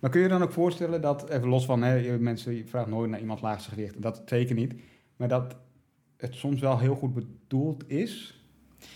Maar 0.00 0.10
kun 0.10 0.20
je 0.20 0.28
dan 0.28 0.42
ook 0.42 0.52
voorstellen 0.52 1.00
dat, 1.00 1.28
even 1.30 1.48
los 1.48 1.64
van, 1.64 1.82
hè, 1.82 1.94
je- 1.94 2.18
mensen 2.18 2.54
je 2.54 2.66
vraagt 2.66 2.88
nooit 2.88 3.10
naar 3.10 3.20
iemands 3.20 3.42
laagste 3.42 3.70
gewicht, 3.70 4.02
dat 4.02 4.22
zeker 4.24 4.54
niet, 4.54 4.74
maar 5.16 5.28
dat 5.28 5.56
het 6.16 6.34
soms 6.34 6.60
wel 6.60 6.78
heel 6.78 6.94
goed 6.94 7.14
bedoeld 7.14 7.90
is? 7.90 8.39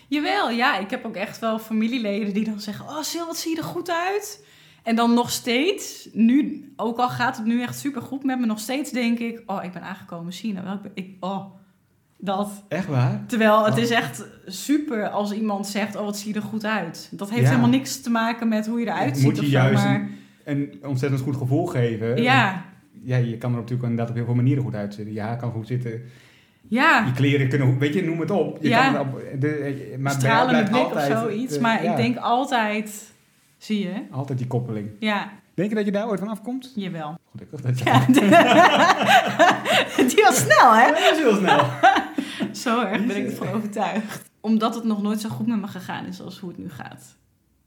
Jawel, 0.08 0.50
ja, 0.50 0.78
ik 0.78 0.90
heb 0.90 1.04
ook 1.04 1.16
echt 1.16 1.38
wel 1.38 1.58
familieleden 1.58 2.34
die 2.34 2.44
dan 2.44 2.60
zeggen: 2.60 2.84
Oh, 2.86 3.00
Sil, 3.10 3.26
wat 3.26 3.36
zie 3.36 3.50
je 3.50 3.56
er 3.56 3.64
goed 3.64 3.90
uit? 3.90 4.44
En 4.82 4.96
dan 4.96 5.14
nog 5.14 5.30
steeds, 5.30 6.08
nu, 6.12 6.64
ook 6.76 6.98
al 6.98 7.08
gaat 7.08 7.36
het 7.36 7.46
nu 7.46 7.62
echt 7.62 7.78
super 7.78 8.02
goed 8.02 8.24
met 8.24 8.38
me, 8.40 8.46
nog 8.46 8.58
steeds 8.60 8.90
denk 8.90 9.18
ik: 9.18 9.42
Oh, 9.46 9.64
ik 9.64 9.72
ben 9.72 9.82
aangekomen, 9.82 10.32
je 10.42 10.52
nou 10.52 10.64
wel? 10.66 10.80
Ik 10.94 11.10
oh, 11.20 11.44
dat. 12.18 12.64
Echt 12.68 12.86
waar? 12.86 13.24
Terwijl 13.26 13.64
het 13.64 13.74
Oh. 13.74 13.80
is 13.80 13.90
echt 13.90 14.24
super 14.46 15.08
als 15.08 15.32
iemand 15.32 15.66
zegt: 15.66 15.96
Oh, 15.96 16.04
wat 16.04 16.16
zie 16.18 16.28
je 16.34 16.40
er 16.40 16.46
goed 16.46 16.64
uit? 16.64 17.08
Dat 17.12 17.30
heeft 17.30 17.42
Ja. 17.42 17.48
helemaal 17.48 17.68
niks 17.70 18.00
te 18.00 18.10
maken 18.10 18.48
met 18.48 18.66
hoe 18.66 18.80
je 18.80 18.86
eruit 18.86 19.22
Moet 19.22 19.36
ziet. 19.36 19.36
je 19.36 19.42
of 19.42 19.48
juist 19.48 19.84
maar 19.84 20.08
Een 20.44 20.78
ontzettend 20.82 21.22
goed 21.22 21.36
gevoel 21.36 21.66
geven. 21.66 22.22
ja, 22.22 22.64
Ja, 23.02 23.16
je 23.16 23.38
kan 23.38 23.50
er 23.50 23.56
natuurlijk 23.56 23.82
inderdaad 23.82 24.08
op 24.08 24.16
heel 24.16 24.24
veel 24.24 24.34
manieren 24.34 24.62
goed 24.62 24.74
uitzitten. 24.74 25.14
Je 25.14 25.20
haar 25.20 25.36
kan 25.36 25.52
goed 25.52 25.66
zitten, 25.66 26.02
ja, 26.74 27.04
je 27.06 27.12
kleren 27.12 27.48
kunnen 27.48 27.78
weet 27.78 27.94
je, 27.94 28.04
noem 28.04 28.20
het 28.20 28.30
op. 28.30 28.58
Je 28.62 28.68
Ja. 28.68 28.84
kan 28.84 28.94
erop- 28.94 29.40
de, 29.40 29.94
maar 29.98 30.12
stralende 30.12 30.70
blik 30.70 30.84
of 30.84 30.92
altijd, 30.92 31.18
zoiets. 31.18 31.56
eh, 31.56 31.62
maar 31.62 31.82
ja, 31.84 31.90
ik 31.90 31.96
denk 31.96 32.16
altijd: 32.16 33.12
Zie 33.58 33.78
je? 33.80 33.92
Altijd 34.10 34.38
die 34.38 34.46
koppeling. 34.46 34.90
Ja, 34.98 35.32
Denk 35.54 35.68
je 35.68 35.74
dat 35.74 35.84
je 35.84 35.92
daar 35.92 36.08
ooit 36.08 36.18
van 36.20 36.28
afkomt? 36.28 36.72
jawel. 36.74 37.18
Gelukkig 37.32 37.60
dat 37.60 37.78
je... 37.78 37.84
Ja, 37.84 38.04
die 40.08 40.22
was 40.22 40.36
snel, 40.38 40.74
hè? 40.74 40.90
dat 40.90 41.12
is 41.12 41.18
heel 41.18 41.36
snel. 41.36 41.64
Zo 42.64 42.80
erg 42.84 43.06
ben 43.06 43.16
ik 43.16 43.26
ervan 43.30 43.48
overtuigd. 43.48 44.30
Omdat 44.40 44.74
het 44.74 44.84
nog 44.84 45.02
nooit 45.02 45.20
zo 45.20 45.28
goed 45.28 45.46
met 45.46 45.60
me 45.60 45.66
gegaan 45.66 46.06
is 46.06 46.20
als 46.20 46.38
hoe 46.38 46.48
het 46.48 46.58
nu 46.58 46.70
gaat. 46.70 47.16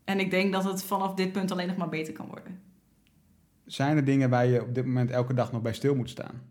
En 0.06 0.20
ik 0.20 0.32
denk 0.32 0.54
dat 0.54 0.64
het 0.64 0.84
vanaf 0.84 1.14
dit 1.14 1.32
punt 1.32 1.52
alleen 1.52 1.68
nog 1.68 1.78
maar 1.78 1.90
beter 1.90 2.14
kan 2.14 2.26
worden. 2.28 2.60
Zijn 3.66 3.98
er 3.98 4.06
dingen 4.06 4.30
waar 4.30 4.46
je 4.46 4.62
op 4.62 4.76
dit 4.76 4.86
moment 4.86 5.12
elke 5.12 5.34
dag 5.34 5.52
nog 5.52 5.62
bij 5.62 5.74
stil 5.74 5.96
moet 5.96 6.10
staan? 6.10 6.42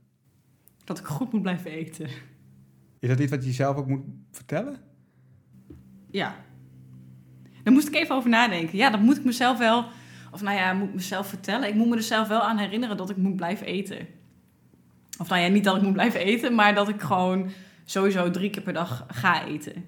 Dat 0.85 0.99
ik 0.99 1.07
goed 1.07 1.33
moet 1.33 1.43
blijven 1.43 1.71
eten. 1.71 2.09
Is 2.99 3.09
dat 3.09 3.21
iets 3.21 3.31
wat 3.31 3.41
je 3.41 3.49
jezelf 3.49 3.77
ook 3.77 3.87
moet 3.87 4.05
vertellen? 4.31 4.77
Ja. 6.11 6.37
Daar 7.63 7.73
moest 7.73 7.89
ik 7.89 7.95
even 7.95 8.15
over 8.15 8.31
nadenken. 8.31 8.79
Ja, 8.79 8.91
dat 8.91 9.01
moet 9.01 9.17
ik 9.17 9.25
mezelf 9.25 9.59
wel... 9.59 9.87
Of 10.31 10.43
nou 10.43 10.57
ja, 10.57 10.73
moet 10.73 10.89
ik 10.89 10.95
mezelf 10.95 11.27
vertellen. 11.27 11.69
Ik 11.69 11.75
moet 11.75 11.89
me 11.89 11.97
er 11.97 12.03
zelf 12.03 12.29
wel 12.29 12.41
aan 12.41 12.59
herinneren 12.59 12.97
dat 12.97 13.11
ik 13.11 13.17
moet 13.17 13.37
blijven 13.37 13.67
eten. 13.67 14.07
Of 15.19 15.29
nou 15.29 15.43
ja, 15.43 15.49
niet 15.49 15.65
dat 15.65 15.77
ik 15.77 15.83
moet 15.83 15.93
blijven 15.93 16.21
eten, 16.21 16.55
maar 16.55 16.75
dat 16.75 16.89
ik 16.89 17.01
gewoon 17.01 17.51
sowieso 17.85 18.31
drie 18.31 18.51
keer 18.51 18.63
per 18.63 18.73
dag 18.73 19.07
ga 19.09 19.47
eten. 19.47 19.87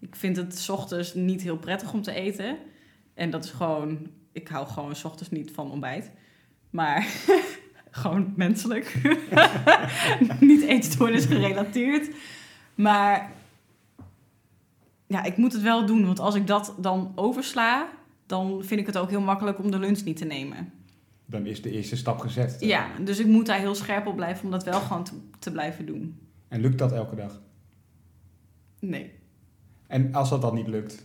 Ik 0.00 0.16
vind 0.16 0.36
het 0.36 0.58
's 0.58 0.68
ochtends 0.68 1.14
niet 1.14 1.42
heel 1.42 1.58
prettig 1.58 1.92
om 1.92 2.02
te 2.02 2.12
eten. 2.12 2.56
En 3.14 3.30
dat 3.30 3.44
is 3.44 3.50
gewoon... 3.50 4.10
Ik 4.32 4.48
hou 4.48 4.66
gewoon 4.66 4.96
's 4.96 5.04
ochtends 5.04 5.30
niet 5.30 5.50
van 5.50 5.70
ontbijt. 5.70 6.10
Maar 6.70 7.06
gewoon 7.90 8.32
menselijk. 8.36 9.00
niet 10.40 10.62
eetstoornis 10.62 11.24
gerelateerd. 11.24 12.10
Maar 12.76 13.32
ja, 15.06 15.24
ik 15.24 15.36
moet 15.36 15.52
het 15.52 15.62
wel 15.62 15.86
doen. 15.86 16.06
Want 16.06 16.18
als 16.18 16.34
ik 16.34 16.46
dat 16.46 16.74
dan 16.78 17.12
oversla, 17.14 17.88
dan 18.26 18.64
vind 18.64 18.80
ik 18.80 18.86
het 18.86 18.98
ook 18.98 19.10
heel 19.10 19.20
makkelijk 19.20 19.58
om 19.58 19.70
de 19.70 19.78
lunch 19.78 20.04
niet 20.04 20.16
te 20.16 20.24
nemen. 20.24 20.72
Dan 21.26 21.46
is 21.46 21.62
de 21.62 21.70
eerste 21.70 21.96
stap 21.96 22.18
gezet. 22.18 22.56
Ja, 22.60 22.86
dus 23.04 23.18
ik 23.18 23.26
moet 23.26 23.46
daar 23.46 23.58
heel 23.58 23.74
scherp 23.74 24.06
op 24.06 24.16
blijven 24.16 24.44
om 24.44 24.50
dat 24.50 24.64
wel 24.64 24.80
gewoon 24.80 25.04
te, 25.04 25.12
te 25.38 25.52
blijven 25.52 25.86
doen. 25.86 26.18
En 26.48 26.60
lukt 26.60 26.78
dat 26.78 26.92
elke 26.92 27.16
dag? 27.16 27.40
Nee. 28.80 29.12
En 29.86 30.14
als 30.14 30.30
dat 30.30 30.42
dan 30.42 30.54
niet 30.54 30.68
lukt? 30.68 31.04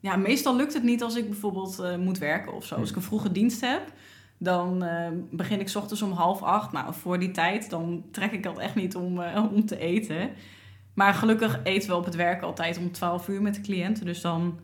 Ja, 0.00 0.16
meestal 0.16 0.56
lukt 0.56 0.74
het 0.74 0.82
niet 0.82 1.02
als 1.02 1.16
ik 1.16 1.28
bijvoorbeeld 1.28 1.78
eh, 1.78 1.96
moet 1.96 2.18
werken 2.18 2.52
of 2.52 2.64
zo. 2.64 2.74
Als 2.74 2.90
ik 2.90 2.96
een 2.96 3.02
vroege 3.02 3.32
dienst 3.32 3.60
heb, 3.60 3.92
dan 4.38 4.82
eh, 4.82 5.08
begin 5.30 5.60
ik 5.60 5.68
's 5.68 5.74
ochtends 5.74 6.02
om 6.02 6.12
half 6.12 6.42
acht. 6.42 6.72
Nou, 6.72 6.94
voor 6.94 7.18
die 7.18 7.30
tijd, 7.30 7.70
dan 7.70 8.04
trek 8.10 8.32
ik 8.32 8.42
dat 8.42 8.58
echt 8.58 8.74
niet 8.74 8.96
om, 8.96 9.20
eh, 9.20 9.44
om 9.52 9.66
te 9.66 9.78
eten. 9.78 10.30
Maar 10.96 11.14
gelukkig 11.14 11.60
eten 11.62 11.88
we 11.88 11.94
op 11.96 12.04
het 12.04 12.14
werk 12.14 12.42
altijd 12.42 12.78
om 12.78 12.92
12 12.92 13.28
uur 13.28 13.42
met 13.42 13.54
de 13.54 13.60
cliënten. 13.60 14.04
Dus 14.06 14.20
dan, 14.20 14.58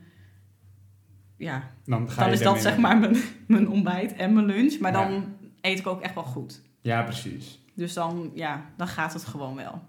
ja, 1.37 1.69
Dan, 1.85 2.09
ga 2.09 2.19
dan 2.21 2.27
je 2.29 2.33
is 2.37 2.41
dat 2.43 2.55
in- 2.55 2.61
zeg 2.61 2.77
maar 2.77 2.97
mijn, 2.97 3.15
mijn 3.47 3.69
ontbijt 3.69 4.13
en 4.15 4.33
mijn 4.33 4.45
lunch. 4.45 4.79
Maar 4.79 4.91
Ja. 4.91 5.07
dan 5.09 5.35
eet 5.61 5.79
ik 5.79 5.87
ook 5.87 6.01
echt 6.01 6.13
wel 6.15 6.23
goed. 6.23 6.61
Ja, 6.81 7.01
precies. 7.03 7.59
Dus 7.73 7.93
dan, 7.93 8.31
ja, 8.33 8.65
dan 8.77 8.87
gaat 8.87 9.13
het 9.13 9.25
gewoon 9.25 9.55
wel. 9.55 9.81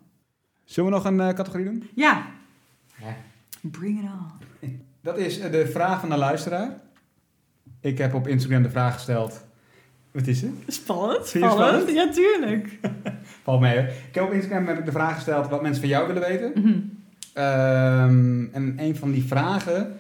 Zullen 0.64 0.90
we 0.90 0.96
nog 0.96 1.04
een 1.04 1.20
eh, 1.20 1.28
categorie 1.34 1.64
doen? 1.64 1.88
Ja. 1.94 2.26
Ja. 3.00 3.16
Bring 3.60 3.98
it 4.02 4.04
on. 4.10 4.82
Dat 5.02 5.18
is 5.18 5.38
eh, 5.38 5.50
de 5.52 5.66
vraag 5.66 6.00
van 6.00 6.08
de 6.08 6.16
luisteraar. 6.16 6.80
Ik 7.80 7.98
heb 7.98 8.14
op 8.14 8.26
Instagram 8.28 8.62
de 8.62 8.70
vraag 8.70 8.94
gesteld. 8.94 9.44
Wat 10.14 10.26
is 10.26 10.40
het? 10.42 10.50
Spannend, 10.66 11.26
spannend. 11.26 11.52
spannend? 11.52 11.90
Ja, 11.90 12.08
tuurlijk. 12.10 12.78
Valt 13.44 13.60
mee. 13.60 13.76
hè? 13.78 13.88
Ik 13.88 14.14
heb 14.14 14.24
op 14.24 14.32
Instagram 14.32 14.66
heb 14.66 14.78
ik 14.78 14.84
de 14.84 14.92
vraag 14.92 15.14
gesteld 15.14 15.48
wat 15.48 15.62
mensen 15.62 15.80
van 15.80 15.90
jou 15.90 16.06
willen 16.06 16.22
weten. 16.22 16.52
Mhm. 16.54 16.78
Ehm, 17.32 18.44
en 18.52 18.74
een 18.76 18.96
van 18.96 19.10
die 19.10 19.24
vragen 19.24 19.96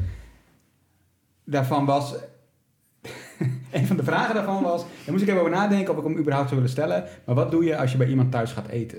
daarvan 1.44 1.84
was. 1.84 2.14
een 3.72 3.86
van 3.86 3.96
de 3.96 4.04
vragen 4.04 4.34
daarvan 4.34 4.62
was. 4.62 4.80
Daar 4.82 5.10
moest 5.12 5.22
ik 5.22 5.28
even 5.28 5.40
over 5.40 5.52
nadenken 5.52 5.92
of 5.92 5.98
ik 5.98 6.04
hem 6.04 6.18
überhaupt 6.18 6.48
zou 6.48 6.60
willen 6.60 6.76
stellen. 6.76 7.04
Maar 7.24 7.34
wat 7.34 7.50
doe 7.50 7.64
je 7.64 7.76
als 7.76 7.92
je 7.92 7.96
bij 7.98 8.08
iemand 8.08 8.30
thuis 8.30 8.52
gaat 8.52 8.68
eten? 8.68 8.98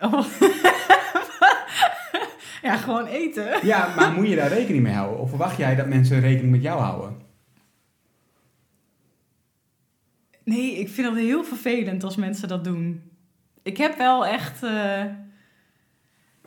Oh. 0.00 0.12
ja, 2.62 2.76
gewoon 2.76 3.06
eten. 3.06 3.66
Ja, 3.66 3.94
maar 3.96 4.12
moet 4.12 4.28
je 4.28 4.36
daar 4.36 4.48
rekening 4.52 4.82
mee 4.82 4.94
houden? 4.94 5.20
Of 5.20 5.28
verwacht 5.28 5.56
jij 5.56 5.74
dat 5.74 5.86
mensen 5.86 6.20
rekening 6.20 6.52
met 6.52 6.62
jou 6.62 6.80
houden? 6.80 7.26
Nee, 10.48 10.78
ik 10.78 10.88
vind 10.88 11.06
dat 11.06 11.16
heel 11.16 11.44
vervelend 11.44 12.04
als 12.04 12.16
mensen 12.16 12.48
dat 12.48 12.64
doen. 12.64 13.02
Ik 13.62 13.76
heb 13.76 13.98
wel 13.98 14.26
echt. 14.26 14.62
eh, 14.62 15.02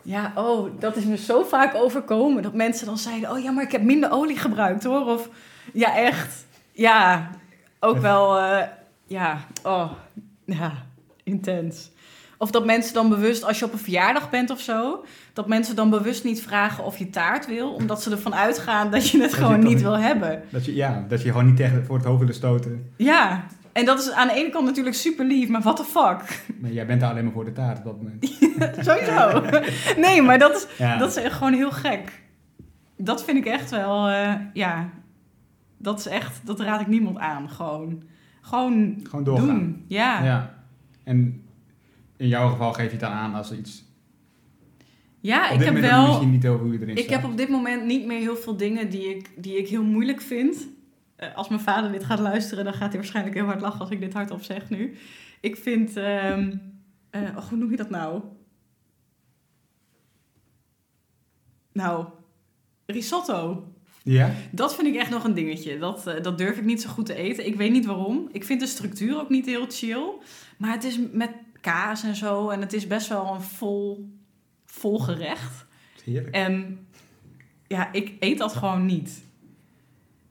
Ja, 0.02 0.32
oh, 0.36 0.80
dat 0.80 0.96
is 0.96 1.04
me 1.06 1.18
zo 1.18 1.44
vaak 1.44 1.76
overkomen. 1.76 2.44
Dat 2.44 2.54
mensen 2.54 2.86
dan 2.86 2.98
zeiden: 2.98 3.32
Oh 3.32 3.40
ja, 3.44 3.52
maar 3.52 3.64
ik 3.64 3.72
heb 3.72 3.82
minder 3.82 4.12
olie 4.12 4.38
gebruikt 4.38 4.84
hoor. 4.84 5.06
Of 5.06 5.30
ja, 5.74 5.96
echt. 5.98 6.46
Ja, 6.72 7.30
ook 7.80 7.98
wel. 7.98 8.40
eh, 8.40 8.68
ja, 9.06 9.38
oh, 9.64 9.92
ja, 10.46 10.72
intens. 11.24 11.90
Of 12.38 12.52
dat 12.52 12.66
mensen 12.66 12.94
dan 12.94 13.10
bewust, 13.10 13.44
als 13.44 13.60
je 13.60 13.66
op 13.66 13.74
een 13.74 13.80
verjaardag 13.80 14.30
bent 14.30 14.50
of 14.50 14.60
zo, 14.60 15.06
dat 15.34 15.48
mensen 15.48 15.76
dan 15.76 15.90
bewust 15.90 16.24
niet 16.24 16.42
vragen 16.42 16.84
of 16.84 16.98
je 16.98 17.10
taart 17.10 17.46
wil, 17.48 17.74
omdat 17.74 18.02
ze 18.02 18.12
ervan 18.12 18.36
uitgaan 18.36 18.92
dat 18.92 19.10
je 19.10 19.22
het 19.22 19.34
gewoon 19.34 19.60
niet- 19.60 19.82
wil 19.82 19.98
hebben. 19.98 20.44
Dat 20.50 20.66
je, 20.66 20.76
ja, 20.76 21.06
dat 21.08 21.22
je 21.22 21.30
gewoon 21.32 21.46
niet 21.46 21.56
tegen 21.56 21.86
voor 21.86 21.96
het 21.96 22.06
hoofd 22.06 22.20
willen 22.20 22.34
stoten. 22.36 22.92
Ja, 22.98 23.46
en 23.74 23.86
dat 23.86 24.00
is 24.00 24.12
aan 24.12 24.28
de 24.28 24.34
ene 24.34 24.50
kant 24.50 24.66
natuurlijk 24.66 24.96
super 24.96 25.26
lief, 25.26 25.50
maar 25.50 25.62
what 25.62 25.76
the 25.76 25.84
fuck? 25.84 26.44
Maar 26.62 26.72
jij 26.72 26.86
bent 26.86 27.00
daar 27.02 27.10
alleen 27.12 27.24
maar 27.24 27.34
voor 27.34 27.46
de 27.46 27.52
taart 27.52 27.78
op 27.78 27.84
dat 27.84 27.98
moment. 27.98 28.26
Sowieso. 28.86 29.44
Nee, 30.00 30.22
maar 30.22 30.40
dat 30.40 30.56
is, 30.56 30.68
Ja. 30.78 30.98
dat 30.98 31.10
is 31.10 31.16
echt 31.16 31.34
gewoon 31.36 31.54
heel 31.54 31.72
gek. 31.72 32.22
Dat 32.98 33.24
vind 33.24 33.38
ik 33.38 33.46
echt 33.46 33.70
wel, 33.70 34.08
eh, 34.08 34.34
ja, 34.54 34.90
dat 35.78 36.00
is 36.00 36.06
echt, 36.06 36.42
dat 36.46 36.60
raad 36.60 36.82
ik 36.82 36.88
niemand 36.88 37.18
aan. 37.18 37.50
Gewoon, 37.50 38.04
gewoon 38.42 39.00
Gewoon 39.04 39.24
doorgaan. 39.24 39.48
doen. 39.48 39.84
Ja. 39.88 40.24
Ja. 40.24 40.64
En 41.04 41.44
in 42.18 42.28
jouw 42.28 42.50
geval 42.50 42.74
geef 42.74 42.86
je 42.86 42.92
het 42.92 43.00
dan 43.00 43.12
aan 43.12 43.34
als 43.36 43.52
er 43.52 43.58
iets... 43.58 43.84
Ja, 45.20 45.50
ik 45.50 45.62
heb 45.64 45.78
wel, 45.78 46.26
niet 46.26 46.48
over 46.48 46.64
hoe 46.66 46.74
je 46.74 46.80
erin 46.82 46.96
ik 46.98 47.04
staat. 47.04 47.22
heb 47.22 47.32
op 47.32 47.38
dit 47.38 47.50
moment 47.50 47.86
niet 47.86 48.06
meer 48.06 48.20
heel 48.20 48.36
veel 48.36 48.58
dingen 48.58 48.90
die 48.90 49.16
ik, 49.16 49.30
die 49.38 49.58
ik 49.58 49.68
heel 49.68 49.84
moeilijk 49.84 50.22
vind. 50.22 50.68
Eh, 51.22 51.36
als 51.36 51.48
mijn 51.48 51.62
vader 51.62 51.92
dit 51.92 52.04
gaat 52.04 52.20
luisteren, 52.20 52.64
dan 52.64 52.74
gaat 52.74 52.90
hij 52.90 52.98
waarschijnlijk 52.98 53.36
heel 53.36 53.46
hard 53.46 53.62
lachen 53.62 53.80
als 53.80 53.90
ik 53.90 54.00
dit 54.00 54.14
hardop 54.14 54.44
zeg 54.44 54.70
nu. 54.70 54.98
Ik 55.40 55.56
vind, 55.56 55.98
oh, 55.98 57.48
hoe 57.50 57.58
noem 57.58 57.72
je 57.72 57.78
dat 57.78 57.90
nou? 57.90 58.22
Nou, 61.72 62.08
risotto. 62.86 63.72
Ja? 64.04 64.34
Dat 64.52 64.76
vind 64.76 64.88
ik 64.88 64.96
echt 64.96 65.10
nog 65.10 65.24
een 65.24 65.34
dingetje. 65.34 65.78
Dat, 65.78 66.08
eh, 66.08 66.24
dat 66.24 66.38
durf 66.38 66.58
ik 66.58 66.64
niet 66.64 66.82
zo 66.82 66.90
goed 66.90 67.06
te 67.06 67.14
eten. 67.14 67.46
Ik 67.46 67.56
weet 67.56 67.72
niet 67.72 67.86
waarom. 67.86 68.30
Ik 68.32 68.44
vind 68.44 68.60
de 68.60 68.68
structuur 68.68 69.20
ook 69.20 69.30
niet 69.30 69.46
heel 69.46 69.66
chill. 69.70 70.10
Maar 70.58 70.72
het 70.72 70.84
is 70.84 71.00
met 71.12 71.32
kaas 71.62 72.04
en 72.04 72.16
zo. 72.16 72.50
En 72.50 72.62
het 72.62 72.74
is 72.74 72.88
best 72.88 73.08
wel 73.08 73.34
een 73.34 73.42
vol, 73.42 74.10
vol 74.66 75.00
gerecht. 75.00 75.66
Heerlijk. 76.04 76.36
En 76.36 76.88
ja, 77.68 77.92
ik 77.92 78.14
eet 78.20 78.38
dat 78.38 78.54
gewoon 78.54 78.86
niet. 78.86 79.24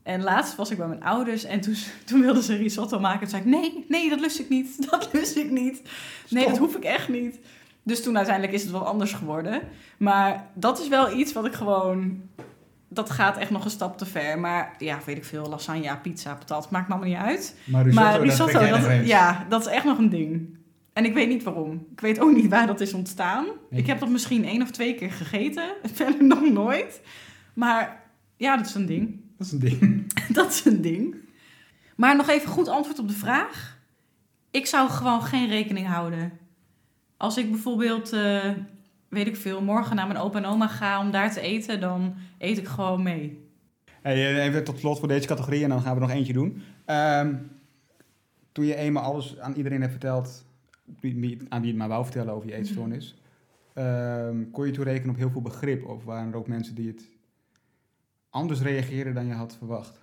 En 0.03 0.23
laatst 0.23 0.55
was 0.55 0.71
ik 0.71 0.77
bij 0.77 0.87
mijn 0.87 1.03
ouders 1.03 1.43
en 1.43 1.61
toen, 1.61 1.75
toen 2.05 2.21
wilden 2.21 2.43
ze 2.43 2.55
risotto 2.55 2.99
maken. 2.99 3.19
Toen 3.19 3.29
zei 3.29 3.41
ik, 3.41 3.47
nee, 3.47 3.85
nee, 3.87 4.09
dat 4.09 4.19
lust 4.19 4.39
ik 4.39 4.49
niet. 4.49 4.77
Dat 4.89 5.09
lust 5.13 5.35
ik 5.35 5.51
niet. 5.51 5.81
Nee, 6.29 6.47
dat 6.47 6.57
hoef 6.57 6.75
ik 6.75 6.83
echt 6.83 7.09
niet. 7.09 7.39
Dus 7.83 8.03
toen 8.03 8.15
uiteindelijk 8.15 8.55
is 8.55 8.61
het 8.61 8.71
wel 8.71 8.85
anders 8.85 9.13
geworden. 9.13 9.61
Maar 9.97 10.47
dat 10.53 10.79
is 10.79 10.87
wel 10.87 11.17
iets 11.17 11.33
wat 11.33 11.45
ik 11.45 11.53
gewoon... 11.53 12.21
Dat 12.87 13.09
gaat 13.09 13.37
echt 13.37 13.49
nog 13.49 13.63
een 13.63 13.71
stap 13.71 13.97
te 13.97 14.05
ver. 14.05 14.39
Maar 14.39 14.75
ja, 14.77 14.99
weet 15.05 15.17
ik 15.17 15.25
veel, 15.25 15.45
lasagne, 15.49 15.97
pizza, 16.01 16.33
patat, 16.33 16.71
maakt 16.71 16.87
me 16.87 16.93
allemaal 16.93 17.13
niet 17.13 17.27
uit. 17.27 17.55
Maar 17.65 17.83
risotto, 17.83 18.03
maar 18.03 18.21
risotto, 18.21 18.59
dat, 18.59 19.07
ja, 19.07 19.45
dat 19.49 19.61
is 19.61 19.67
echt 19.67 19.85
nog 19.85 19.97
een 19.97 20.09
ding. 20.09 20.57
En 20.93 21.05
ik 21.05 21.13
weet 21.13 21.27
niet 21.27 21.43
waarom. 21.43 21.87
Ik 21.91 21.99
weet 21.99 22.19
ook 22.19 22.31
niet 22.31 22.49
waar 22.49 22.67
dat 22.67 22.81
is 22.81 22.93
ontstaan. 22.93 23.45
Nee. 23.69 23.79
Ik 23.79 23.87
heb 23.87 23.99
dat 23.99 24.09
misschien 24.09 24.45
één 24.45 24.61
of 24.61 24.71
twee 24.71 24.95
keer 24.95 25.11
gegeten. 25.11 25.73
Verder 25.93 26.23
nog 26.23 26.49
nooit. 26.49 27.01
Maar 27.53 28.01
ja, 28.37 28.57
dat 28.57 28.65
is 28.65 28.73
een 28.73 28.85
ding. 28.85 29.20
Dat 29.41 29.49
is 29.49 29.55
een 29.55 29.79
ding. 29.79 30.13
Dat 30.37 30.49
is 30.49 30.65
een 30.65 30.81
ding. 30.81 31.15
Maar 31.95 32.15
nog 32.15 32.29
even 32.29 32.49
goed 32.49 32.67
antwoord 32.67 32.99
op 32.99 33.07
de 33.07 33.13
vraag. 33.13 33.77
Ik 34.51 34.65
zou 34.65 34.89
gewoon 34.89 35.21
geen 35.21 35.47
rekening 35.47 35.87
houden. 35.87 36.31
Als 37.17 37.37
ik 37.37 37.51
bijvoorbeeld, 37.51 38.13
eh, 38.13 38.49
weet 39.09 39.27
ik 39.27 39.35
veel, 39.35 39.61
morgen 39.61 39.95
naar 39.95 40.07
mijn 40.07 40.19
opa 40.19 40.37
en 40.37 40.45
oma 40.45 40.67
ga 40.67 40.99
om 40.99 41.11
daar 41.11 41.33
te 41.33 41.41
eten, 41.41 41.79
dan 41.79 42.15
eet 42.37 42.57
ik 42.57 42.67
gewoon 42.67 43.03
mee. 43.03 43.49
Hey, 44.01 44.15
eh, 44.15 44.45
even 44.45 44.63
tot 44.63 44.79
slot 44.79 44.99
voor 44.99 45.07
deze 45.07 45.27
categorie 45.27 45.63
en 45.63 45.69
dan 45.69 45.81
gaan 45.81 45.93
we 45.93 46.01
nog 46.01 46.11
eentje 46.11 46.33
doen. 46.33 46.61
Ehm, 46.85 47.35
toen 48.51 48.65
je 48.65 48.75
eenmaal 48.75 49.03
alles 49.03 49.39
aan 49.39 49.53
iedereen 49.53 49.79
hebt 49.81 49.91
verteld, 49.91 50.45
aan 51.49 51.61
wie 51.61 51.69
het 51.71 51.75
maar 51.75 51.87
wou 51.87 52.03
vertellen 52.03 52.33
over 52.33 52.49
je 52.49 52.55
eetstoornis, 52.55 53.21
ehm, 53.73 54.49
kon 54.51 54.65
je 54.65 54.71
toen 54.71 54.83
rekenen 54.83 55.09
op 55.09 55.17
heel 55.17 55.29
veel 55.29 55.41
begrip? 55.41 55.85
Of 55.85 56.03
waren 56.03 56.31
er 56.31 56.37
ook 56.37 56.47
mensen 56.47 56.75
die 56.75 56.87
het 56.87 57.09
anders 58.31 58.59
reageren 58.61 59.13
dan 59.13 59.25
je 59.25 59.33
had 59.33 59.55
verwacht? 59.57 59.99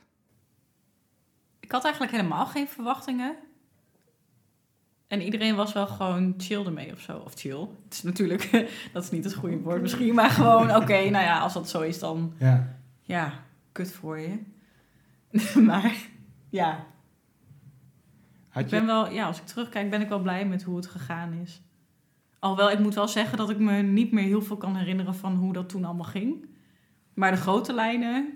Ik 1.60 1.72
had 1.72 1.82
eigenlijk 1.82 2.12
helemaal 2.12 2.46
geen 2.46 2.68
verwachtingen. 2.68 3.36
En 5.06 5.22
iedereen 5.22 5.56
was 5.56 5.72
wel 5.72 5.86
gewoon 5.86 6.34
chill 6.36 6.64
ermee 6.64 6.92
of 6.92 7.00
zo. 7.00 7.18
Of 7.18 7.34
chill. 7.34 7.60
Het 7.84 7.92
is 7.94 8.02
natuurlijk, 8.02 8.50
dat 8.92 9.02
is 9.04 9.10
niet 9.10 9.24
het 9.24 9.34
goede 9.34 9.58
woord 9.58 9.82
misschien. 9.82 10.14
Maar 10.14 10.30
gewoon, 10.30 10.76
oké, 10.76 10.98
nou 11.10 11.24
ja, 11.24 11.38
als 11.38 11.52
dat 11.52 11.68
zo 11.68 11.80
is, 11.80 11.98
dan 11.98 12.32
Ja. 12.38 12.76
ja, 13.02 13.32
kut 13.72 13.92
voor 13.92 14.18
je. 14.18 14.38
maar 15.70 15.94
ja, 16.48 16.86
Had 18.48 18.62
ik 18.62 18.70
je, 18.70 18.76
ben 18.76 18.86
wel, 18.86 19.10
ja, 19.10 19.26
als 19.26 19.38
ik 19.38 19.46
terugkijk, 19.46 19.90
ben 19.90 20.00
ik 20.00 20.08
wel 20.08 20.22
blij 20.22 20.46
met 20.46 20.62
hoe 20.62 20.76
het 20.76 20.86
gegaan 20.86 21.32
is. 21.32 21.62
Alhoewel, 22.38 22.70
ik 22.70 22.78
moet 22.78 22.94
wel 22.94 23.08
zeggen 23.08 23.38
dat 23.38 23.50
ik 23.50 23.58
me 23.58 23.72
niet 23.82 24.12
meer 24.12 24.24
heel 24.24 24.42
veel 24.42 24.56
kan 24.56 24.76
herinneren 24.76 25.14
van 25.14 25.34
hoe 25.34 25.52
dat 25.52 25.68
toen 25.68 25.84
allemaal 25.84 26.04
ging. 26.04 26.47
Maar 27.18 27.30
de 27.30 27.36
grote 27.36 27.72
lijnen, 27.72 28.32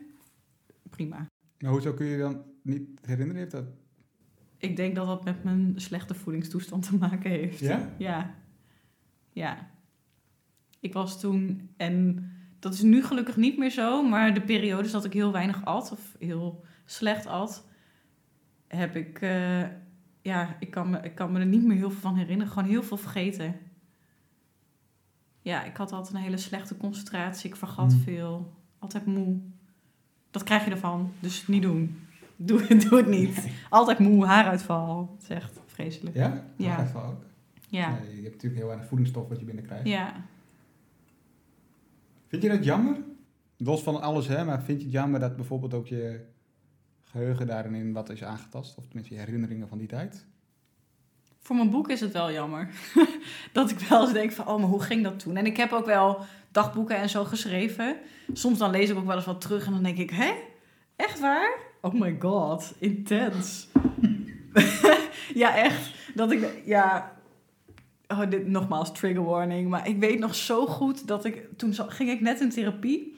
prima. 0.91 1.27
maar 1.59 1.71
hoezo 1.71 1.93
kun 1.93 2.07
je 2.07 2.13
je 2.13 2.19
dan 2.19 2.43
niet 2.63 2.89
herinneren? 3.03 3.41
Heeft 3.41 3.51
dat... 3.53 3.65
Ik 4.57 4.77
denk 4.77 4.95
dat 4.95 5.07
dat 5.07 5.25
met 5.25 5.45
mijn 5.45 5.73
slechte 5.77 6.15
voedingstoestand 6.15 6.89
te 6.89 6.97
maken 6.97 7.31
heeft. 7.31 7.59
Ja? 7.59 7.91
Ja. 7.99 8.35
Ja. 9.33 9.71
Ik 10.81 10.93
was 10.93 11.21
toen, 11.21 11.71
en 11.77 12.27
dat 12.59 12.75
is 12.75 12.83
nu 12.83 13.05
gelukkig 13.05 13.37
niet 13.37 13.59
meer 13.59 13.71
zo, 13.71 14.03
maar 14.09 14.35
de 14.35 14.43
periodes 14.43 14.93
dat 14.93 15.05
ik 15.05 15.13
heel 15.13 15.33
weinig 15.33 15.65
at 15.65 15.93
of 15.93 16.17
heel 16.19 16.65
slecht 16.85 17.27
at, 17.27 17.67
heb 18.67 18.97
ik, 18.97 19.21
eh, 19.21 19.63
ja, 20.23 20.57
ik 20.59 20.71
kan, 20.71 20.91
me, 20.91 21.01
ik 21.01 21.15
kan 21.15 21.33
me 21.33 21.41
er 21.41 21.47
niet 21.47 21.65
meer 21.65 21.77
heel 21.77 21.91
veel 21.91 22.01
van 22.01 22.17
herinneren. 22.17 22.53
Gewoon 22.53 22.69
heel 22.69 22.83
veel 22.83 22.97
vergeten. 22.97 23.57
Ja, 25.41 25.65
ik 25.65 25.77
had 25.77 25.93
altijd 25.93 26.15
een 26.15 26.23
hele 26.23 26.37
slechte 26.37 26.77
concentratie. 26.77 27.51
Ik 27.51 27.57
vergat 27.57 27.93
Hmm. 27.93 28.01
veel. 28.01 28.61
Altijd 28.83 29.07
moe. 29.07 29.37
Dat 30.31 30.43
krijg 30.43 30.65
je 30.65 30.71
ervan. 30.71 31.13
Dus 31.21 31.47
niet 31.47 31.63
doen. 31.63 32.07
Doe, 32.37 32.77
doe 32.89 32.99
het 32.99 33.07
niet. 33.07 33.49
Altijd 33.69 33.99
moe, 33.99 34.27
haaruitval. 34.27 35.11
Het 35.15 35.23
is 35.23 35.29
echt 35.29 35.61
vreselijk. 35.67 36.17
Ja? 36.17 36.45
Ja. 36.57 36.69
Haaruitval 36.69 37.05
ook? 37.05 37.25
Ja. 37.69 37.89
Ja, 37.89 37.97
je 37.97 38.23
hebt 38.23 38.33
natuurlijk 38.33 38.55
heel 38.55 38.67
weinig 38.67 38.87
voedingsstof 38.87 39.29
wat 39.29 39.39
je 39.39 39.45
binnenkrijgt. 39.45 39.87
Ja. 39.87 40.25
Vind 42.27 42.43
je 42.43 42.49
dat 42.49 42.65
jammer? 42.65 42.97
Los 43.57 43.83
van 43.83 44.01
alles, 44.01 44.29
hè, 44.29 44.45
maar 44.45 44.63
vind 44.63 44.79
je 44.79 44.85
het 44.85 44.95
jammer 44.95 45.21
dat 45.21 45.37
bijvoorbeeld 45.37 45.75
ook 45.75 45.87
je 45.87 46.25
geheugen 47.03 47.47
daarin 47.47 47.93
wat 47.93 48.11
is 48.11 48.25
aangetast? 48.25 48.79
Of 48.79 48.85
tenminste 48.85 49.15
je 49.15 49.21
herinneringen 49.21 49.69
van 49.69 49.79
die 49.79 49.89
tijd? 49.89 50.27
Voor 51.39 51.57
mijn 51.57 51.71
boek 51.71 51.89
is 51.89 52.01
het 52.01 52.13
wel 52.13 52.33
jammer. 52.33 52.69
dat 53.53 53.71
ik 53.71 53.79
wel 53.79 54.03
eens 54.03 54.13
denk 54.13 54.33
van, 54.33 54.47
oh, 54.47 54.59
maar 54.59 54.69
hoe 54.69 54.83
ging 54.83 55.03
dat 55.03 55.19
toen? 55.19 55.37
En 55.37 55.47
ik 55.47 55.57
heb 55.57 55.73
ook 55.73 55.87
wel 55.87 56.25
dagboeken 56.53 56.97
en 56.97 57.09
zo 57.09 57.25
geschreven. 57.25 57.97
Soms 58.33 58.59
dan 58.59 58.71
lees 58.71 58.91
ik 58.91 58.97
ook 58.97 59.07
wel 59.07 59.17
eens 59.17 59.25
wat 59.25 59.41
terug 59.41 59.67
en 59.67 59.73
dan 59.73 59.83
denk 59.83 59.99
ik, 59.99 60.11
hè? 60.11 60.33
Echt 60.97 61.21
waar? 61.21 61.59
Oh 61.81 61.95
my 61.95 62.17
god, 62.19 62.75
intens. 62.79 63.69
ja, 65.43 65.57
echt. 65.57 65.91
Dat 66.15 66.33
ik, 66.33 66.63
ja... 66.65 67.13
Oh, 68.09 68.31
dit 68.31 68.47
nogmaals, 68.47 68.93
trigger 68.93 69.25
warning. 69.25 69.69
Maar 69.69 69.89
ik 69.89 69.99
weet 69.99 70.19
nog 70.19 70.35
zo 70.35 70.67
goed 70.67 71.07
dat 71.07 71.25
ik... 71.25 71.49
Toen 71.57 71.75
ging 71.75 72.11
ik 72.11 72.21
net 72.21 72.41
in 72.41 72.51
therapie. 72.51 73.17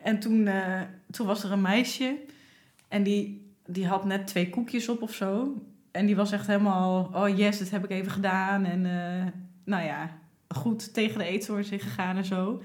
En 0.00 0.18
toen, 0.18 0.46
eh, 0.46 0.80
toen 1.10 1.26
was 1.26 1.44
er 1.44 1.52
een 1.52 1.60
meisje. 1.60 2.16
En 2.88 3.02
die, 3.02 3.52
die 3.66 3.86
had 3.86 4.04
net 4.04 4.26
twee 4.26 4.50
koekjes 4.50 4.88
op 4.88 5.02
of 5.02 5.14
zo. 5.14 5.62
En 5.90 6.06
die 6.06 6.16
was 6.16 6.32
echt 6.32 6.46
helemaal... 6.46 7.10
Oh 7.14 7.36
yes, 7.36 7.58
dit 7.58 7.70
heb 7.70 7.84
ik 7.84 7.90
even 7.90 8.12
gedaan. 8.12 8.64
En 8.64 8.86
eh, 8.86 9.26
nou 9.64 9.84
ja, 9.84 10.10
goed 10.54 10.94
tegen 10.94 11.18
de 11.18 11.24
eetstoornis 11.24 11.70
in 11.70 11.80
gegaan 11.80 12.16
en 12.16 12.24
zo. 12.24 12.62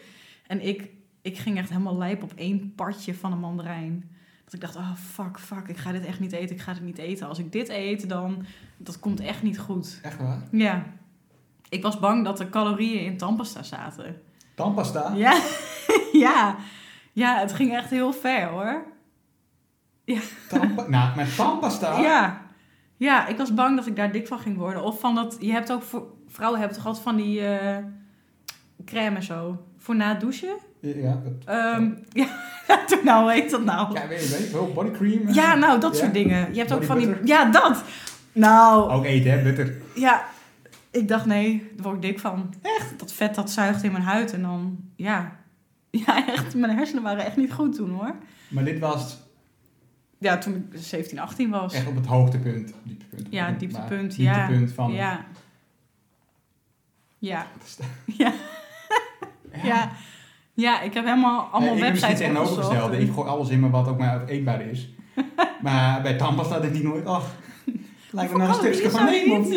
En 0.48 0.68
ik, 0.68 0.90
ik 1.22 1.38
ging 1.38 1.58
echt 1.58 1.70
helemaal 1.70 1.98
lijp 1.98 2.24
op 2.24 2.34
één 2.36 2.74
partje 2.76 3.16
van 3.16 3.32
een 3.32 3.40
mandarijn. 3.40 4.12
Dat 4.44 4.54
ik 4.54 4.62
dacht, 4.62 4.76
oh 4.76 4.96
fuck, 4.96 5.40
fuck, 5.40 5.68
ik 5.68 5.78
ga 5.78 5.92
dit 5.92 6.06
echt 6.06 6.20
niet 6.20 6.32
eten, 6.32 6.56
ik 6.56 6.62
ga 6.62 6.74
dit 6.74 6.84
niet 6.84 6.98
eten. 6.98 7.28
Als 7.28 7.40
ik 7.40 7.52
dit 7.52 7.70
eet, 7.70 8.10
dan, 8.10 8.46
dat 8.78 9.00
komt 9.00 9.20
echt 9.20 9.44
niet 9.44 9.60
goed. 9.60 10.00
Echt 10.02 10.18
waar? 10.18 10.42
Ja. 10.52 10.86
Ik 11.70 11.82
was 11.82 12.00
bang 12.00 12.24
dat 12.24 12.40
er 12.40 12.50
calorieën 12.50 13.06
in 13.06 13.18
tandpasta 13.18 13.64
zaten. 13.64 14.22
Tandpasta? 14.56 15.14
Ja, 15.16 15.42
ja. 16.12 16.56
Ja, 17.14 17.40
het 17.40 17.54
ging 17.54 17.74
echt 17.74 17.90
heel 17.90 18.14
ver 18.14 18.48
hoor. 18.48 18.86
Tandpa 20.50 20.88
nou, 20.88 21.16
met 21.16 21.36
tandpasta? 21.36 22.00
Ja. 22.00 22.46
Ja, 22.98 23.28
ik 23.28 23.38
was 23.38 23.54
bang 23.54 23.76
dat 23.76 23.88
ik 23.88 23.96
daar 23.96 24.12
dik 24.12 24.28
van 24.28 24.40
ging 24.40 24.58
worden. 24.58 24.84
Of 24.84 25.00
van 25.00 25.16
dat, 25.16 25.38
je 25.40 25.52
hebt 25.52 25.72
ook 25.72 25.84
voor, 25.84 26.08
vrouwen 26.38 26.60
hebben 26.60 26.78
toch 26.78 26.86
altijd 26.88 27.04
van 27.04 27.16
die 27.16 27.42
eh, 27.48 27.78
crème 28.86 29.16
en 29.16 29.24
zo. 29.24 29.64
Voor 29.78 29.96
na 29.96 30.10
het 30.10 30.20
douchen. 30.20 30.58
Ja, 30.80 31.22
dat, 31.24 31.34
Ehm 31.46 31.90
ja, 32.68 32.86
toen 32.88 33.00
nou, 33.04 33.22
hoe 33.24 33.32
heet 33.32 33.50
dat 33.50 33.64
nou? 33.64 33.94
ja 33.94 34.08
weet 34.08 34.24
je, 34.24 34.30
weet 34.38 34.48
je 34.48 34.54
wel, 34.54 34.72
bodycream. 34.74 35.30
Ja, 35.34 35.56
nou, 35.56 35.80
dat 35.80 35.94
Ja. 35.96 36.00
soort 36.02 36.14
dingen. 36.14 36.54
Je 36.54 36.60
hebt 36.60 36.74
ook 36.74 36.84
van 36.84 36.98
die... 36.98 37.10
Ja, 37.24 37.46
dat! 37.52 37.84
Nou, 38.32 38.92
Ook 38.92 39.06
eten, 39.06 39.32
hè, 39.32 39.44
butter. 39.44 39.76
ja. 39.96 40.26
Ik 40.92 41.08
dacht, 41.08 41.26
nee, 41.26 41.72
daar 41.76 41.84
word 41.84 41.96
ik 41.96 42.02
dik 42.02 42.20
van. 42.20 42.54
Echt? 42.62 43.00
Dat 43.00 43.14
vet, 43.14 43.36
dat 43.36 43.52
zuigt 43.52 43.84
in 43.84 43.92
mijn 43.92 44.04
huid. 44.04 44.34
En 44.34 44.42
dan, 44.42 44.78
ja. 44.96 45.36
Ja, 46.06 46.28
echt. 46.28 46.56
Mijn 46.56 46.78
hersenen 46.78 47.04
waren 47.04 47.26
echt 47.26 47.38
niet 47.38 47.54
goed 47.54 47.76
toen, 47.76 47.90
hoor. 47.90 48.16
Maar 48.48 48.64
dit 48.64 48.80
was 48.80 49.18
Ja, 50.18 50.38
toen 50.38 50.56
ik 50.56 50.80
17, 50.80 51.20
18 51.20 51.50
was. 51.50 51.74
echt 51.74 51.88
op 51.88 51.96
het 51.96 52.06
hoogtepunt. 52.06 52.74
Dieptepunt. 52.84 53.28
Ja, 53.30 53.44
Maar 53.50 53.58
dieptepunt, 53.58 54.16
ja. 54.16 54.34
Dieptepunt 54.36 54.72
van... 54.74 54.92
Ja. 54.92 55.26
Ja. 57.30 57.48
Ja. 58.06 58.34
Ja. 59.64 59.92
Ja, 60.54 60.82
ik 60.82 60.94
heb 60.94 61.04
helemaal 61.06 61.40
allemaal 61.40 61.60
Nee, 61.62 61.70
ik 61.70 61.84
heb 61.84 61.88
websites 61.90 62.10
misschien 62.10 62.34
tegenovergestelde. 62.34 62.98
Ik 63.00 63.12
gooi 63.12 63.30
alles 63.30 63.50
in 63.50 63.60
me 63.60 63.70
wat 63.70 63.88
ook 63.88 63.98
maar 63.98 64.26
eetbaar 64.26 64.62
is. 64.62 64.90
maar 65.62 66.02
bij 66.02 66.18
tandpasta 66.18 66.60
denk 66.60 66.76
ik 66.76 66.84
nooit, 66.84 67.06
ach, 67.06 67.26
lijkt 68.12 68.32
me 68.32 68.38
nou 68.38 68.50
een 68.50 68.56
stukje 68.74 68.90
van 68.90 69.06
niet? 69.06 69.50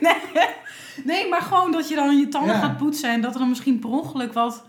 nee. 0.00 0.46
nee, 1.04 1.28
maar 1.28 1.42
gewoon 1.42 1.72
dat 1.72 1.88
je 1.88 1.94
dan 1.94 2.18
je 2.18 2.28
tanden 2.28 2.54
Ja. 2.54 2.60
gaat 2.60 2.76
poetsen 2.76 3.10
en 3.10 3.20
dat 3.20 3.32
er 3.32 3.38
dan 3.38 3.48
misschien 3.48 3.78
per 3.78 3.90
ongeluk 3.90 4.32
wat... 4.32 4.64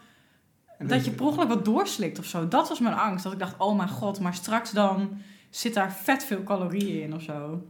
Dat 0.79 1.05
je 1.05 1.11
per 1.11 1.25
ongeluk 1.25 1.47
wat 1.47 1.65
doorslikt 1.65 2.19
of 2.19 2.25
zo. 2.25 2.47
Dat 2.47 2.69
was 2.69 2.79
mijn 2.79 2.95
angst. 2.95 3.23
Dat 3.23 3.33
ik 3.33 3.39
dacht, 3.39 3.55
oh 3.57 3.77
mijn 3.77 3.89
god, 3.89 4.19
maar 4.19 4.33
straks 4.33 4.71
dan 4.71 5.09
zit 5.49 5.73
daar 5.73 5.91
vet 5.93 6.25
veel 6.25 6.43
calorieën 6.43 7.03
in 7.03 7.13
of 7.15 7.21
zo. 7.21 7.61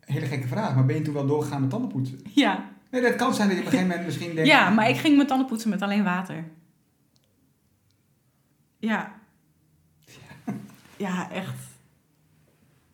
Hele 0.00 0.26
gekke 0.26 0.48
vraag, 0.48 0.74
maar 0.74 0.86
ben 0.86 0.96
je 0.96 1.02
toen 1.02 1.14
wel 1.14 1.26
doorgegaan 1.26 1.60
met 1.60 1.70
tanden 1.70 1.90
poetsen? 1.90 2.20
Ja. 2.34 2.72
Nee, 2.94 3.02
dat 3.02 3.16
kan 3.16 3.34
zijn 3.34 3.48
dat 3.48 3.56
je 3.56 3.62
op 3.62 3.66
een 3.66 3.72
gegeven 3.72 3.90
moment 3.96 4.06
misschien 4.06 4.34
denkt... 4.34 4.50
Ja, 4.50 4.70
maar 4.70 4.88
ik 4.88 4.96
ging 4.96 5.16
mijn 5.16 5.28
tanden 5.28 5.46
poetsen 5.46 5.70
met 5.70 5.82
alleen 5.82 6.04
water. 6.04 6.44
Ja. 8.78 9.12
Ja, 10.96 11.30
echt. 11.30 11.54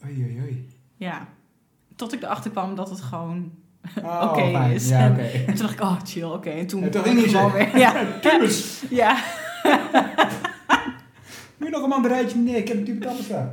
Oei, 0.05 0.23
oei, 0.25 0.41
oei. 0.41 0.69
Ja. 0.97 1.27
Tot 1.97 2.13
ik 2.13 2.23
erachter 2.23 2.51
kwam 2.51 2.75
dat 2.75 2.91
het 2.91 3.01
gewoon 3.01 3.53
Oh, 4.03 4.23
oké 4.23 4.69
is. 4.73 4.89
Ja, 4.89 5.19
En- 5.19 5.47
toen 5.47 5.57
dacht 5.57 5.73
ik, 5.73 5.81
oh 5.81 5.97
chill, 6.05 6.25
oké. 6.25 6.51
En 6.51 6.67
toen 6.67 6.83
En 6.83 6.91
toen 6.91 7.03
ging 7.03 7.19
ik 7.19 7.31
gewoon 7.31 7.53
weer. 7.53 7.79
Ja. 7.79 8.05
Kubus, 8.23 8.83
ja. 8.91 9.23
je 11.59 11.69
nog 11.71 11.83
een 11.83 11.89
mandarijntje? 11.89 12.39
Nee, 12.39 12.57
ik 12.57 12.69
heb 12.69 12.77
een 12.77 12.85
tube 12.85 13.05
tandpasta. 13.05 13.53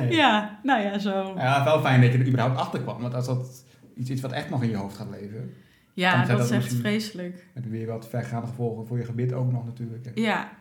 Nee. 0.00 0.12
Ja, 0.12 0.58
nou 0.62 0.82
ja, 0.82 0.98
zo. 0.98 1.34
Ja, 1.36 1.64
wel 1.64 1.80
fijn 1.80 2.00
dat 2.00 2.12
je 2.12 2.18
er 2.18 2.26
überhaupt 2.26 2.58
achter 2.58 2.80
kwam. 2.80 3.00
Want 3.00 3.14
als 3.14 3.26
dat 3.26 3.64
iets 3.96 4.10
is 4.10 4.20
wat 4.20 4.32
echt 4.32 4.50
nog 4.50 4.62
in 4.62 4.68
je 4.68 4.76
hoofd 4.76 4.96
gaat 4.96 5.10
leven... 5.10 5.54
Ja, 5.92 6.24
dat 6.24 6.40
is 6.40 6.50
echt 6.50 6.74
vreselijk. 6.74 7.46
heb 7.54 7.64
je 7.64 7.70
weer 7.70 7.86
wat 7.86 8.08
vergaande 8.08 8.46
gevolgen 8.46 8.86
voor 8.86 8.98
je 8.98 9.04
gebit 9.04 9.32
ook 9.32 9.52
nog 9.52 9.64
natuurlijk. 9.64 10.10
Ja. 10.14 10.52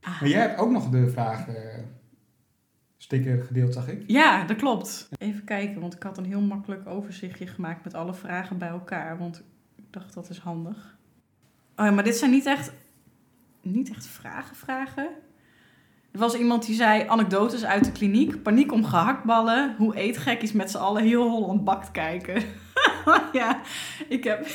Ah. 0.00 0.20
Maar 0.20 0.30
jij 0.30 0.40
hebt 0.40 0.58
ook 0.58 0.70
nog 0.70 0.90
de 0.90 1.08
vraag 1.08 1.48
eh, 1.48 1.78
sticker 2.96 3.42
gedeeld, 3.42 3.72
zag 3.74 3.88
ik. 3.88 4.04
Ja, 4.06 4.44
dat 4.44 4.56
klopt. 4.56 5.08
Even 5.18 5.44
kijken, 5.44 5.80
want 5.80 5.94
ik 5.94 6.02
had 6.02 6.18
een 6.18 6.24
heel 6.24 6.40
makkelijk 6.40 6.86
overzichtje 6.86 7.46
gemaakt 7.46 7.84
met 7.84 7.94
alle 7.94 8.14
vragen 8.14 8.58
bij 8.58 8.68
elkaar. 8.68 9.18
Want 9.18 9.42
ik 9.76 9.84
dacht, 9.90 10.14
dat 10.14 10.30
is 10.30 10.38
handig. 10.38 10.98
Oh 11.76 11.84
ja, 11.84 11.90
maar 11.90 12.04
dit 12.04 12.16
zijn 12.16 12.30
niet 12.30 12.46
echt, 12.46 12.72
niet 13.62 13.90
echt 13.90 14.06
vragen, 14.06 14.56
vragen. 14.56 15.08
Er 16.14 16.20
was 16.20 16.34
iemand 16.34 16.66
die 16.66 16.74
zei, 16.74 17.04
anekdotes 17.06 17.64
uit 17.64 17.84
de 17.84 17.92
kliniek. 17.92 18.42
Paniek 18.42 18.72
om 18.72 18.84
gehaktballen. 18.84 19.74
Hoe 19.78 19.96
eetgekkies 19.96 20.52
met 20.52 20.70
z'n 20.70 20.76
allen 20.76 21.02
heel 21.02 21.28
Holland 21.28 21.64
bakt 21.64 21.90
kijken. 21.90 22.42
ja, 23.32 23.60
ik 24.08 24.24
heb... 24.24 24.46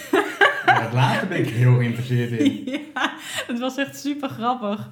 Ja, 0.66 0.82
het 0.82 0.94
laatste 0.94 1.26
ben 1.26 1.40
ik 1.40 1.50
heel 1.50 1.76
geïnteresseerd 1.76 2.32
in. 2.32 2.64
ja, 2.94 3.14
het 3.48 3.60
was 3.60 3.78
echt 3.78 4.00
super 4.00 4.30
grappig. 4.30 4.90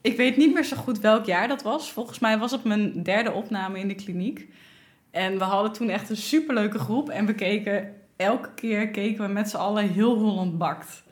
Ik 0.00 0.16
weet 0.16 0.36
niet 0.36 0.54
meer 0.54 0.64
zo 0.64 0.76
goed 0.76 1.00
welk 1.00 1.24
jaar 1.24 1.48
dat 1.48 1.62
was. 1.62 1.92
Volgens 1.92 2.18
mij 2.18 2.38
was 2.38 2.50
het 2.50 2.64
mijn 2.64 3.02
derde 3.02 3.32
opname 3.32 3.78
in 3.78 3.88
de 3.88 3.94
kliniek. 3.94 4.48
En 5.10 5.38
we 5.38 5.44
hadden 5.44 5.72
toen 5.72 5.88
echt 5.88 6.10
een 6.10 6.16
superleuke 6.16 6.78
groep. 6.78 7.08
En 7.08 7.26
we 7.26 7.34
keken, 7.34 7.94
elke 8.16 8.54
keer 8.54 8.88
keken 8.88 9.26
we 9.26 9.32
met 9.32 9.50
z'n 9.50 9.56
allen 9.56 9.88
heel 9.88 10.18
Holland 10.18 10.58
bakt. 10.58 11.02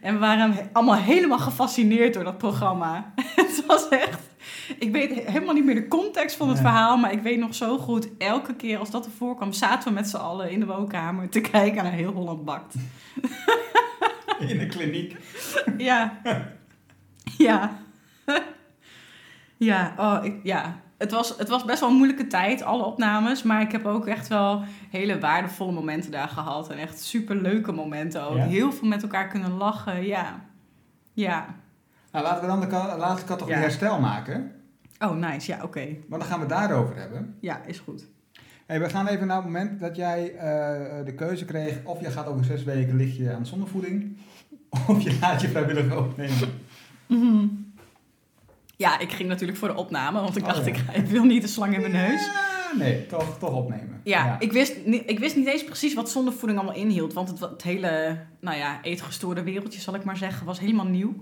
En 0.00 0.14
we 0.14 0.20
waren 0.20 0.54
allemaal 0.72 0.94
helemaal 0.96 1.38
gefascineerd 1.38 2.14
door 2.14 2.24
dat 2.24 2.38
programma. 2.38 3.12
het 3.36 3.66
was 3.66 3.88
echt... 3.88 4.20
Ik 4.78 4.92
weet 4.92 5.14
he- 5.14 5.30
helemaal 5.32 5.54
niet 5.54 5.64
meer 5.64 5.74
de 5.74 5.88
context 5.88 6.36
van 6.36 6.48
het 6.48 6.56
Nee. 6.62 6.66
verhaal, 6.66 6.96
maar 6.96 7.12
ik 7.12 7.22
weet 7.22 7.38
nog 7.38 7.54
zo 7.54 7.78
goed, 7.78 8.08
elke 8.18 8.54
keer 8.54 8.78
als 8.78 8.90
dat 8.90 9.04
ervoor 9.04 9.36
kwam, 9.36 9.52
zaten 9.52 9.88
we 9.88 9.94
met 9.94 10.08
z'n 10.08 10.16
allen 10.16 10.50
in 10.50 10.60
de 10.60 10.66
woonkamer 10.66 11.28
te 11.28 11.40
kijken 11.40 11.82
naar 11.82 11.92
heel 11.92 12.12
Holland 12.12 12.44
bakt. 12.44 12.74
In 14.48 14.58
de 14.58 14.66
kliniek. 14.66 15.16
Ja. 15.78 16.20
Ja. 17.38 17.78
ja, 19.56 19.94
oh, 19.96 20.18
ik, 20.24 20.34
ja. 20.42 20.80
Het 20.98 21.10
was, 21.10 21.34
het 21.38 21.48
was 21.48 21.64
best 21.64 21.80
wel 21.80 21.88
een 21.88 21.94
moeilijke 21.96 22.26
tijd, 22.26 22.62
alle 22.62 22.84
opnames. 22.84 23.42
Maar 23.42 23.60
ik 23.60 23.72
heb 23.72 23.86
ook 23.86 24.06
echt 24.06 24.28
wel 24.28 24.62
hele 24.90 25.18
waardevolle 25.18 25.72
momenten 25.72 26.10
daar 26.10 26.28
gehad. 26.28 26.70
En 26.70 26.78
echt 26.78 27.00
super 27.00 27.36
leuke 27.36 27.72
momenten 27.72 28.22
ook. 28.28 28.36
Ja? 28.36 28.44
Heel 28.44 28.72
veel 28.72 28.88
met 28.88 29.02
elkaar 29.02 29.28
kunnen 29.28 29.50
lachen, 29.52 30.06
ja. 30.06 30.40
Ja. 31.12 31.46
Nou, 32.12 32.24
laten 32.24 32.40
we 32.40 32.46
dan 32.46 32.60
de 32.60 32.96
laatste 32.98 33.26
categorie 33.26 33.56
Ja. 33.56 33.62
herstel 33.62 34.00
maken. 34.00 34.52
Oh, 34.98 35.16
nice. 35.16 35.50
Ja, 35.52 35.62
oké. 35.62 35.86
Want 36.08 36.20
dan 36.22 36.30
gaan 36.30 36.40
we 36.40 36.46
het 36.46 36.54
daarover 36.54 36.96
hebben. 36.96 37.36
Ja, 37.40 37.60
is 37.66 37.78
goed. 37.78 38.06
Hey, 38.66 38.80
we 38.80 38.88
gaan 38.88 39.06
even 39.06 39.26
naar 39.26 39.36
het 39.36 39.44
moment 39.44 39.80
dat 39.80 39.96
jij 39.96 40.34
eh, 40.34 41.04
de 41.04 41.14
keuze 41.14 41.44
kreeg... 41.44 41.80
of 41.84 42.00
je 42.00 42.10
gaat 42.10 42.26
over 42.26 42.44
zes 42.44 42.64
weken 42.64 42.96
lig 42.96 43.16
je 43.16 43.34
aan 43.34 43.46
zondevoeding... 43.46 44.16
of 44.88 45.00
je 45.00 45.18
laat 45.20 45.40
je 45.40 45.48
vrijwillig 45.48 45.96
opnemen. 45.96 46.48
Mhm. 47.06 47.46
Ja, 48.78 48.98
ik 48.98 49.12
ging 49.12 49.28
natuurlijk 49.28 49.58
voor 49.58 49.68
de 49.68 49.74
opname. 49.74 50.20
Want 50.20 50.36
ik 50.36 50.42
Oh, 50.42 50.48
dacht, 50.48 50.64
ja. 50.64 50.72
ik, 50.72 50.78
ik 50.94 51.06
wil 51.06 51.24
niet 51.24 51.42
de 51.42 51.48
slang 51.48 51.74
in 51.74 51.80
mijn 51.80 51.92
neus. 51.92 52.24
Ja, 52.26 52.76
nee, 52.76 53.06
toch, 53.06 53.38
toch 53.38 53.52
opnemen. 53.54 54.00
Ja, 54.04 54.36
Ik, 54.40 54.52
wist, 54.52 54.76
ik 54.86 55.18
wist 55.18 55.36
niet 55.36 55.46
eens 55.46 55.64
precies 55.64 55.94
wat 55.94 56.10
zondevoeding 56.10 56.58
allemaal 56.58 56.76
inhield. 56.76 57.12
Want 57.12 57.28
het, 57.28 57.40
het 57.40 57.62
hele, 57.62 58.20
nou 58.40 58.56
ja, 58.56 58.82
eetgestoorde 58.82 59.42
wereldje, 59.42 59.80
zal 59.80 59.94
ik 59.94 60.04
maar 60.04 60.16
zeggen, 60.16 60.46
was 60.46 60.58
helemaal 60.60 60.86
nieuw. 60.86 61.14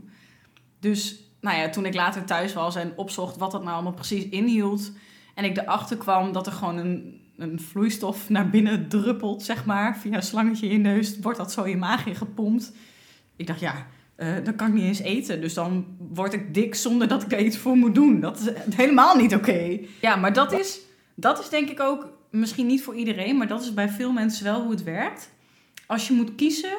Dus, 0.81 1.21
nou 1.41 1.59
ja, 1.59 1.69
toen 1.69 1.87
ik 1.87 1.95
later 1.95 2.25
thuis 2.25 2.53
was 2.53 2.77
en 2.77 2.93
opzocht 2.97 3.37
wat 3.37 3.51
dat 3.51 3.63
nou 3.63 3.75
allemaal 3.75 3.93
precies 3.95 4.29
inhield... 4.29 4.93
en 5.35 5.45
ik 5.45 5.57
erachter 5.57 5.97
kwam 5.97 6.33
dat 6.33 6.47
er 6.47 6.53
gewoon 6.53 6.77
een, 6.77 7.21
een 7.37 7.61
vloeistof 7.61 8.29
naar 8.29 8.51
binnen 8.51 8.89
druppelt, 8.89 9.43
zeg 9.43 9.65
maar... 9.65 9.99
via 9.99 10.15
een 10.17 10.23
slangetje 10.23 10.67
in 10.67 10.73
je 10.73 10.79
neus, 10.79 11.19
wordt 11.21 11.39
dat 11.39 11.53
zo 11.53 11.63
in 11.63 11.71
je 11.71 11.77
maag 11.77 12.07
ingepompt. 12.07 12.73
Ik 13.37 13.47
dacht, 13.47 13.61
ja, 13.61 13.87
eh, 14.17 14.35
dan 14.45 14.57
kan 14.57 14.69
ik 14.69 14.75
niet 14.75 14.85
eens 14.85 14.99
eten. 14.99 15.41
Dus 15.41 15.55
dan 15.55 15.97
word 15.99 16.33
ik 16.33 16.55
dik 16.55 16.75
zonder 16.75 17.09
dat 17.09 17.23
ik 17.23 17.33
er 17.33 17.45
iets 17.45 17.59
voor 17.59 17.77
moet 17.77 17.95
doen. 17.95 18.21
Dat 18.21 18.39
is 18.41 18.75
helemaal 18.75 19.17
niet 19.17 19.35
oké. 19.35 19.79
Ja, 20.01 20.17
maar 20.17 20.33
dat 20.33 20.53
is, 20.53 20.81
dat 21.15 21.39
is 21.39 21.49
denk 21.49 21.71
ik 21.71 21.81
ook 21.81 22.09
misschien 22.31 22.67
niet 22.67 22.83
voor 22.83 22.95
iedereen, 22.95 23.37
maar 23.37 23.49
dat 23.49 23.63
is 23.63 23.75
bij 23.75 23.89
veel 23.89 24.13
mensen 24.13 24.45
wel 24.45 24.63
hoe 24.63 24.71
het 24.71 24.83
werkt. 24.83 25.31
Als 25.87 26.09
je 26.09 26.15
moet 26.15 26.35
kiezen 26.35 26.79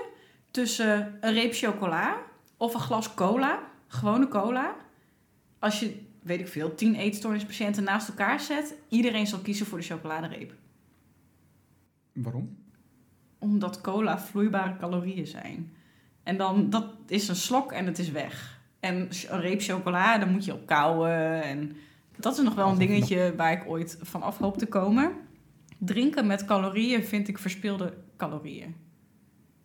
tussen 0.51 1.17
een 1.21 1.33
reep 1.33 1.53
chocola 1.53 2.17
of 2.57 2.73
een 2.73 2.79
glas 2.79 3.13
cola, 3.13 3.59
gewone 3.87 4.27
cola. 4.27 4.75
Als 5.59 5.79
je, 5.79 5.99
weet 6.23 6.39
ik 6.39 6.47
veel, 6.47 6.75
tien 6.75 6.95
eetstoornispatiënten 6.95 7.83
naast 7.83 8.07
elkaar 8.07 8.39
zet, 8.39 8.75
iedereen 8.89 9.27
zal 9.27 9.39
kiezen 9.39 9.65
voor 9.65 9.77
de 9.77 9.85
chocoladereep. 9.85 10.53
Waarom? 12.13 12.57
Omdat 13.39 13.81
cola 13.81 14.19
vloeibare 14.19 14.77
calorieën 14.77 15.27
zijn. 15.27 15.76
En 16.27 16.37
dan, 16.37 16.69
dat 16.69 16.85
is 17.07 17.27
een 17.27 17.35
slok 17.35 17.71
en 17.71 17.85
het 17.85 17.99
is 17.99 18.11
weg. 18.11 18.59
En 18.79 19.09
een 19.29 19.39
reep 19.41 19.61
chocola, 19.61 20.17
dan 20.17 20.31
moet 20.31 20.45
je 20.45 20.53
op 20.53 20.65
kouwen. 20.65 21.43
En 21.43 21.75
dat 22.17 22.37
is 22.37 22.43
nog 22.43 22.55
wel 22.55 22.69
een 22.69 22.77
dingetje 22.77 23.33
waar 23.35 23.51
ik 23.51 23.63
ooit 23.67 23.97
van 24.01 24.21
af 24.21 24.37
hoop 24.37 24.57
te 24.57 24.65
komen. 24.65 25.11
Drinken 25.77 26.27
met 26.27 26.45
calorieën 26.45 27.03
vind 27.03 27.27
ik 27.27 27.37
verspilde 27.37 27.93
calorieën. 28.17 28.75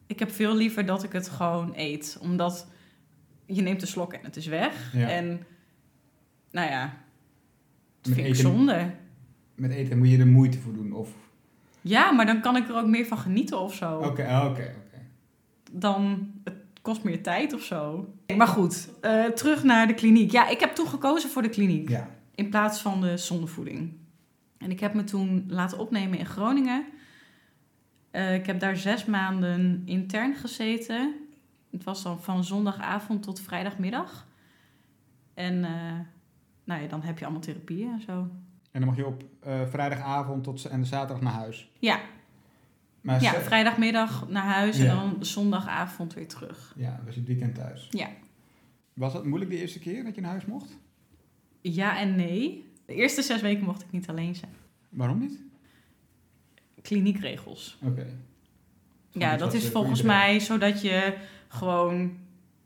Ik 0.07 0.19
heb 0.19 0.31
veel 0.31 0.55
liever 0.55 0.87
dat 0.87 1.03
ik 1.03 1.13
het 1.13 1.29
gewoon 1.29 1.73
eet. 1.77 2.19
Omdat 2.21 2.67
je 3.47 3.63
neemt 3.63 3.83
een 3.83 3.89
slok 3.89 4.13
en 4.13 4.21
het 4.23 4.37
is 4.37 4.47
weg. 4.47 4.93
Ja. 4.93 5.09
En 5.09 5.47
nou 6.51 6.71
ja, 6.71 6.83
dat 8.01 8.15
Met 8.15 8.15
vind 8.15 8.27
ik 8.27 8.43
zonde. 8.43 8.91
Met 9.55 9.71
eten 9.71 9.99
moet 9.99 10.11
je 10.11 10.19
er 10.19 10.27
moeite 10.27 10.59
voor 10.59 10.73
doen. 10.73 10.93
Of... 10.93 11.11
Ja, 11.81 12.11
maar 12.11 12.27
dan 12.27 12.41
kan 12.41 12.57
ik 12.57 12.69
er 12.69 12.77
ook 12.77 12.87
meer 12.87 13.07
van 13.07 13.19
genieten 13.19 13.61
of 13.61 13.75
zo. 13.75 13.97
Oké, 13.97 14.07
oké, 14.09 14.47
oké. 14.47 14.82
Dan 15.73 16.31
het 16.45 16.55
kost 16.83 17.05
meer 17.05 17.23
tijd 17.23 17.53
of 17.53 17.63
zo. 17.63 18.09
Maar 18.37 18.47
goed, 18.47 18.89
eh, 19.01 19.25
terug 19.25 19.63
naar 19.65 19.87
de 19.87 19.95
kliniek. 19.95 20.31
Ja, 20.31 20.49
ik 20.49 20.61
heb 20.61 20.75
toen 20.75 20.87
gekozen 20.87 21.31
voor 21.31 21.43
de 21.43 21.49
kliniek 21.49 21.89
Ja. 21.89 22.09
in 22.35 22.49
plaats 22.51 22.81
van 22.83 23.01
de 23.01 23.17
zondevoeding. 23.17 23.93
En 24.59 24.71
ik 24.71 24.81
heb 24.81 24.95
me 24.95 25.05
toen 25.05 25.45
laten 25.49 25.79
opnemen 25.79 26.19
in 26.19 26.27
Groningen. 26.27 26.85
Eh, 28.11 28.35
ik 28.35 28.47
heb 28.47 28.61
daar 28.61 28.77
zes 28.77 29.05
maanden 29.05 29.83
intern 29.85 30.35
gezeten. 30.35 31.15
Het 31.71 31.85
was 31.85 32.03
dan 32.03 32.21
van 32.23 32.45
zondagavond 32.45 33.23
tot 33.23 33.41
vrijdagmiddag. 33.41 34.27
En 35.35 35.65
eh, 35.65 35.99
nou 36.65 36.83
ja, 36.83 36.89
dan 36.89 37.03
heb 37.03 37.19
je 37.19 37.25
allemaal 37.25 37.43
therapieën 37.43 37.93
en 37.93 38.01
zo. 38.01 38.13
En 38.71 38.81
dan 38.81 38.85
mag 38.85 38.97
je 38.97 39.07
op 39.07 39.25
eh, 39.41 39.61
vrijdagavond 39.67 40.45
tot 40.45 40.65
en 40.65 40.87
zaterdag 40.87 41.21
naar 41.23 41.33
huis. 41.33 41.71
Ja, 41.79 42.01
Maar 43.03 43.23
ja 43.23 43.41
vrijdagmiddag 43.41 44.29
naar 44.29 44.45
huis 44.45 44.77
Ja. 44.77 44.83
en 44.85 44.97
dan 44.97 45.25
zondagavond 45.25 46.15
weer 46.15 46.29
terug. 46.29 46.75
ja, 46.77 47.01
was 47.05 47.15
je 47.15 47.21
het 47.21 47.29
weekend 47.29 47.55
thuis. 47.55 47.87
Ja. 47.91 48.09
Was 48.93 49.13
dat 49.13 49.25
moeilijk 49.25 49.51
de 49.51 49.59
eerste 49.59 49.79
keer 49.79 50.05
dat 50.05 50.15
je 50.15 50.21
naar 50.21 50.31
huis 50.31 50.45
mocht? 50.47 50.79
Ja 51.61 51.99
en 51.99 52.17
nee. 52.17 52.65
De 52.87 52.95
eerste 52.95 53.23
zes 53.23 53.41
weken 53.41 53.65
mocht 53.65 53.83
ik 53.83 53.91
niet 53.91 54.09
alleen 54.09 54.35
zijn. 54.35 54.53
Waarom 54.89 55.19
niet? 55.19 55.41
Kliniekregels. 56.83 57.79
Oké. 57.83 58.07
Ja, 59.11 59.37
dat 59.37 59.55
is 59.55 59.69
volgens 59.69 60.03
mij 60.03 60.41
zodat 60.41 60.83
je 60.83 61.15
gewoon 61.49 62.17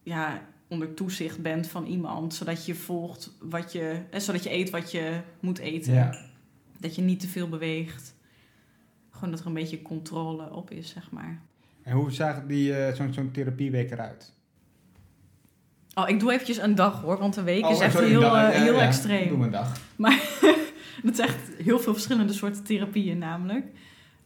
ja, 0.02 0.42
onder 0.68 0.94
toezicht 0.94 1.42
bent 1.42 1.66
van 1.68 1.86
iemand. 1.86 2.34
Zodat 2.34 2.66
je 2.66 2.74
volgt 2.74 3.32
wat 3.40 3.72
je. 3.72 4.02
Eh, 4.10 4.20
zodat 4.20 4.42
je 4.42 4.52
eet 4.52 4.70
wat 4.70 4.90
je 4.90 5.20
moet 5.40 5.58
eten. 5.58 5.92
Ja. 5.94 6.18
Dat 6.80 6.94
je 6.94 7.02
niet 7.02 7.20
te 7.20 7.28
veel 7.28 7.48
beweegt. 7.48 8.14
Gewoon 9.16 9.30
dat 9.30 9.40
er 9.40 9.46
een 9.46 9.52
beetje 9.52 9.82
controle 9.82 10.52
op 10.52 10.70
is, 10.70 10.88
zeg 10.88 11.10
maar. 11.10 11.40
En 11.82 11.92
hoe 11.92 12.10
zag 12.10 12.42
die, 12.46 12.74
eh, 12.76 12.94
zo'n 12.94 13.12
zo'n 13.12 13.30
therapieweek 13.30 13.90
eruit? 13.90 14.32
Oh, 15.94 16.08
ik 16.08 16.20
doe 16.20 16.32
eventjes 16.32 16.56
een 16.56 16.74
dag 16.74 17.00
hoor, 17.00 17.18
want 17.18 17.36
een 17.36 17.44
week 17.44 17.64
Oh, 17.64 17.70
is 17.70 17.80
echt 17.80 17.92
sorry, 17.92 18.08
heel, 18.08 18.22
eh, 18.22 18.30
ja, 18.30 18.48
heel 18.48 18.74
ja, 18.74 18.86
extreem. 18.86 19.28
Doe 19.28 19.44
een 19.44 19.50
dag. 19.50 19.80
Dat 21.02 21.12
is 21.12 21.18
echt 21.18 21.50
heel 21.62 21.78
veel 21.78 21.92
verschillende 21.92 22.32
soorten 22.32 22.64
therapieën 22.64 23.18
namelijk. 23.18 23.66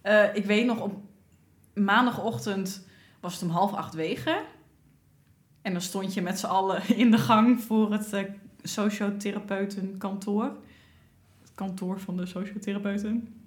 Eh, 0.02 0.34
ik 0.34 0.44
weet 0.44 0.66
nog, 0.66 0.80
op 0.80 0.94
maandagochtend 1.74 2.86
was 3.20 3.34
het 3.34 3.42
om 3.42 3.48
half 3.50 3.72
acht 3.72 3.94
wegen. 3.94 4.36
En 5.62 5.72
dan 5.72 5.82
stond 5.82 6.14
je 6.14 6.22
met 6.22 6.38
z'n 6.38 6.46
allen 6.46 6.82
in 7.02 7.10
de 7.10 7.18
gang 7.18 7.60
voor 7.60 7.92
het 7.92 8.12
eh 8.12 8.24
sociotherapeutenkantoor. 8.62 10.44
Het 11.40 11.52
kantoor 11.54 12.00
van 12.00 12.16
de 12.16 12.26
sociotherapeuten. 12.26 13.39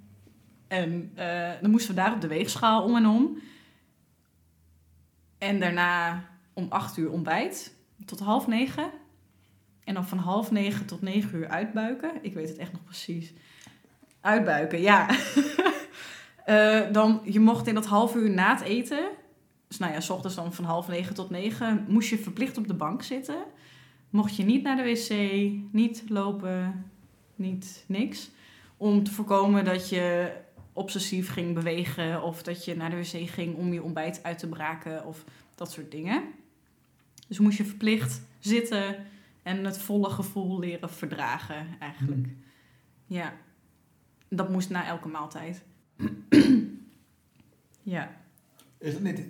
En 0.73 1.11
eh, 1.15 1.51
dan 1.61 1.71
moesten 1.71 1.95
we 1.95 2.01
daar 2.01 2.13
op 2.13 2.21
de 2.21 2.27
weegschaal 2.27 2.83
om 2.83 2.95
en 2.95 3.05
om. 3.05 3.41
En 5.37 5.59
daarna 5.59 6.23
om 6.53 6.65
acht 6.69 6.97
uur 6.97 7.11
ontbijt 7.11 7.75
tot 8.05 8.19
half 8.19 8.47
negen. 8.47 8.91
En 9.83 9.93
dan 9.93 10.07
van 10.07 10.17
half 10.17 10.51
negen 10.51 10.85
tot 10.85 11.01
negen 11.01 11.35
uur 11.37 11.47
uitbuiken. 11.47 12.11
Ik 12.21 12.33
weet 12.33 12.49
het 12.49 12.57
echt 12.57 12.71
nog 12.71 12.83
precies. 12.83 13.33
Uitbuiken, 14.21 14.81
ja. 14.81 15.09
Eh, 16.43 16.81
dan, 16.91 17.21
je 17.23 17.39
mocht 17.39 17.67
in 17.67 17.73
dat 17.73 17.85
half 17.85 18.15
uur 18.15 18.29
na 18.29 18.53
het 18.53 18.61
eten... 18.61 19.09
Dus 19.67 19.77
nou 19.77 19.93
ja, 19.93 19.99
s 19.99 20.09
ochtends 20.09 20.35
dan 20.35 20.53
van 20.53 20.65
half 20.65 20.87
negen 20.87 21.15
tot 21.15 21.29
negen... 21.29 21.85
moest 21.87 22.09
je 22.09 22.17
verplicht 22.17 22.57
op 22.57 22.67
de 22.67 22.73
bank 22.73 23.03
zitten. 23.03 23.43
Mocht 24.09 24.35
je 24.35 24.43
niet 24.43 24.63
naar 24.63 24.75
de 24.75 24.83
wc, 24.83 25.09
niet 25.71 26.03
lopen, 26.07 26.91
niet 27.35 27.83
niks. 27.87 28.29
Om 28.77 29.03
te 29.03 29.11
voorkomen 29.11 29.65
dat 29.65 29.89
je 29.89 30.31
obsessief 30.73 31.29
ging 31.29 31.53
bewegen... 31.53 32.23
of 32.23 32.43
dat 32.43 32.65
je 32.65 32.75
naar 32.75 32.89
de 32.89 32.95
wc 32.95 33.29
ging 33.29 33.55
om 33.55 33.73
je 33.73 33.83
ontbijt 33.83 34.23
uit 34.23 34.39
te 34.39 34.47
braken... 34.47 35.05
of 35.05 35.23
dat 35.55 35.71
soort 35.71 35.91
dingen. 35.91 36.23
Dus 37.27 37.39
moest 37.39 37.57
je 37.57 37.65
verplicht 37.65 38.21
zitten 38.39 38.95
en 39.43 39.65
het 39.65 39.77
volle 39.77 40.09
gevoel 40.09 40.59
leren 40.59 40.89
verdragen, 40.89 41.67
eigenlijk. 41.79 42.27
Ja, 43.05 43.33
dat 44.29 44.49
moest 44.49 44.69
na 44.69 44.87
elke 44.87 45.07
maaltijd. 45.07 45.63
ja. 47.95 48.11
Is 48.77 48.93
dat 48.93 49.01
niet 49.01 49.21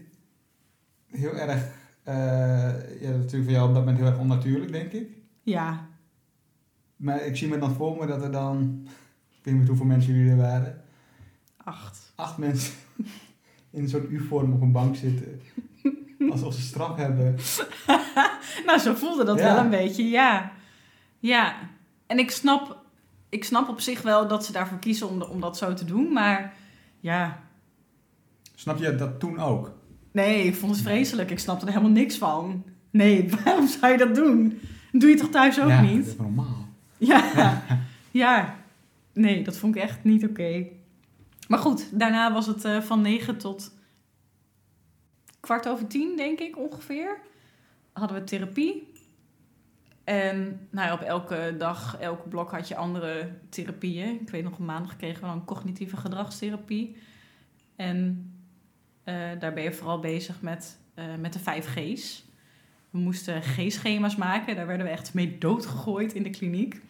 heel 1.07 1.35
erg, 1.35 1.71
eh, 2.03 3.01
ja, 3.01 3.09
natuurlijk 3.09 3.43
voor 3.43 3.51
jou 3.51 3.67
op 3.67 3.73
dat 3.73 3.85
moment 3.85 3.97
heel 3.97 4.07
erg 4.07 4.19
onnatuurlijk, 4.19 4.71
denk 4.71 4.91
ik. 4.91 5.09
Ja. 5.41 5.87
Maar 6.95 7.25
ik 7.25 7.35
zie 7.35 7.47
me 7.47 7.57
dan 7.57 7.73
voor 7.73 7.97
me 7.97 8.05
dat 8.05 8.23
er 8.23 8.31
dan, 8.31 8.87
ik 9.29 9.43
weet 9.43 9.53
niet 9.53 9.67
hoeveel 9.67 9.85
mensen 9.85 10.13
jullie 10.13 10.31
er 10.31 10.37
waren, 10.37 10.82
Acht. 11.63 12.11
acht 12.15 12.37
mensen 12.37 12.73
in 13.71 13.81
een 13.83 13.89
soort 13.89 14.09
U-vorm 14.09 14.53
op 14.53 14.61
een 14.61 14.71
bank 14.71 14.95
zitten. 14.95 15.41
Alsof 16.31 16.53
ze 16.53 16.61
straf 16.61 16.95
hebben. 16.95 17.35
Nou, 18.65 18.79
zo 18.79 18.93
voelde 18.93 19.23
dat 19.23 19.39
Ja. 19.39 19.43
wel 19.53 19.63
een 19.63 19.69
beetje, 19.69 20.09
ja. 20.09 20.51
Ja. 21.19 21.55
En 22.07 22.19
ik 22.19 22.31
snap, 22.31 22.77
ik 23.29 23.43
snap 23.43 23.69
op 23.69 23.79
zich 23.79 24.01
wel 24.01 24.27
dat 24.27 24.45
ze 24.45 24.51
daarvoor 24.51 24.79
kiezen 24.79 25.09
om, 25.09 25.19
de- 25.19 25.27
om 25.29 25.39
dat 25.41 25.57
zo 25.57 25.73
te 25.73 25.85
doen, 25.85 26.13
maar 26.13 26.53
ja. 26.99 27.39
Snap 28.55 28.77
je 28.77 28.95
dat 28.95 29.19
toen 29.19 29.39
ook? 29.39 29.71
Nee, 30.11 30.43
ik 30.43 30.55
vond 30.55 30.71
het 30.71 30.81
vreselijk. 30.81 31.31
Ik 31.31 31.39
snapte 31.39 31.65
er 31.65 31.71
helemaal 31.71 31.91
niks 31.93 32.17
van. 32.17 32.63
Nee, 32.89 33.29
waarom 33.43 33.67
zou 33.67 33.91
je 33.91 33.97
dat 33.97 34.15
doen? 34.15 34.59
Doe 34.91 35.09
je 35.09 35.15
toch 35.15 35.29
thuis 35.29 35.61
ook 35.61 35.69
ja, 35.69 35.81
niet? 35.81 35.97
dat 36.05 36.13
is 36.13 36.17
normaal. 36.19 36.67
Ja, 36.97 37.61
ja. 38.11 38.55
Nee, 39.13 39.43
dat 39.43 39.57
vond 39.57 39.75
ik 39.75 39.81
echt 39.81 40.03
niet 40.03 40.23
oké. 40.27 40.65
Maar 41.47 41.59
goed, 41.59 41.99
daarna 41.99 42.33
was 42.33 42.45
het 42.45 42.65
eh, 42.65 42.81
van 42.81 43.01
negen 43.01 43.37
tot 43.37 43.73
kwart 45.39 45.67
over 45.67 45.87
tien, 45.87 46.17
denk 46.17 46.39
ik 46.39 46.57
ongeveer. 46.57 47.19
Hadden 47.91 48.17
we 48.17 48.23
therapie. 48.23 48.91
En 50.03 50.67
nou 50.69 50.87
ja, 50.87 50.93
op 50.93 51.01
elke 51.01 51.55
dag, 51.57 51.97
elke 51.99 52.27
blok 52.27 52.51
had 52.51 52.67
je 52.67 52.75
andere 52.75 53.29
therapieën. 53.49 54.21
Ik 54.21 54.29
weet 54.29 54.43
nog, 54.43 54.53
op 54.53 54.59
maandag 54.59 54.95
kregen 54.95 55.21
we 55.21 55.27
dan 55.27 55.45
cognitieve 55.45 55.97
gedragstherapie. 55.97 56.97
En 57.75 58.31
eh, 59.03 59.15
daar 59.39 59.53
ben 59.53 59.63
je 59.63 59.73
vooral 59.73 59.99
bezig 59.99 60.41
met, 60.41 60.77
eh, 60.93 61.05
met 61.19 61.33
de 61.33 61.39
vijf 61.39 61.65
G's. 61.65 62.25
We 62.89 62.97
moesten 62.97 63.41
G-schema's 63.41 64.15
maken. 64.15 64.55
Daar 64.55 64.67
werden 64.67 64.85
we 64.85 64.91
echt 64.91 65.13
mee 65.13 65.37
doodgegooid 65.37 66.13
in 66.13 66.23
de 66.23 66.29
kliniek. 66.29 66.81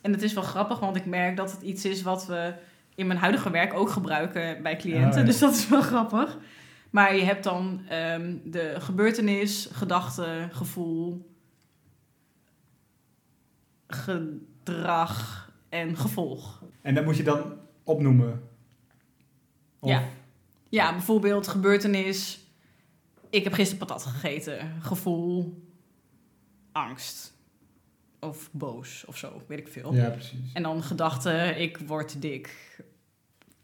En 0.00 0.12
het 0.12 0.22
is 0.22 0.32
wel 0.32 0.42
grappig, 0.42 0.78
want 0.78 0.96
ik 0.96 1.06
merk 1.06 1.36
dat 1.36 1.52
het 1.52 1.62
iets 1.62 1.84
is 1.84 2.02
wat 2.02 2.26
we 2.26 2.54
in 3.00 3.06
mijn 3.06 3.18
huidige 3.18 3.50
werk 3.50 3.74
ook 3.74 3.90
gebruiken 3.90 4.62
bij 4.62 4.76
cliënten. 4.76 5.10
Oh, 5.10 5.16
ja. 5.18 5.22
Dus 5.22 5.38
dat 5.38 5.54
is 5.54 5.68
wel 5.68 5.82
grappig. 5.82 6.38
Maar 6.90 7.14
je 7.16 7.22
hebt 7.22 7.44
dan 7.44 7.82
ehm, 7.88 8.36
de 8.44 8.74
gebeurtenis, 8.78 9.68
gedachte, 9.72 10.48
gevoel, 10.52 11.30
gedrag 13.86 15.50
en 15.68 15.96
gevolg. 15.96 16.62
En 16.82 16.94
dat 16.94 17.04
moet 17.04 17.16
je 17.16 17.22
dan 17.22 17.58
opnoemen. 17.84 18.42
Of- 19.78 19.90
Ja. 19.90 20.02
Ja, 20.68 20.92
bijvoorbeeld 20.92 21.48
gebeurtenis. 21.48 22.40
Ik 23.30 23.44
heb 23.44 23.52
gisteren 23.52 23.86
patat 23.86 24.02
gegeten. 24.06 24.82
Gevoel, 24.82 25.62
angst. 26.72 27.38
Of 28.20 28.48
boos 28.52 29.04
of 29.06 29.16
zo, 29.16 29.42
weet 29.48 29.58
ik 29.58 29.68
veel. 29.68 29.94
Ja, 29.94 30.08
precies. 30.10 30.52
En 30.52 30.62
dan 30.62 30.82
gedachte, 30.82 31.54
ik 31.58 31.78
word 31.78 32.22
dik. 32.22 32.76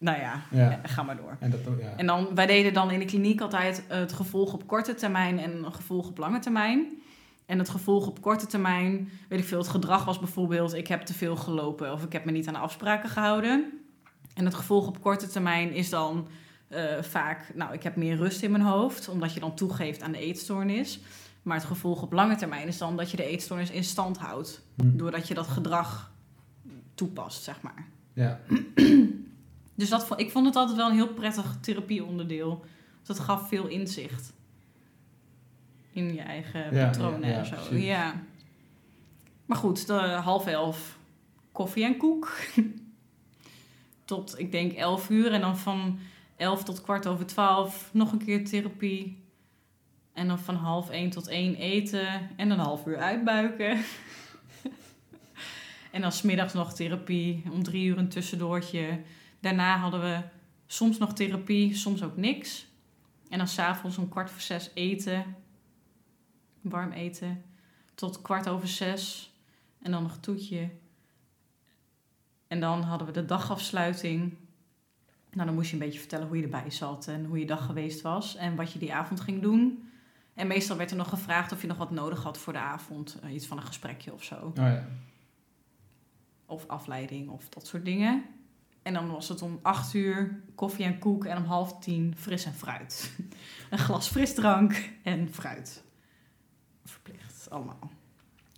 Nou 0.07 0.19
ja, 0.19 0.41
Ja. 0.51 0.71
eh, 0.71 0.91
ga 0.91 1.03
maar 1.03 1.17
door. 1.17 1.37
En 1.41 1.51
dat 1.51 1.61
ja. 1.81 1.93
En 1.97 2.07
dan, 2.07 2.35
wij 2.35 2.47
deden 2.47 2.73
dan 2.75 2.91
in 2.91 2.99
de 2.99 3.05
kliniek 3.05 3.41
altijd 3.41 3.85
het 3.89 4.13
gevolg 4.13 4.53
op 4.53 4.67
korte 4.67 4.95
termijn 4.95 5.39
en 5.39 5.65
een 5.65 5.73
gevolg 5.73 6.09
op 6.09 6.19
lange 6.19 6.39
termijn. 6.39 6.87
En 7.47 7.59
het 7.59 7.69
gevolg 7.69 8.07
op 8.07 8.21
korte 8.21 8.47
termijn, 8.47 9.09
weet 9.29 9.39
ik 9.39 9.45
veel, 9.45 9.59
het 9.59 9.69
gedrag 9.69 10.05
was 10.05 10.19
bijvoorbeeld, 10.19 10.75
ik 10.75 10.87
heb 10.87 11.01
te 11.03 11.15
veel 11.15 11.37
gelopen 11.37 11.93
of 11.93 12.05
ik 12.05 12.13
heb 12.13 12.25
me 12.25 12.31
niet 12.33 12.47
aan 12.49 12.55
de 12.55 12.61
afspraken 12.61 13.09
gehouden. 13.09 13.81
En 14.35 14.45
het 14.45 14.55
gevolg 14.55 14.87
op 14.87 15.01
korte 15.01 15.27
termijn 15.27 15.73
is 15.73 15.91
dan 15.91 16.29
eh, 16.69 17.03
vaak, 17.03 17.51
nou, 17.55 17.73
ik 17.73 17.83
heb 17.83 17.97
meer 17.97 18.17
rust 18.17 18.43
in 18.43 18.51
mijn 18.51 18.63
hoofd, 18.63 19.09
omdat 19.09 19.35
je 19.35 19.41
dan 19.41 19.55
toegeeft 19.55 20.03
aan 20.03 20.13
de 20.13 20.19
eetstoornis. 20.19 21.01
Maar 21.43 21.57
het 21.57 21.67
gevolg 21.67 22.03
op 22.03 22.13
lange 22.13 22.37
termijn 22.37 22.69
is 22.69 22.79
dan 22.79 22.97
dat 22.97 23.11
je 23.11 23.17
de 23.17 23.25
eetstoornis 23.27 23.71
in 23.71 23.85
stand 23.85 24.19
houdt, 24.19 24.63
Hm. 24.77 24.97
doordat 24.97 25.29
je 25.29 25.35
dat 25.35 25.47
gedrag 25.47 26.11
toepast, 26.95 27.43
zeg 27.43 27.61
maar. 27.63 27.87
ja. 28.13 28.39
Dus 29.77 29.89
dat, 29.89 30.13
ik 30.17 30.31
vond 30.31 30.47
het 30.47 30.57
altijd 30.57 30.77
wel 30.77 30.89
een 30.89 30.95
heel 30.95 31.15
prettig 31.15 31.57
therapieonderdeel. 31.61 32.65
Dat 33.03 33.19
gaf 33.19 33.49
veel 33.49 33.67
inzicht 33.67 34.33
in 35.93 36.15
je 36.15 36.21
eigen 36.21 36.75
Ja, 36.75 36.87
patronen 36.87 37.21
ja, 37.21 37.29
ja, 37.29 37.39
en 37.39 37.47
zo. 37.47 37.55
precies. 37.55 37.85
Ja. 37.85 38.23
Maar 39.47 39.57
goed, 39.57 39.87
de 39.87 39.93
half 40.01 40.47
elf 40.47 40.99
koffie 41.53 41.85
en 41.85 41.97
koek. 41.97 42.33
tot 44.05 44.39
ik 44.39 44.53
denk 44.53 44.73
elf 44.73 45.11
uur. 45.11 45.33
En 45.33 45.41
dan 45.41 45.59
van 45.59 45.99
elf 46.37 46.65
tot 46.65 46.81
kwart 46.81 47.07
over 47.07 47.27
twaalf 47.27 47.91
nog 47.93 48.13
een 48.13 48.25
keer 48.25 48.45
therapie. 48.45 49.25
En 50.13 50.29
dan 50.29 50.39
van 50.39 50.55
half 50.55 50.91
één 50.91 51.11
tot 51.11 51.29
één 51.29 51.55
eten. 51.55 52.31
En 52.37 52.51
een 52.51 52.59
half 52.59 52.87
uur 52.87 52.99
uitbuiken. 52.99 53.85
en 55.93 56.01
dan 56.01 56.13
smiddags 56.13 56.53
nog 56.53 56.75
therapie. 56.75 57.43
Om 57.53 57.63
drie 57.63 57.87
uur 57.87 57.99
een 57.99 58.09
tussendoortje. 58.09 59.01
Daarna 59.41 59.79
hadden 59.79 60.01
we 60.01 60.23
soms 60.67 60.99
nog 60.99 61.13
therapie, 61.13 61.75
soms 61.75 62.03
ook 62.03 62.17
niks. 62.17 62.67
En 63.29 63.39
dan 63.39 63.49
s'avonds 63.49 63.99
om 63.99 64.09
kwart 64.09 64.31
voor 64.31 64.41
zes 64.41 64.71
eten. 64.75 65.37
warm 66.61 66.93
eten. 66.93 67.45
Tot 67.95 68.23
kwart 68.23 68.49
over 68.49 68.69
zes. 68.69 69.33
En 69.83 69.91
dan 69.91 70.03
nog 70.03 70.15
een 70.15 70.21
toetje. 70.21 70.71
En 72.47 72.61
dan 72.61 72.83
hadden 72.83 73.07
we 73.07 73.13
de 73.13 73.25
dagafsluiting. 73.25 74.35
Nou, 75.31 75.47
dan 75.47 75.55
moest 75.55 75.69
je 75.69 75.73
een 75.73 75.83
beetje 75.83 75.99
vertellen 75.99 76.27
hoe 76.27 76.37
je 76.37 76.43
erbij 76.43 76.71
zat 76.71 77.07
en 77.07 77.25
hoe 77.25 77.39
je 77.39 77.47
dag 77.47 77.67
geweest 77.67 78.01
was 78.01 78.37
en 78.37 78.57
wat 78.57 78.73
je 78.73 78.79
die 78.79 78.95
avond 78.95 79.21
ging 79.21 79.43
doen. 79.43 79.91
En 80.35 80.47
meestal 80.47 80.77
werd 80.77 80.91
er 80.91 80.97
nog 80.97 81.09
gevraagd 81.09 81.53
of 81.53 81.61
je 81.61 81.67
nog 81.67 81.77
wat 81.77 81.91
nodig 81.91 82.23
had 82.23 82.39
voor 82.39 82.53
de 82.53 82.59
avond. 82.59 83.19
Eh, 83.23 83.35
iets 83.35 83.47
van 83.47 83.57
een 83.57 83.63
gesprekje 83.63 84.13
of 84.13 84.25
zo. 84.25 84.35
Oh 84.35 84.53
ja. 84.55 84.89
Of 86.47 86.67
afleiding 86.67 87.29
of 87.29 87.49
dat 87.49 87.67
soort 87.67 87.85
dingen. 87.85 88.25
En 88.87 88.93
dan 88.93 89.11
was 89.11 89.29
het 89.29 89.43
om 89.43 89.59
acht 89.63 89.95
uur 89.95 90.41
koffie 90.55 90.85
en 90.85 90.99
koek 90.99 91.25
en 91.25 91.37
om 91.37 91.45
half 91.45 91.79
tien 91.79 92.15
fris 92.17 92.45
en 92.45 92.53
fruit. 92.55 93.11
een 93.71 93.79
glas 93.79 94.09
frisdrank 94.09 94.91
en 95.03 95.29
fruit. 95.33 95.83
Verplicht, 96.85 97.51
allemaal. 97.51 97.91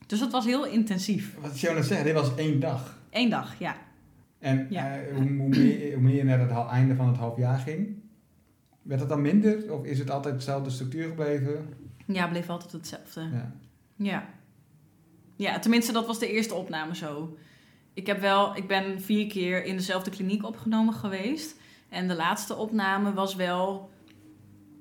Dus 0.06 0.18
dat 0.18 0.32
was 0.32 0.44
heel 0.44 0.66
intensief. 0.66 1.36
Wat 1.40 1.50
ik 1.50 1.56
jou 1.56 1.74
net 1.74 1.84
zeggen, 1.84 2.06
dit 2.06 2.14
was 2.14 2.34
één 2.34 2.60
dag. 2.60 2.98
Eén 3.10 3.30
dag, 3.30 3.58
ja. 3.58 3.76
En 4.38 4.66
Ja. 4.70 4.96
eh, 5.00 5.16
hoe, 5.16 5.26
hoe, 5.36 5.48
meer, 5.48 5.92
hoe 5.92 6.02
meer 6.02 6.14
je 6.14 6.24
naar 6.24 6.40
het 6.40 6.68
einde 6.68 6.94
van 6.94 7.06
het 7.08 7.16
halfjaar 7.16 7.58
ging, 7.58 7.96
werd 8.82 9.00
het 9.00 9.08
dan 9.08 9.22
minder? 9.22 9.72
Of 9.72 9.84
is 9.84 9.98
het 9.98 10.10
altijd 10.10 10.34
dezelfde 10.34 10.70
structuur 10.70 11.08
gebleven? 11.08 11.68
Ja, 12.06 12.28
bleef 12.28 12.48
altijd 12.48 12.72
hetzelfde. 12.72 13.20
Ja. 13.32 13.52
Ja. 13.96 14.28
Ja, 15.36 15.58
tenminste, 15.58 15.92
dat 15.92 16.06
was 16.06 16.18
de 16.18 16.32
eerste 16.32 16.54
opname 16.54 16.94
zo. 16.96 17.36
Ik, 17.98 18.06
heb 18.06 18.20
wel, 18.20 18.56
ik 18.56 18.66
ben 18.66 19.00
vier 19.00 19.26
keer 19.26 19.64
in 19.64 19.76
dezelfde 19.76 20.10
kliniek 20.10 20.44
opgenomen 20.44 20.94
geweest. 20.94 21.56
En 21.88 22.08
de 22.08 22.14
laatste 22.14 22.54
opname 22.54 23.12
was 23.12 23.34
wel 23.34 23.90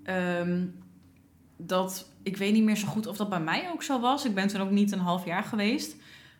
ehm, 0.03 0.65
dat. 1.57 2.09
Ik 2.23 2.37
weet 2.37 2.53
niet 2.53 2.63
meer 2.63 2.75
zo 2.75 2.87
goed 2.87 3.07
of 3.07 3.17
dat 3.17 3.29
bij 3.29 3.39
mij 3.39 3.69
ook 3.71 3.83
zo 3.83 3.99
was. 3.99 4.25
Ik 4.25 4.35
ben 4.35 4.47
toen 4.47 4.61
ook 4.61 4.69
niet 4.69 4.91
een 4.91 4.99
half 4.99 5.25
jaar 5.25 5.43
geweest. 5.43 5.95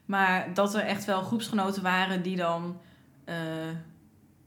Maar 0.05 0.53
dat 0.53 0.75
er 0.75 0.82
echt 0.82 1.05
wel 1.05 1.21
groepsgenoten 1.21 1.84
waren 1.84 2.21
die 2.23 2.36
dan. 2.36 2.80
eh, 3.25 3.36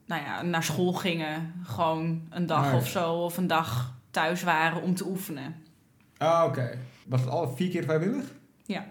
nou 0.07 0.23
ja, 0.23 0.43
naar 0.43 0.65
school 0.65 0.93
gingen. 0.93 1.55
Gewoon 1.63 2.27
een 2.31 2.47
dag 2.47 2.75
of 2.75 2.89
zo. 2.89 3.13
Of 3.15 3.37
een 3.37 3.47
dag 3.47 3.95
thuis 4.11 4.43
waren 4.43 4.83
om 4.83 4.95
te 4.95 5.07
oefenen. 5.07 5.55
Ah, 6.17 6.45
oké. 6.47 6.79
Was 7.07 7.21
het 7.21 7.31
al 7.31 7.57
vier 7.57 7.71
keer 7.71 7.85
vrijwillig? 7.85 8.25
Ja. 8.65 8.87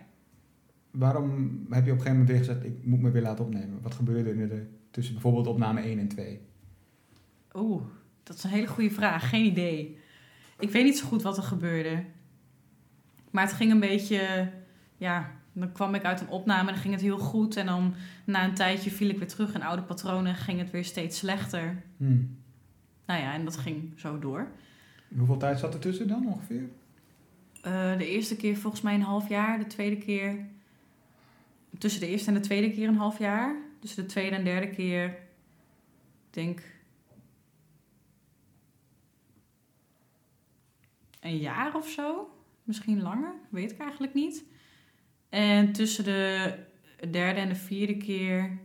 Waarom 0.92 1.66
heb 1.70 1.86
je 1.86 1.92
op 1.92 1.98
een 1.98 2.04
gegeven 2.04 2.12
moment 2.12 2.28
weer 2.28 2.38
gezegd, 2.38 2.66
ik 2.66 2.86
moet 2.86 3.02
me 3.02 3.12
weer 3.12 3.22
laten 3.22 3.46
opnemen? 3.46 3.82
Wat 3.82 3.94
gebeurde 3.94 4.30
er 4.30 4.50
de, 4.50 4.66
tussen 4.92 5.14
bijvoorbeeld 5.14 5.48
opname 5.48 5.82
1 5.82 6.00
en 6.00 6.08
2? 6.08 6.40
Oeh, 7.54 7.84
dat 8.24 8.36
is 8.36 8.44
een 8.44 8.50
hele 8.50 8.68
goede 8.68 8.92
vraag. 8.92 9.30
Geen 9.30 9.46
idee. 9.46 9.98
Ik 10.60 10.70
weet 10.70 10.84
niet 10.84 10.98
zo 10.98 11.08
goed 11.08 11.22
wat 11.22 11.38
er 11.38 11.44
gebeurde. 11.44 12.04
Maar 13.32 13.44
het 13.44 13.54
ging 13.54 13.72
een 13.72 13.80
beetje... 13.80 14.52
Ja, 14.98 15.32
dan 15.54 15.72
kwam 15.72 15.96
ik 15.96 16.04
uit 16.04 16.22
een 16.22 16.30
opname 16.30 16.68
en 16.68 16.74
dan 16.74 16.82
ging 16.84 16.94
het 16.94 17.04
heel 17.04 17.18
goed. 17.18 17.56
En 17.56 17.66
dan 17.66 17.94
na 18.26 18.44
een 18.44 18.54
tijdje 18.54 18.92
viel 18.92 19.10
ik 19.10 19.18
weer 19.18 19.28
terug 19.28 19.54
in 19.54 19.64
oude 19.64 19.82
patronen. 19.82 20.36
Ging 20.36 20.60
het 20.60 20.72
weer 20.72 20.86
steeds 20.86 21.18
slechter. 21.18 21.84
Hmm. 21.98 22.38
Nou 23.06 23.22
ja, 23.22 23.34
en 23.34 23.44
dat 23.44 23.58
ging 23.58 23.94
zo 23.96 24.20
door. 24.20 24.48
Hoeveel 25.18 25.38
tijd 25.38 25.60
zat 25.60 25.74
er 25.74 25.80
tussen 25.80 26.08
dan 26.08 26.28
ongeveer? 26.28 26.64
Eh, 27.62 27.98
de 27.98 28.08
eerste 28.10 28.36
keer 28.36 28.58
volgens 28.58 28.82
mij 28.82 28.94
een 28.94 29.02
half 29.02 29.30
jaar. 29.30 29.60
De 29.60 29.68
tweede 29.68 29.98
keer... 29.98 30.46
Tussen 31.80 32.02
de 32.02 32.08
eerste 32.08 32.28
en 32.28 32.34
de 32.34 32.40
tweede 32.40 32.72
keer 32.72 32.88
een 32.88 32.96
half 32.96 33.20
jaar. 33.20 33.56
Tussen 33.80 34.04
de 34.04 34.10
tweede 34.10 34.36
en 34.36 34.44
derde 34.44 34.70
keer... 34.70 35.06
Ik 35.06 36.36
denk... 36.36 36.62
Een 41.20 41.38
jaar 41.38 41.76
of 41.76 41.90
zo. 41.90 42.34
Misschien 42.64 43.02
langer. 43.02 43.34
Weet 43.50 43.72
ik 43.72 43.78
eigenlijk 43.80 44.14
niet. 44.14 44.44
En 45.30 45.72
tussen 45.72 46.04
de 46.04 46.54
derde 47.12 47.40
en 47.40 47.50
de 47.50 47.56
vierde 47.56 47.98
keer... 47.98 48.58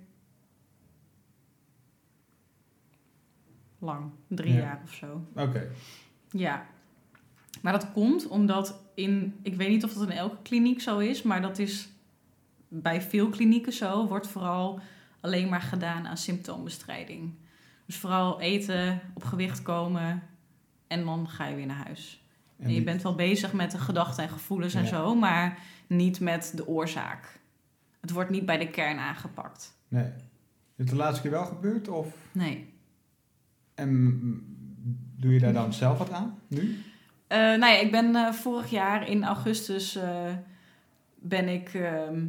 Lang. 3.78 4.10
Drie 4.28 4.52
Ja. 4.52 4.58
jaar 4.58 4.80
of 4.84 4.94
zo. 4.94 5.26
Oké. 5.36 5.70
Ja, 6.30 6.66
maar 7.62 7.72
dat 7.72 7.92
komt 7.92 8.26
omdat 8.26 8.80
in, 8.94 9.38
ik 9.42 9.54
weet 9.54 9.68
niet 9.68 9.84
of 9.84 9.92
dat 9.92 10.02
in 10.02 10.16
elke 10.16 10.42
kliniek 10.42 10.80
zo 10.80 10.98
is, 10.98 11.22
maar 11.22 11.42
dat 11.42 11.58
is 11.58 11.88
bij 12.82 13.02
veel 13.02 13.28
klinieken 13.28 13.72
zo, 13.72 14.06
wordt 14.06 14.26
vooral 14.26 14.80
alleen 15.20 15.48
maar 15.48 15.60
gedaan 15.62 16.06
aan 16.06 16.16
symptoombestrijding. 16.16 17.34
Dus 17.86 17.96
vooral 17.96 18.40
eten, 18.40 19.00
op 19.14 19.24
gewicht 19.24 19.62
komen 19.62 20.22
en 20.86 21.04
dan 21.04 21.28
ga 21.28 21.46
je 21.46 21.56
weer 21.56 21.66
naar 21.66 21.84
huis. 21.86 22.22
En, 22.58 22.68
je 22.68 22.74
die- 22.74 22.84
bent 22.84 23.02
wel 23.02 23.14
bezig 23.14 23.52
met 23.52 23.70
de 23.70 23.78
gedachten 23.78 24.22
en 24.24 24.30
gevoelens 24.30 24.74
en 24.74 24.86
zo, 24.86 25.14
maar 25.14 25.58
niet 25.86 26.20
met 26.20 26.52
de 26.56 26.66
oorzaak. 26.66 27.40
Het 28.00 28.10
wordt 28.10 28.30
niet 28.30 28.46
bij 28.46 28.58
de 28.58 28.70
kern 28.70 28.98
aangepakt. 28.98 29.76
Nee. 29.88 30.04
Is 30.04 30.10
het 30.76 30.88
de 30.88 30.96
laatste 30.96 31.22
keer 31.22 31.30
wel 31.30 31.44
gebeurd? 31.44 31.88
Of, 31.88 32.06
Nee. 32.32 32.72
en 33.74 34.18
doe 35.16 35.32
je 35.32 35.38
daar 35.40 35.52
dan 35.52 35.72
zelf 35.72 35.98
wat 35.98 36.10
aan, 36.10 36.38
nu? 36.48 36.78
Eh, 37.26 37.38
nou 37.38 37.66
ja, 37.66 37.78
ik 37.78 37.90
ben 37.90 38.14
eh, 38.16 38.32
vorig 38.32 38.70
jaar 38.70 39.08
in 39.08 39.24
augustus 39.24 39.96
eh, 39.96 40.32
ben, 41.14 41.48
ik, 41.48 41.74
ehm, 41.74 42.26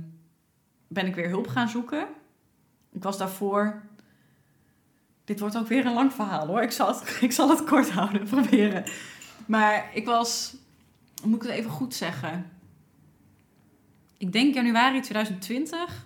ben 0.96 1.06
ik 1.06 1.16
weer 1.16 1.30
hulp 1.30 1.48
gaan 1.48 1.70
zoeken. 1.70 2.08
Ik 2.91 3.04
was 3.04 3.18
daarvoor. 3.18 3.82
Dit 5.26 5.39
wordt 5.39 5.58
ook 5.58 5.68
weer 5.68 5.86
een 5.86 5.93
lang 5.93 6.14
verhaal 6.14 6.48
hoor. 6.48 6.62
Ik 6.62 6.72
zal 6.72 6.88
het, 6.88 7.18
ik 7.22 7.32
zal 7.32 7.50
het 7.50 7.64
kort 7.64 7.91
houden, 7.91 8.24
proberen. 8.36 8.84
Maar 9.46 9.89
ik 9.93 10.06
was. 10.06 10.56
Moet 11.24 11.43
ik 11.43 11.50
het 11.50 11.58
even 11.58 11.72
goed 11.72 11.93
zeggen? 11.93 12.52
Ik 14.18 14.32
denk 14.32 14.54
januari 14.54 15.02
2020 15.02 16.06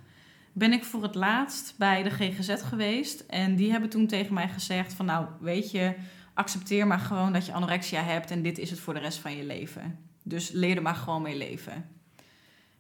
ben 0.53 0.73
ik 0.73 0.83
voor 0.83 1.03
het 1.03 1.15
laatst 1.15 1.73
bij 1.77 2.03
de 2.03 2.09
GGZ 2.09 2.63
geweest. 2.63 3.19
En 3.19 3.55
die 3.55 3.71
hebben 3.71 3.89
toen 3.89 4.07
tegen 4.07 4.33
mij 4.33 4.49
gezegd: 4.49 4.93
van 4.93 5.05
nou, 5.05 5.25
weet 5.39 5.71
je, 5.71 5.95
accepteer 6.33 6.87
maar 6.87 6.99
gewoon 6.99 7.33
dat 7.33 7.45
je 7.45 7.53
anorexia 7.53 8.03
hebt 8.03 8.31
en 8.31 8.41
dit 8.41 8.57
is 8.57 8.69
het 8.69 8.79
voor 8.79 8.93
de 8.93 8.99
rest 8.99 9.17
van 9.17 9.35
je 9.35 9.43
leven. 9.43 9.99
Dus 10.23 10.49
leer 10.49 10.75
er 10.75 10.81
maar 10.81 10.95
gewoon 10.95 11.21
mee 11.21 11.37
leven. 11.37 11.89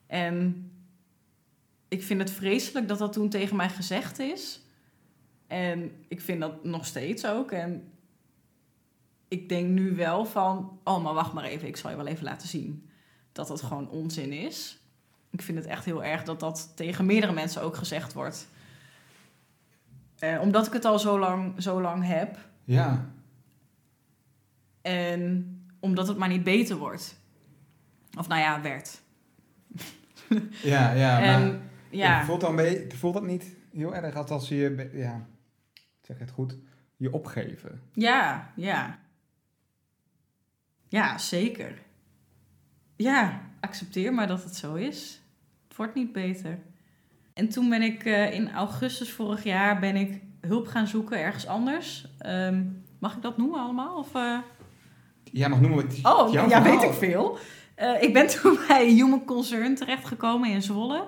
En 0.07 0.69
ik 1.89 2.03
vind 2.03 2.19
het 2.19 2.31
vreselijk 2.31 2.87
dat 2.87 2.97
dat 2.97 3.13
toen 3.13 3.29
tegen 3.29 3.55
mij 3.55 3.69
gezegd 3.69 4.19
is. 4.19 4.61
En 5.47 5.91
ik 6.07 6.21
vind 6.21 6.39
dat 6.41 6.63
nog 6.63 6.85
steeds 6.85 7.25
ook. 7.25 7.51
En 7.51 7.91
ik 9.27 9.49
denk 9.49 9.69
nu 9.69 9.95
wel 9.95 10.25
van, 10.25 10.79
oh 10.83 11.03
maar 11.03 11.13
wacht 11.13 11.33
maar 11.33 11.43
even, 11.43 11.67
ik 11.67 11.77
zal 11.77 11.89
je 11.89 11.95
wel 11.95 12.07
even 12.07 12.23
laten 12.23 12.47
zien 12.47 12.89
dat 13.31 13.47
dat 13.47 13.61
gewoon 13.61 13.89
onzin 13.89 14.31
is. 14.31 14.79
Ik 15.31 15.41
vind 15.41 15.57
het 15.57 15.67
echt 15.67 15.85
heel 15.85 16.03
erg 16.03 16.23
dat 16.23 16.39
dat 16.39 16.71
tegen 16.75 17.05
meerdere 17.05 17.33
mensen 17.33 17.61
ook 17.61 17.75
gezegd 17.75 18.13
wordt. 18.13 18.47
Eh, 20.19 20.41
omdat 20.41 20.67
ik 20.67 20.73
het 20.73 20.85
al 20.85 20.99
zo 20.99 21.19
lang, 21.19 21.63
zo 21.63 21.81
lang 21.81 22.05
heb, 22.05 22.37
Ja. 22.63 23.09
en 24.81 25.53
omdat 25.79 26.07
het 26.07 26.17
maar 26.17 26.27
niet 26.29 26.43
beter 26.43 26.75
wordt. 26.77 27.17
Of 28.17 28.27
nou 28.27 28.41
ja, 28.41 28.61
werd. 28.61 29.01
Ja, 30.61 30.91
ja. 30.91 31.21
en 31.21 31.41
maar 31.47 31.59
ja, 31.89 32.25
voelt, 32.25 32.41
dan 32.41 32.59
voelt 32.95 33.13
dat 33.13 33.25
niet 33.25 33.55
heel 33.71 33.95
erg 33.95 34.15
als 34.15 34.49
je, 34.49 34.89
ja, 34.93 35.27
zeg 36.01 36.19
het 36.19 36.31
goed, 36.31 36.57
je 36.95 37.13
opgeven? 37.13 37.81
ja, 37.93 38.51
ja. 38.55 38.99
Ja, 40.87 41.17
zeker. 41.17 41.81
Ja, 42.95 43.41
accepteer 43.59 44.13
maar 44.13 44.27
dat 44.27 44.43
het 44.43 44.55
zo 44.55 44.73
is. 44.73 45.21
Het 45.67 45.77
wordt 45.77 45.95
niet 45.95 46.11
beter. 46.11 46.59
En 47.33 47.49
toen 47.49 47.69
ben 47.69 47.81
ik 47.81 48.05
eh, 48.05 48.33
in 48.33 48.51
augustus 48.51 49.11
vorig 49.11 49.43
jaar 49.43 49.79
ben 49.79 49.95
ik 49.95 50.21
hulp 50.41 50.67
gaan 50.67 50.87
zoeken 50.87 51.19
ergens 51.19 51.47
anders. 51.47 52.07
Ehm, 52.17 52.63
mag 52.99 53.15
ik 53.15 53.21
dat 53.21 53.37
noemen 53.37 53.59
allemaal? 53.59 53.97
Of, 53.97 54.15
eh? 54.15 54.37
Jij 55.23 55.49
mag 55.49 55.61
noemen 55.61 55.85
wat 55.85 56.15
Oh, 56.17 56.31
ja, 56.31 56.47
verhaal. 56.47 56.63
weet 56.63 56.83
ik 56.83 56.93
veel. 56.93 57.37
Eh, 57.75 58.01
ik 58.01 58.13
ben 58.13 58.27
toen 58.27 58.59
bij 58.67 58.87
Human 58.87 59.25
Concern 59.25 59.75
terechtgekomen 59.75 60.49
in 60.49 60.61
Zwolle. 60.61 61.07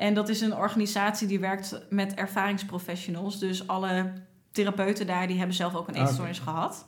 En 0.00 0.14
dat 0.14 0.28
is 0.28 0.40
een 0.40 0.56
organisatie 0.56 1.28
die 1.28 1.40
werkt 1.40 1.80
met 1.90 2.14
ervaringsprofessionals. 2.14 3.38
Dus 3.38 3.66
alle 3.66 4.12
therapeuten 4.50 5.06
daar, 5.06 5.26
die 5.26 5.36
hebben 5.38 5.56
zelf 5.56 5.74
ook 5.74 5.88
een 5.88 5.94
Ah, 5.94 6.00
eetstoornis 6.00 6.38
gehad. 6.38 6.86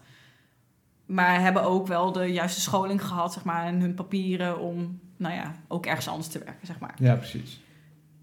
Maar 1.06 1.40
hebben 1.40 1.62
ook 1.62 1.86
wel 1.86 2.12
de 2.12 2.26
juiste 2.26 2.60
scholing 2.60 3.04
gehad, 3.04 3.32
zeg 3.32 3.44
maar, 3.44 3.66
en 3.66 3.80
hun 3.80 3.94
papieren 3.94 4.60
om, 4.60 5.00
nou 5.16 5.34
ja, 5.34 5.54
ook 5.68 5.86
ergens 5.86 6.08
anders 6.08 6.28
te 6.28 6.38
werken, 6.38 6.66
zeg 6.66 6.78
maar. 6.78 6.94
Ja, 6.96 7.14
precies. 7.14 7.60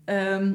Ehm, 0.06 0.54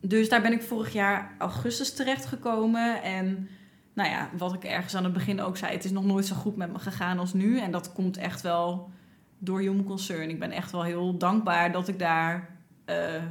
dus 0.00 0.28
daar 0.28 0.42
ben 0.42 0.52
ik 0.52 0.62
vorig 0.62 0.92
jaar 0.92 1.34
augustus 1.38 1.94
terechtgekomen. 1.94 3.02
En 3.02 3.48
nou 3.92 4.10
ja, 4.10 4.30
wat 4.36 4.54
ik 4.54 4.64
ergens 4.64 4.94
aan 4.94 5.04
het 5.04 5.12
begin 5.12 5.40
ook 5.40 5.56
zei, 5.56 5.72
het 5.72 5.84
is 5.84 5.90
nog 5.90 6.04
nooit 6.04 6.26
zo 6.26 6.34
goed 6.34 6.56
met 6.56 6.72
me 6.72 6.78
gegaan 6.78 7.18
als 7.18 7.32
nu. 7.32 7.60
En 7.60 7.70
dat 7.70 7.92
komt 7.92 8.16
echt 8.16 8.40
wel 8.40 8.90
door 9.38 9.60
Human 9.60 9.84
Concern. 9.84 10.30
Ik 10.30 10.38
ben 10.38 10.50
echt 10.50 10.70
wel 10.72 10.82
heel 10.82 11.18
dankbaar 11.18 11.72
dat 11.72 11.88
ik 11.88 11.98
daar 11.98 12.55
eh, 12.86 13.22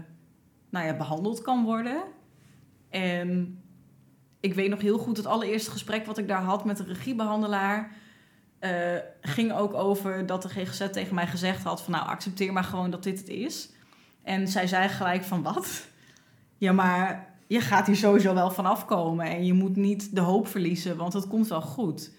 nou 0.69 0.85
ja, 0.85 0.93
behandeld 0.93 1.41
kan 1.41 1.63
worden. 1.63 2.03
En 2.89 3.59
ik 4.39 4.53
weet 4.53 4.69
nog 4.69 4.81
heel 4.81 4.97
goed 4.97 5.17
het 5.17 5.25
allereerste 5.25 5.71
gesprek 5.71 6.05
wat 6.05 6.17
ik 6.17 6.27
daar 6.27 6.41
had 6.41 6.65
met 6.65 6.77
de 6.77 6.83
regiebehandelaar. 6.83 7.91
eh, 8.59 8.71
ging 9.21 9.53
ook 9.53 9.73
over 9.73 10.25
dat 10.25 10.41
de 10.41 10.49
GGZ 10.49 10.89
tegen 10.89 11.15
mij 11.15 11.27
gezegd 11.27 11.63
had 11.63 11.81
van 11.81 11.93
nou 11.93 12.07
accepteer 12.07 12.53
maar 12.53 12.63
gewoon 12.63 12.89
dat 12.89 13.03
dit 13.03 13.19
het 13.19 13.27
is. 13.27 13.69
En 14.23 14.47
zij 14.47 14.67
zei 14.67 14.89
gelijk 14.89 15.23
van 15.23 15.41
wat? 15.41 15.87
Ja, 16.57 16.71
maar 16.71 17.33
je 17.47 17.59
gaat 17.61 17.87
hier 17.87 17.95
sowieso 17.95 18.33
wel 18.33 18.51
van 18.51 18.65
afkomen 18.65 19.25
en 19.25 19.45
je 19.45 19.53
moet 19.53 19.75
niet 19.75 20.15
de 20.15 20.21
hoop 20.21 20.47
verliezen, 20.47 20.97
want 20.97 21.13
het 21.13 21.27
komt 21.27 21.47
wel 21.47 21.61
goed. 21.61 22.11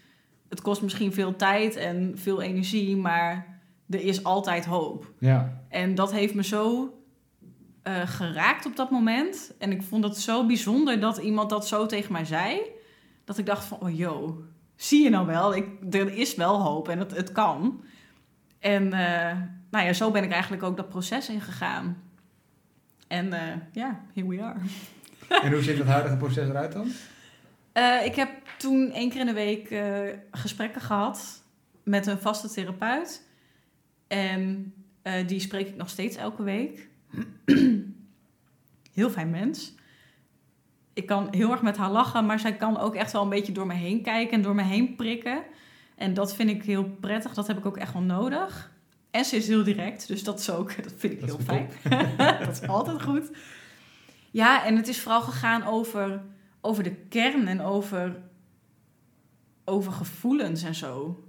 Het 0.49 0.61
kost 0.61 0.83
misschien 0.83 1.13
veel 1.13 1.37
tijd 1.37 1.77
en 1.77 2.13
veel 2.19 2.43
energie, 2.43 2.97
maar 2.97 3.61
er 3.91 4.01
is 4.01 4.25
altijd 4.25 4.65
hoop. 4.65 5.13
Ja. 5.19 5.63
En 5.69 5.95
dat 5.95 6.13
heeft 6.13 6.35
me 6.35 6.45
zo 6.45 6.95
eh, 7.87 8.09
geraakt 8.09 8.67
op 8.67 8.77
dat 8.77 8.91
moment. 8.91 9.53
En 9.59 9.71
ik 9.71 9.83
vond 9.83 10.05
het 10.05 10.17
zo 10.17 10.47
bijzonder 10.47 11.01
dat 11.01 11.17
iemand 11.17 11.51
dat 11.51 11.67
zo 11.69 11.87
tegen 11.87 12.13
mij 12.13 12.25
zei. 12.25 12.61
Dat 13.25 13.39
ik 13.39 13.47
dacht 13.47 13.65
van, 13.65 13.81
oh 13.81 13.97
yo, 13.97 14.43
zie 14.77 15.03
je 15.03 15.11
nou 15.11 15.27
wel? 15.27 15.55
Ik, 15.55 15.69
er 15.91 16.15
is 16.15 16.35
wel 16.35 16.63
hoop 16.63 16.89
en 16.89 16.99
het, 16.99 17.17
het 17.17 17.33
kan. 17.33 17.85
En 18.59 18.93
eh, 18.93 19.37
nou 19.71 19.87
ja, 19.87 19.93
zo 19.93 20.11
ben 20.11 20.25
ik 20.25 20.31
eigenlijk 20.31 20.63
ook 20.63 20.77
dat 20.77 20.89
proces 20.89 21.29
ingegaan. 21.29 22.03
En 23.09 23.33
eh, 23.33 23.57
ja, 23.73 24.01
here 24.15 24.29
we 24.29 24.43
are. 24.43 24.61
En 25.45 25.53
hoe 25.53 25.63
ziet 25.63 25.79
het 25.79 25.87
huidige 25.87 26.17
proces 26.17 26.49
eruit 26.49 26.73
dan? 26.73 26.87
Ik 28.05 28.15
heb 28.15 28.31
toen 28.59 28.91
één 28.91 29.11
keer 29.11 29.21
in 29.21 29.27
de 29.27 29.33
week 29.33 29.81
gesprekken 30.31 30.81
gehad 30.81 31.43
met 31.83 32.07
een 32.07 32.19
vaste 32.19 32.49
therapeut. 32.49 33.23
En 34.07 34.75
die 35.27 35.41
spreek 35.41 35.69
ik 35.69 35.77
nog 35.77 35.89
steeds 35.89 36.17
elke 36.17 36.43
week. 36.43 36.89
Heel 38.93 39.11
fijn 39.11 39.31
mens. 39.31 39.75
Ik 40.93 41.07
kan 41.07 41.29
heel 41.31 41.51
erg 41.51 41.63
met 41.63 41.77
haar 41.77 41.91
lachen, 41.91 42.27
maar 42.27 42.39
zij 42.39 42.57
kan 42.57 42.79
ook 42.79 42.95
echt 42.95 43.13
wel 43.13 43.23
een 43.23 43.29
beetje 43.29 43.53
door 43.53 43.67
me 43.67 43.75
heen 43.75 44.03
kijken 44.03 44.37
en 44.37 44.43
door 44.43 44.55
me 44.55 44.63
heen 44.63 44.97
prikken. 44.97 45.43
En 45.97 46.15
dat 46.15 46.35
vind 46.35 46.51
ik 46.51 46.63
heel 46.63 46.85
prettig. 47.01 47.35
Dat 47.35 47.47
heb 47.47 47.59
ik 47.59 47.67
ook 47.67 47.77
echt 47.77 47.93
wel 47.93 48.03
nodig. 48.03 48.75
En 49.11 49.25
ze 49.25 49.37
is 49.37 49.49
heel 49.49 49.65
direct, 49.65 50.09
dus 50.09 50.25
dat 50.25 50.39
is 50.41 50.51
ook, 50.51 50.77
dat 50.83 50.93
vind 50.97 51.13
ik 51.13 51.21
Dat 51.21 51.29
heel 51.29 51.39
fijn. 51.39 51.69
dat 52.47 52.63
is 52.63 52.69
altijd 52.69 53.03
goed. 53.03 53.31
Ja, 54.31 54.65
en 54.65 54.77
het 54.77 54.89
is 54.89 55.01
vooral 55.01 55.21
gegaan 55.21 55.65
over, 55.65 56.23
over 56.61 56.83
de 56.83 56.95
kern 56.95 57.47
en 57.47 57.61
over, 57.61 58.17
over 59.65 59.93
gevoelens 59.93 60.63
en 60.63 60.75
zo. 60.75 61.25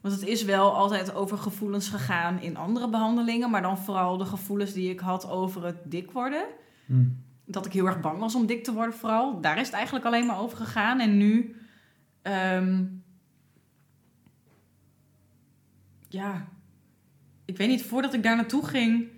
Want 0.00 0.14
het 0.14 0.26
is 0.26 0.44
wel 0.44 0.74
altijd 0.76 1.14
over 1.14 1.38
gevoelens 1.38 1.88
gegaan 1.88 2.40
in 2.40 2.56
andere 2.56 2.88
behandelingen, 2.88 3.50
maar 3.50 3.62
dan 3.62 3.78
vooral 3.78 4.16
de 4.16 4.24
gevoelens 4.24 4.72
die 4.72 4.90
ik 4.90 5.00
had 5.00 5.28
over 5.30 5.64
het 5.64 5.76
dik 5.84 6.10
worden. 6.10 6.44
Hm. 6.86 7.04
Dat 7.44 7.66
ik 7.66 7.72
heel 7.72 7.86
erg 7.86 8.00
bang 8.00 8.18
was 8.18 8.34
om 8.34 8.46
dik 8.46 8.64
te 8.64 8.72
worden, 8.72 8.94
vooral. 8.94 9.40
Daar 9.40 9.58
is 9.58 9.66
het 9.66 9.74
eigenlijk 9.76 10.04
alleen 10.04 10.26
maar 10.26 10.38
over 10.40 10.56
gegaan. 10.56 11.00
En 11.00 11.16
nu, 11.16 11.56
ehm, 12.22 12.84
ja, 16.08 16.46
ik 17.44 17.56
weet 17.56 17.68
niet, 17.68 17.82
voordat 17.82 18.14
ik 18.14 18.22
daar 18.22 18.36
naartoe 18.36 18.66
ging, 18.66 19.08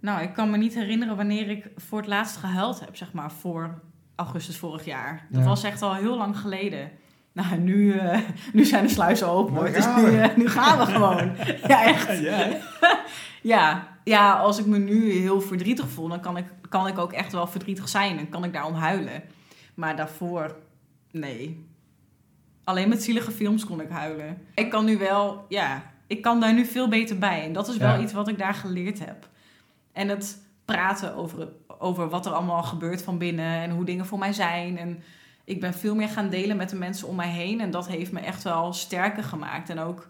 nou, 0.00 0.22
ik 0.22 0.32
kan 0.32 0.50
me 0.50 0.56
niet 0.56 0.74
herinneren 0.74 1.16
wanneer 1.16 1.48
ik 1.50 1.70
voor 1.76 1.98
het 1.98 2.06
laatst 2.08 2.36
gehuild 2.36 2.80
heb, 2.80 2.96
zeg 2.96 3.12
maar, 3.12 3.32
voor 3.32 3.80
augustus 4.14 4.56
vorig 4.58 4.84
jaar. 4.84 5.26
Dat 5.30 5.40
Ja. 5.42 5.48
was 5.48 5.62
echt 5.64 5.82
al 5.82 5.94
heel 5.94 6.16
lang 6.16 6.38
geleden. 6.38 6.90
Nou, 7.36 7.56
nu, 7.58 7.92
eh, 7.98 8.18
nu 8.52 8.64
zijn 8.64 8.82
de 8.86 8.92
sluizen 8.92 9.28
open. 9.28 9.54
hoor. 9.54 9.72
Dus 9.72 9.86
nu, 9.96 10.18
eh, 10.20 10.36
nu 10.36 10.48
gaan 10.48 10.78
we 10.78 10.86
gewoon. 10.86 11.30
Ja, 11.72 11.84
echt. 11.84 12.18
Ja, 12.18 12.48
Ja, 13.42 13.88
ja, 14.04 14.32
als 14.32 14.58
ik 14.58 14.66
me 14.66 14.78
nu 14.78 15.12
heel 15.12 15.40
verdrietig 15.40 15.88
voel, 15.88 16.08
dan 16.08 16.20
kan 16.20 16.36
ik, 16.36 16.44
kan 16.68 16.86
ik 16.86 16.98
ook 16.98 17.12
echt 17.12 17.32
wel 17.32 17.46
verdrietig 17.46 17.88
zijn 17.88 18.18
en 18.18 18.28
kan 18.28 18.44
ik 18.44 18.52
daarom 18.52 18.74
huilen. 18.74 19.22
Maar 19.74 19.96
daarvoor, 19.96 20.56
nee. 21.10 21.66
Alleen 22.64 22.88
met 22.88 23.02
zielige 23.02 23.30
films 23.30 23.64
kon 23.64 23.80
ik 23.80 23.88
huilen. 23.90 24.38
Ik 24.54 24.70
kan 24.70 24.84
nu 24.84 24.98
wel, 24.98 25.44
ja, 25.48 25.82
ik 26.06 26.22
kan 26.22 26.40
daar 26.40 26.54
nu 26.54 26.64
veel 26.64 26.88
beter 26.88 27.18
bij. 27.18 27.44
En 27.44 27.52
dat 27.52 27.68
is 27.68 27.76
wel 27.76 27.94
Ja. 27.94 28.00
iets 28.00 28.12
wat 28.12 28.28
ik 28.28 28.38
daar 28.38 28.54
geleerd 28.54 28.98
heb. 28.98 29.28
En 29.92 30.08
het 30.08 30.38
praten 30.64 31.14
over, 31.16 31.48
over 31.78 32.08
wat 32.08 32.26
er 32.26 32.32
allemaal 32.32 32.62
gebeurt 32.62 33.02
van 33.02 33.18
binnen 33.18 33.60
en 33.62 33.70
hoe 33.70 33.84
dingen 33.84 34.06
voor 34.06 34.18
mij 34.18 34.32
zijn. 34.32 34.78
En 34.78 35.02
ik 35.46 35.60
ben 35.60 35.74
veel 35.74 35.94
meer 35.94 36.08
gaan 36.08 36.28
delen 36.30 36.56
met 36.56 36.70
de 36.70 36.76
mensen 36.76 37.08
om 37.08 37.16
mij 37.16 37.30
heen. 37.30 37.60
En 37.60 37.70
dat 37.70 37.88
heeft 37.88 38.12
me 38.12 38.20
echt 38.20 38.42
wel 38.42 38.72
sterker 38.72 39.22
gemaakt. 39.22 39.70
En 39.70 39.78
ook, 39.78 40.08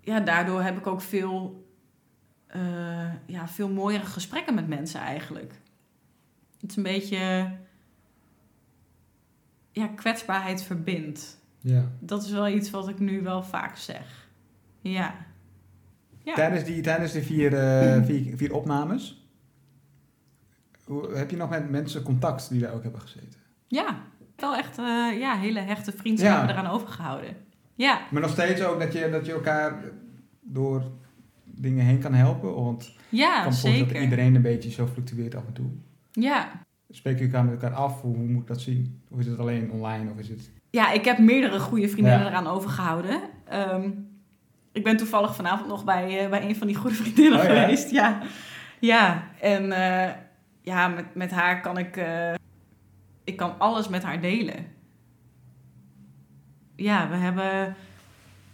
ja, 0.00 0.20
daardoor 0.20 0.62
heb 0.62 0.78
ik 0.78 0.86
ook 0.86 1.00
veel, 1.00 1.66
eh, 2.46 3.14
ja, 3.26 3.48
veel 3.48 3.68
mooiere 3.68 4.04
gesprekken 4.04 4.54
met 4.54 4.68
mensen 4.68 5.00
eigenlijk. 5.00 5.52
Het 6.60 6.70
is 6.70 6.76
een 6.76 6.82
beetje, 6.82 7.50
ja, 9.72 9.86
kwetsbaarheid 9.86 10.62
verbindt. 10.62 11.40
ja. 11.60 11.90
Dat 12.00 12.22
is 12.22 12.30
wel 12.30 12.48
iets 12.48 12.70
wat 12.70 12.88
ik 12.88 12.98
nu 12.98 13.22
wel 13.22 13.42
vaak 13.42 13.76
zeg. 13.76 14.28
Ja. 14.80 15.14
Ja. 16.22 16.34
Tijdens 16.34 16.64
die, 16.64 16.82
tijdens 16.82 17.12
die 17.12 17.22
vier, 17.22 17.54
eh, 17.54 18.04
vier, 18.04 18.36
vier 18.36 18.54
opnames, 18.54 19.23
hoe, 20.86 21.14
heb 21.14 21.30
je 21.30 21.36
nog 21.36 21.50
met 21.50 21.70
mensen 21.70 22.02
contact 22.02 22.48
die 22.50 22.60
daar 22.60 22.72
ook 22.72 22.82
hebben 22.82 23.00
gezeten? 23.00 23.40
Ja, 23.68 23.96
wel 24.36 24.56
echt 24.56 24.78
eh, 24.78 25.18
ja, 25.18 25.36
hele 25.38 25.60
hechte 25.60 25.92
vriendschappen 25.92 26.48
Ja. 26.48 26.52
eraan 26.60 26.72
overgehouden. 26.72 27.36
Ja, 27.74 28.00
Maar 28.10 28.20
nog 28.22 28.30
steeds 28.30 28.62
ook 28.62 28.80
dat 28.80 28.92
je, 28.92 29.10
dat 29.10 29.26
je 29.26 29.32
elkaar 29.32 29.74
door 30.40 30.82
dingen 31.44 31.84
heen 31.84 31.98
kan 31.98 32.14
helpen? 32.14 32.54
Want 32.54 32.92
ja 33.08 33.42
kan 33.42 33.52
zeker. 33.52 33.92
dat 33.94 34.02
iedereen 34.02 34.34
een 34.34 34.42
beetje 34.42 34.70
zo 34.70 34.86
fluctueert 34.86 35.34
af 35.34 35.46
en 35.46 35.52
toe. 35.52 35.66
Ja. 36.12 36.50
Spreek 36.90 37.18
je 37.18 37.24
elkaar 37.24 37.44
met 37.44 37.52
elkaar 37.62 37.76
af? 37.76 38.00
Hoe, 38.02 38.16
hoe 38.16 38.26
moet 38.26 38.42
ik 38.42 38.48
dat 38.48 38.60
zien? 38.60 39.00
Of 39.10 39.18
is 39.18 39.26
het 39.26 39.38
alleen 39.38 39.70
online? 39.70 40.10
Of 40.10 40.18
is 40.18 40.28
het... 40.28 40.50
ja, 40.70 40.92
ik 40.92 41.04
heb 41.04 41.18
meerdere 41.18 41.58
goede 41.60 41.88
vriendinnen 41.88 42.20
Ja. 42.22 42.28
eraan 42.28 42.46
overgehouden. 42.46 43.20
Ehm, 43.48 43.90
ik 44.72 44.84
ben 44.84 44.96
toevallig 44.96 45.34
vanavond 45.34 45.68
nog 45.68 45.84
bij, 45.84 46.24
eh, 46.24 46.30
bij 46.30 46.48
een 46.48 46.56
van 46.56 46.66
die 46.66 46.76
goede 46.76 46.96
vriendinnen 46.96 47.38
Oh 47.38 47.44
geweest. 47.44 47.90
Ja, 47.90 48.18
ja. 48.80 49.28
en 49.40 49.72
eh, 49.72 50.12
ja, 50.64 50.88
met, 50.88 51.14
met 51.14 51.30
haar 51.30 51.60
kan 51.60 51.78
ik... 51.78 51.96
eh, 51.96 52.34
ik 53.24 53.36
kan 53.36 53.58
alles 53.58 53.88
met 53.88 54.02
haar 54.02 54.20
delen. 54.20 54.66
Ja, 56.76 57.08
we 57.08 57.14
hebben... 57.16 57.74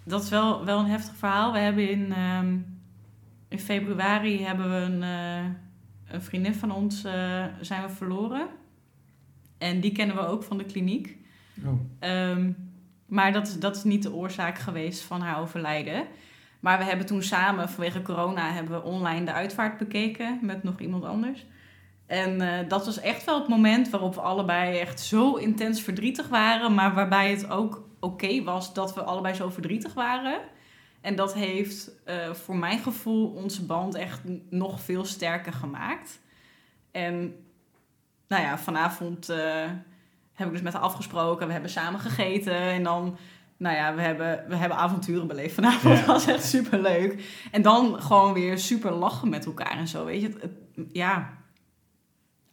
Dat 0.05 0.23
is 0.23 0.29
wel, 0.29 0.65
wel 0.65 0.79
een 0.79 0.87
heftig 0.91 1.17
verhaal. 1.17 1.53
We 1.53 1.59
hebben 1.59 1.91
in, 1.91 2.13
ehm, 2.13 2.57
in 3.49 3.59
februari 3.59 4.45
hebben 4.45 4.71
we 4.71 4.77
een, 4.77 5.03
eh, 5.03 5.45
een 6.15 6.23
vriendin 6.23 6.55
van 6.55 6.71
ons 6.71 7.05
eh, 7.05 7.45
zijn 7.61 7.83
we 7.83 7.89
verloren. 7.89 8.47
En 9.59 9.81
die 9.81 9.93
kennen 9.93 10.17
we 10.17 10.23
ook 10.27 10.43
van 10.43 10.59
de 10.59 10.65
kliniek. 10.65 11.17
Oh. 11.65 11.81
Ehm, 11.99 12.53
maar 13.07 13.33
dat, 13.33 13.47
is- 13.49 13.59
dat 13.59 13.77
is 13.77 13.85
niet 13.85 14.03
de 14.03 14.13
oorzaak 14.13 14.59
geweest 14.59 15.03
van 15.03 15.21
haar 15.21 15.41
overlijden. 15.41 16.07
Maar 16.61 16.79
we 16.79 16.85
hebben 16.85 17.07
toen 17.07 17.23
samen, 17.23 17.69
vanwege 17.69 18.03
corona, 18.03 18.53
hebben 18.53 18.73
we 18.73 18.83
online 18.89 19.25
de 19.25 19.33
uitvaart 19.33 19.79
bekeken 19.79 20.39
met 20.43 20.63
nog 20.63 20.81
iemand 20.81 21.05
anders. 21.05 21.47
En 22.11 22.41
eh, 22.41 22.69
dat 22.69 22.85
was 22.87 23.01
echt 23.01 23.25
wel 23.25 23.39
het 23.39 23.49
moment 23.49 23.91
waarop 23.91 24.15
we 24.15 24.21
allebei 24.21 24.79
echt 24.79 25.01
zo 25.01 25.35
intens 25.35 25.83
verdrietig 25.83 26.29
waren. 26.29 26.75
Maar 26.75 26.95
waarbij 26.95 27.31
het 27.31 27.51
ook 27.51 27.89
oké 28.01 28.43
was 28.43 28.75
dat 28.75 28.95
we 28.95 29.03
allebei 29.03 29.35
zo 29.35 29.49
verdrietig 29.51 29.95
waren. 29.95 30.41
En 31.01 31.17
dat 31.17 31.35
heeft 31.35 31.91
eh, 32.05 32.31
voor 32.33 32.57
mijn 32.57 32.79
gevoel 32.79 33.29
onze 33.29 33.65
band 33.65 33.95
echt 33.95 34.21
nog 34.51 34.81
veel 34.81 35.05
sterker 35.05 35.53
gemaakt. 35.53 36.21
En 36.91 37.35
nou 38.29 38.43
ja, 38.43 38.59
vanavond 38.59 39.29
eh, 39.29 39.65
heb 40.33 40.47
ik 40.47 40.53
dus 40.53 40.63
met 40.63 40.73
haar 40.73 40.83
afgesproken. 40.83 41.47
We 41.47 41.53
hebben 41.53 41.71
samen 41.71 42.01
gegeten. 42.01 42.55
En 42.57 42.83
dan, 42.83 43.17
nou 43.57 43.77
ja, 43.77 43.95
we 43.95 44.01
hebben, 44.01 44.45
we 44.49 44.57
hebben 44.57 44.79
avonturen 44.79 45.27
beleefd 45.27 45.55
vanavond. 45.55 45.99
Ja. 45.99 46.05
Dat 46.07 46.15
was 46.25 46.27
echt 46.27 46.45
super 46.45 46.81
leuk. 46.81 47.25
En 47.51 47.63
dan 47.63 48.03
gewoon 48.03 48.33
weer 48.33 48.59
super 48.59 48.93
lachen 48.93 49.29
met 49.29 49.47
elkaar 49.47 49.77
en 49.79 49.89
zo. 49.89 50.05
Weet 50.05 50.21
je, 50.21 50.29
het, 50.29 50.43
het- 50.43 50.87
ja, 50.93 51.39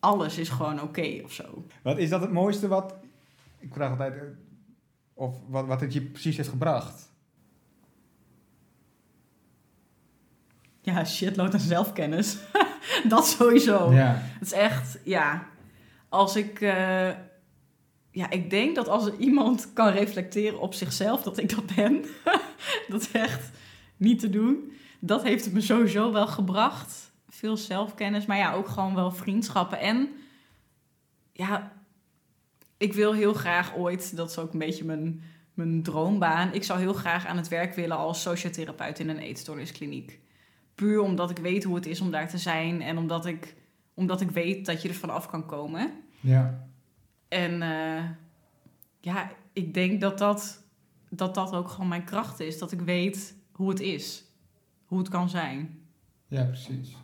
alles 0.08 0.38
is 0.38 0.50
gewoon 0.50 0.82
oké 0.82 1.22
of 1.24 1.32
zo. 1.32 1.66
Wat 1.82 1.98
is 1.98 2.10
dat 2.10 2.22
het 2.22 2.32
mooiste 2.32 2.68
wat... 2.68 2.96
Ik 3.60 3.74
vraag 3.74 3.90
altijd... 3.90 4.14
eh, 4.16 4.22
Of 5.14 5.36
wat, 5.48 5.66
wat 5.66 5.82
het 5.82 5.94
je 5.94 6.02
precies 6.02 6.38
heeft 6.38 6.50
gebracht? 6.50 7.12
Ja, 10.82 11.06
shitload 11.06 11.54
aan 11.54 11.60
zelfkennis. 11.60 12.38
dat 13.10 13.28
sowieso. 13.28 13.92
Ja. 13.92 14.14
Het 14.22 14.42
is 14.48 14.52
echt, 14.52 15.00
ja. 15.04 15.48
Als 16.10 16.36
ik. 16.36 16.62
eh, 16.62 17.10
ja, 18.12 18.30
ik 18.30 18.50
denk 18.50 18.76
dat 18.76 18.88
als 18.88 19.06
er 19.06 19.16
iemand 19.18 19.74
kan 19.74 19.88
reflecteren 19.92 20.60
op 20.60 20.74
zichzelf, 20.74 21.22
dat 21.22 21.38
ik 21.38 21.56
dat 21.56 21.76
ben. 21.76 22.06
dat 22.90 23.02
is 23.02 23.12
echt 23.12 23.50
niet 23.98 24.20
te 24.20 24.30
doen. 24.30 24.72
Dat 25.00 25.24
heeft 25.24 25.46
het 25.46 25.54
me 25.54 25.62
sowieso 25.62 26.12
wel 26.12 26.28
gebracht. 26.28 27.07
Veel 27.38 27.58
zelfkennis, 27.58 28.26
maar 28.26 28.38
ja, 28.38 28.54
ook 28.54 28.68
gewoon 28.68 28.96
wel 28.96 29.12
vriendschappen. 29.12 29.80
En 29.80 30.10
ja, 31.32 31.72
ik 32.78 32.94
wil 32.94 33.14
heel 33.14 33.34
graag 33.34 33.76
ooit, 33.76 34.16
dat 34.16 34.30
is 34.30 34.38
ook 34.38 34.54
een 34.54 34.60
beetje 34.60 34.86
mijn, 34.86 35.22
mijn 35.54 35.84
droombaan. 35.84 36.54
Ik 36.54 36.64
zou 36.64 36.80
heel 36.80 36.94
graag 36.94 37.26
aan 37.26 37.38
het 37.38 37.48
werk 37.48 37.76
willen 37.76 37.98
als 37.98 38.22
sociotherapeut 38.22 39.00
in 39.00 39.10
een 39.10 39.20
eetstoorniskliniek. 39.20 40.20
Puur 40.76 41.00
omdat 41.00 41.30
ik 41.30 41.38
weet 41.38 41.64
hoe 41.64 41.76
het 41.76 41.86
is 41.86 42.02
om 42.02 42.12
daar 42.12 42.30
te 42.30 42.38
zijn 42.38 42.82
en 42.82 42.98
omdat 42.98 43.26
ik, 43.26 43.56
omdat 43.94 44.22
ik 44.22 44.32
weet 44.32 44.66
dat 44.66 44.82
je 44.82 44.90
er 44.90 44.96
vanaf 44.96 45.28
kan 45.28 45.46
komen. 45.46 45.92
Ja. 46.20 46.68
En 47.28 47.62
eh, 47.62 48.04
ja, 49.00 49.32
ik 49.54 49.74
denk 49.74 50.02
dat 50.02 50.18
dat 50.18 50.64
dat 51.10 51.36
dat 51.36 51.54
ook 51.54 51.70
gewoon 51.70 51.88
mijn 51.88 52.04
kracht 52.04 52.40
is. 52.40 52.58
Dat 52.58 52.72
ik 52.72 52.82
weet 52.82 53.36
hoe 53.52 53.70
het 53.70 53.80
is. 53.80 54.24
Hoe 54.86 54.98
het 54.98 55.10
kan 55.10 55.30
zijn. 55.30 55.80
Ja, 56.28 56.44
precies. 56.44 56.96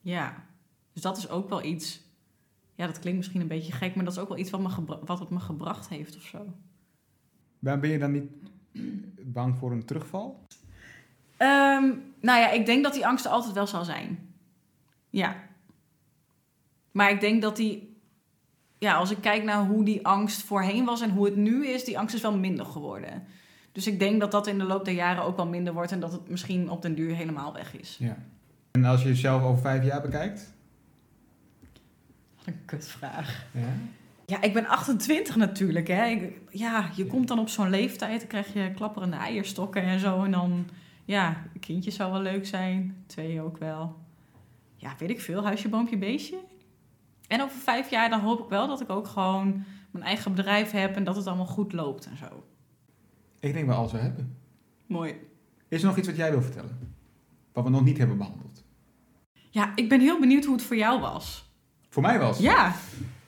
Ja. 0.00 0.44
Dus 0.92 1.02
dat 1.02 1.16
is 1.16 1.28
ook 1.28 1.48
wel 1.48 1.64
iets... 1.64 2.00
Ja, 2.74 2.86
dat 2.86 2.98
klinkt 2.98 3.18
misschien 3.18 3.40
een 3.40 3.48
beetje 3.48 3.72
gek, 3.72 3.94
maar 3.94 4.04
dat 4.04 4.12
is 4.12 4.18
ook 4.18 4.28
wel 4.28 4.38
iets 4.38 4.50
wat, 4.50 4.60
me 4.60 4.68
gebra- 4.68 5.04
wat 5.04 5.18
het 5.18 5.30
me 5.30 5.40
gebracht 5.40 5.88
heeft 5.88 6.16
of 6.16 6.22
zo. 6.22 6.46
Maar 7.58 7.80
ben 7.80 7.90
je 7.90 7.98
dan 7.98 8.12
niet 8.12 8.30
bang 9.20 9.56
voor 9.56 9.72
een 9.72 9.84
terugval? 9.84 10.46
Ehm, 11.36 11.84
nou 12.20 12.40
ja, 12.40 12.50
ik 12.50 12.66
denk 12.66 12.82
dat 12.84 12.92
die 12.92 13.06
angst 13.06 13.24
er 13.24 13.30
altijd 13.30 13.54
wel 13.54 13.66
zal 13.66 13.84
zijn. 13.84 14.34
Ja. 15.10 15.36
Maar 16.92 17.10
ik 17.10 17.20
denk 17.20 17.42
dat 17.42 17.56
die... 17.56 17.88
Ja, 18.78 18.94
als 18.94 19.10
ik 19.10 19.20
kijk 19.20 19.44
naar 19.44 19.66
hoe 19.66 19.84
die 19.84 20.06
angst 20.06 20.42
voorheen 20.42 20.84
was 20.84 21.00
en 21.00 21.10
hoe 21.10 21.24
het 21.24 21.36
nu 21.36 21.66
is, 21.66 21.84
die 21.84 21.98
angst 21.98 22.14
is 22.14 22.20
wel 22.20 22.38
minder 22.38 22.66
geworden. 22.66 23.26
Dus 23.72 23.86
ik 23.86 23.98
denk 23.98 24.20
dat 24.20 24.30
dat 24.30 24.46
in 24.46 24.58
de 24.58 24.64
loop 24.64 24.84
der 24.84 24.94
jaren 24.94 25.24
ook 25.24 25.36
wel 25.36 25.46
minder 25.46 25.72
wordt 25.72 25.92
en 25.92 26.00
dat 26.00 26.12
het 26.12 26.28
misschien 26.28 26.70
op 26.70 26.82
den 26.82 26.94
duur 26.94 27.14
helemaal 27.14 27.52
weg 27.52 27.76
is. 27.76 27.96
Ja. 27.98 28.16
En 28.70 28.84
als 28.84 29.02
je 29.02 29.08
jezelf 29.08 29.42
over 29.42 29.60
vijf 29.62 29.84
jaar 29.84 30.00
bekijkt? 30.00 30.52
Wat 32.36 32.46
een 32.46 32.64
kutvraag. 32.64 33.46
Ja. 33.52 33.68
Ja, 34.26 34.42
ik 34.42 34.52
ben 34.52 34.66
28 34.66 35.36
natuurlijk. 35.36 35.88
Hè. 35.88 36.04
Ik- 36.06 36.40
ja, 36.50 36.90
je 36.96 37.06
komt 37.06 37.28
dan 37.28 37.38
op 37.38 37.48
zo'n 37.48 37.70
leeftijd, 37.70 38.18
dan 38.18 38.28
krijg 38.28 38.52
je 38.52 38.70
klapperende 38.74 39.16
eierstokken 39.16 39.82
en 39.82 39.98
zo. 40.00 40.24
En 40.24 40.30
dan, 40.30 40.66
ja, 41.04 41.42
een 41.54 41.60
kindje 41.60 41.90
zou 41.90 42.12
wel 42.12 42.20
leuk 42.22 42.46
zijn. 42.46 42.96
Twee 43.06 43.40
ook 43.42 43.56
wel. 43.58 43.96
Ja, 44.76 44.94
weet 44.98 45.10
ik 45.10 45.20
veel. 45.20 45.44
Huisje, 45.44 45.68
boompje, 45.68 45.98
beestje. 45.98 46.38
En 47.28 47.42
over 47.42 47.58
vijf 47.60 47.90
jaar 47.90 48.10
dan 48.10 48.20
hoop 48.20 48.40
ik 48.42 48.48
wel 48.48 48.66
dat 48.68 48.80
ik 48.80 48.90
ook 48.90 49.06
gewoon 49.06 49.64
mijn 49.90 50.04
eigen 50.04 50.34
bedrijf 50.34 50.70
heb 50.70 50.96
en 50.96 51.04
dat 51.04 51.16
het 51.16 51.26
allemaal 51.26 51.46
goed 51.46 51.72
loopt 51.72 52.06
en 52.06 52.16
zo. 52.16 52.44
Ik 53.40 53.52
denk 53.52 53.66
wel 53.66 53.76
alles 53.76 53.92
we 53.92 53.98
hebben. 53.98 54.36
Mooi. 54.86 55.14
Is 55.68 55.80
er 55.82 55.86
nog 55.88 55.96
iets 55.96 56.06
wat 56.08 56.16
jij 56.16 56.30
wil 56.30 56.42
vertellen? 56.42 56.78
Wat 57.52 57.64
we 57.64 57.70
nog 57.70 57.84
niet 57.84 57.98
hebben 57.98 58.16
behandeld? 58.18 58.49
Ja, 59.50 59.72
ik 59.74 59.88
ben 59.88 60.00
heel 60.00 60.20
benieuwd 60.20 60.44
hoe 60.44 60.54
het 60.54 60.64
voor 60.64 60.76
jou 60.76 61.00
was. 61.00 61.50
Voor 61.88 62.02
mij 62.02 62.18
was. 62.18 62.38
Ja, 62.38 62.74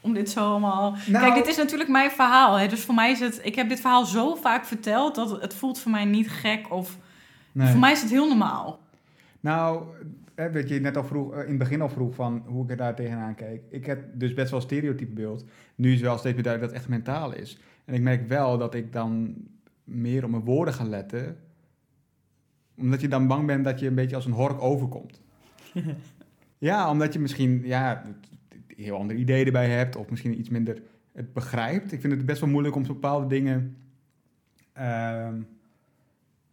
om 0.00 0.14
dit 0.14 0.30
zo 0.30 0.50
allemaal... 0.50 0.96
Nou, 1.06 1.24
Kijk, 1.24 1.34
dit 1.34 1.46
is 1.46 1.56
natuurlijk 1.56 1.90
mijn 1.90 2.10
verhaal. 2.10 2.58
Hè? 2.58 2.66
Dus 2.66 2.84
voor 2.84 2.94
mij 2.94 3.10
is 3.10 3.20
het... 3.20 3.40
Ik 3.42 3.54
heb 3.54 3.68
dit 3.68 3.80
verhaal 3.80 4.04
zo 4.04 4.34
vaak 4.34 4.64
verteld 4.64 5.14
dat 5.14 5.40
het 5.40 5.54
voelt 5.54 5.78
voor 5.78 5.90
mij 5.90 6.04
niet 6.04 6.30
gek 6.30 6.70
of... 6.70 6.98
nee. 7.52 7.70
Voor 7.70 7.80
mij 7.80 7.92
is 7.92 8.00
het 8.00 8.10
heel 8.10 8.28
normaal. 8.28 8.80
Nou, 9.40 9.84
hè, 10.34 10.52
wat 10.52 10.68
je 10.68 10.80
net 10.80 10.96
al 10.96 11.04
vroeg, 11.04 11.32
eh, 11.32 11.42
in 11.42 11.48
het 11.48 11.58
begin 11.58 11.80
al 11.80 11.88
vroeg 11.88 12.14
van 12.14 12.42
hoe 12.46 12.64
ik 12.64 12.70
er 12.70 12.76
daar 12.76 12.94
tegenaan 12.94 13.34
keek. 13.34 13.62
Ik 13.70 13.86
heb 13.86 14.04
dus 14.14 14.34
best 14.34 14.50
wel 14.50 14.60
een 14.60 14.66
stereotype 14.66 15.12
beeld. 15.12 15.44
Nu 15.74 15.92
is 15.92 16.00
wel 16.00 16.18
steeds 16.18 16.34
meer 16.34 16.44
duidelijk 16.44 16.72
dat 16.72 16.82
het 16.82 16.90
echt 16.90 17.04
mentaal 17.04 17.32
is. 17.32 17.58
En 17.84 17.94
ik 17.94 18.00
merk 18.00 18.28
wel 18.28 18.58
dat 18.58 18.74
ik 18.74 18.92
dan 18.92 19.34
meer 19.84 20.24
op 20.24 20.30
mijn 20.30 20.44
woorden 20.44 20.74
ga 20.74 20.84
letten. 20.84 21.36
Omdat 22.78 23.00
je 23.00 23.08
dan 23.08 23.26
bang 23.26 23.46
bent 23.46 23.64
dat 23.64 23.80
je 23.80 23.86
een 23.86 23.94
beetje 23.94 24.16
als 24.16 24.26
een 24.26 24.32
hork 24.32 24.62
overkomt. 24.62 25.20
ja, 26.62 26.90
omdat 26.90 27.12
je 27.12 27.18
misschien 27.18 27.62
ja, 27.64 28.02
heel 28.76 28.96
andere 28.96 29.18
ideeën 29.18 29.46
erbij 29.46 29.68
hebt. 29.68 29.96
Of 29.96 30.10
misschien 30.10 30.38
iets 30.38 30.48
minder 30.48 30.82
het 31.12 31.32
begrijpt. 31.32 31.92
Ik 31.92 32.00
vind 32.00 32.12
het 32.12 32.26
best 32.26 32.40
wel 32.40 32.50
moeilijk 32.50 32.74
om 32.74 32.86
bepaalde 32.86 33.26
dingen 33.26 33.76
ehm, 34.72 35.36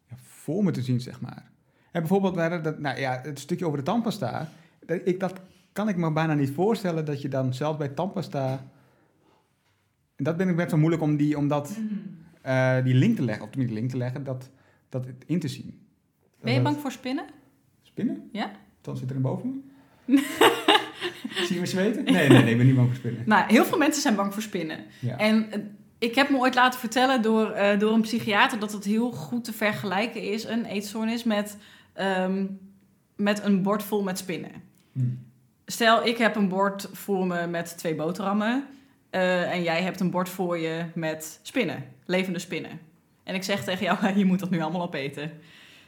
ja, 0.07 0.16
voor 0.16 0.64
me 0.64 0.72
te 0.72 0.82
zien, 0.82 1.01
zeg 1.01 1.22
maar. 1.22 1.51
En 1.91 1.99
bijvoorbeeld, 2.01 2.36
hadden 2.36 2.64
dat, 2.64 2.80
nou 2.80 2.99
ja, 2.99 3.20
het 3.24 3.39
stukje 3.39 3.66
over 3.66 3.78
de 3.78 3.84
tandpasta. 3.84 4.49
Dat, 4.86 5.01
ik, 5.03 5.20
dat 5.20 5.41
kan 5.74 5.89
ik 5.89 5.97
me 5.97 6.12
bijna 6.12 6.34
niet 6.34 6.51
voorstellen 6.51 7.05
dat 7.05 7.22
je 7.22 7.28
dan 7.28 7.53
zelfs 7.53 7.78
bij 7.78 7.89
tandpasta. 7.89 8.51
En 10.16 10.24
dat 10.24 10.38
ben 10.38 10.49
ik 10.49 10.55
best 10.55 10.72
wel 10.72 10.80
moeilijk 10.80 11.03
om, 11.03 11.18
die, 11.18 11.38
om 11.38 11.47
dat, 11.47 11.78
eh, 12.41 12.84
die 12.84 12.95
link 12.95 13.16
te 13.16 13.24
leggen, 13.24 13.45
of 13.45 13.55
niet 13.55 13.70
link 13.70 13.89
te 13.89 13.97
leggen, 13.97 14.24
dat, 14.24 14.49
dat 14.89 15.05
in 15.26 15.39
te 15.39 15.47
zien. 15.47 15.88
Ben 16.41 16.53
je 16.53 16.62
bang 16.62 16.78
voor 16.78 16.91
spinnen? 16.91 17.26
Spinnen? 17.82 18.30
Ja? 18.32 18.51
Dan 18.82 18.97
zit 18.97 19.10
er 19.10 19.16
een 19.16 19.22
boven 19.22 19.49
me. 19.49 19.68
Zie 21.45 21.53
je 21.55 21.60
me 21.60 21.66
zweten? 21.66 22.03
Nee, 22.03 22.30
nee, 22.30 22.41
nee, 22.41 22.51
ik 22.51 22.57
ben 22.57 22.66
niet 22.66 22.76
bang 22.76 22.88
voor 22.88 22.97
spinnen. 22.97 23.24
Nou, 23.26 23.43
heel 23.47 23.66
veel 23.66 23.78
mensen 23.78 24.01
zijn 24.01 24.16
bang 24.16 24.34
voor 24.34 24.41
spinnen. 24.41 24.78
Ja. 24.99 25.18
En 25.18 25.51
eh, 25.51 25.60
ik 25.97 26.16
heb 26.16 26.30
me 26.30 26.38
ooit 26.38 26.55
laten 26.55 26.80
vertellen 26.80 27.22
door, 27.22 27.51
eh, 27.51 27.80
door 27.80 27.93
een 27.93 28.01
psychiater 28.01 28.60
dat 28.60 28.72
het 28.72 28.84
heel 28.86 29.12
goed 29.12 29.43
te 29.43 29.53
vergelijken 29.53 30.22
is, 30.22 30.43
een 30.43 30.66
eetstoornis, 30.66 31.24
met, 31.24 31.57
ehm, 31.93 32.45
met 33.16 33.43
een 33.43 33.62
bord 33.62 33.84
vol 33.84 34.03
met 34.03 34.18
spinnen. 34.18 34.51
Hm. 34.93 34.99
Stel, 35.66 36.05
ik 36.05 36.18
heb 36.18 36.36
een 36.36 36.47
bord 36.49 36.89
voor 36.93 37.28
me 37.28 37.47
met 37.47 37.78
twee 37.78 37.95
boterhammen. 37.95 38.66
eh, 39.10 39.51
en 39.53 39.64
jij 39.64 39.82
hebt 39.82 39.99
een 39.99 40.12
bord 40.12 40.30
voor 40.30 40.57
je 40.57 40.86
met 40.93 41.39
spinnen, 41.41 41.84
levende 42.05 42.39
spinnen. 42.39 42.80
En 43.24 43.36
ik 43.36 43.43
zeg 43.43 43.64
tegen 43.64 43.84
jou, 43.86 43.97
je 44.20 44.26
moet 44.26 44.39
dat 44.39 44.49
nu 44.49 44.62
allemaal 44.62 44.82
opeten. 44.82 45.32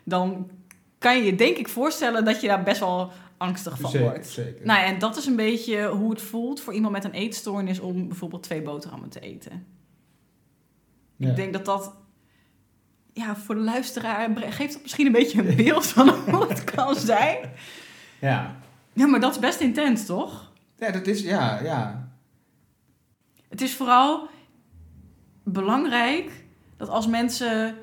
Dan 0.03 0.49
kan 0.97 1.17
je 1.17 1.24
je 1.24 1.36
denk 1.36 1.57
ik 1.57 1.67
voorstellen 1.69 2.26
dat 2.26 2.41
je 2.41 2.47
daar 2.47 2.63
best 2.63 2.80
wel 2.80 3.11
angstig 3.42 3.80
van 3.80 3.89
Zeker, 3.89 4.10
wordt. 4.10 4.28
zeker. 4.28 4.66
Nou 4.66 4.86
en 4.86 5.00
dat 5.00 5.18
is 5.18 5.26
een 5.26 5.36
beetje 5.36 5.88
hoe 5.88 6.10
het 6.10 6.22
voelt 6.22 6.62
voor 6.62 6.74
iemand 6.74 6.94
met 6.94 7.04
een 7.04 7.12
eetstoornis 7.12 7.80
om 7.80 8.08
bijvoorbeeld 8.08 8.44
twee 8.44 8.62
boterhammen 8.62 9.10
te 9.10 9.20
eten. 9.20 9.66
Ja. 11.16 11.30
Ik 11.30 11.36
denk 11.36 11.54
dat 11.54 11.66
dat, 11.66 11.94
ja, 13.14 13.36
voor 13.36 13.56
de 13.56 13.62
luisteraar 13.62 14.30
geeft 14.38 14.74
dat 14.74 14.82
misschien 14.82 15.06
een 15.06 15.12
beetje 15.12 15.48
een 15.48 15.56
beeld 15.56 15.86
van 15.86 16.10
hoe 16.32 16.48
het 16.48 16.64
kan 16.64 16.96
zijn. 16.96 17.52
Ja. 18.22 18.60
Ja, 18.94 19.08
maar 19.08 19.20
dat 19.20 19.32
is 19.32 19.39
best 19.39 19.60
intens, 19.60 20.06
toch? 20.06 20.52
ja, 20.78 20.92
dat 20.92 21.08
is, 21.08 21.22
ja, 21.22 21.62
ja. 21.64 22.10
Het 23.50 23.62
is 23.62 23.76
vooral 23.76 24.30
belangrijk 25.44 26.32
dat 26.78 26.89
als 26.89 27.08
mensen, 27.08 27.76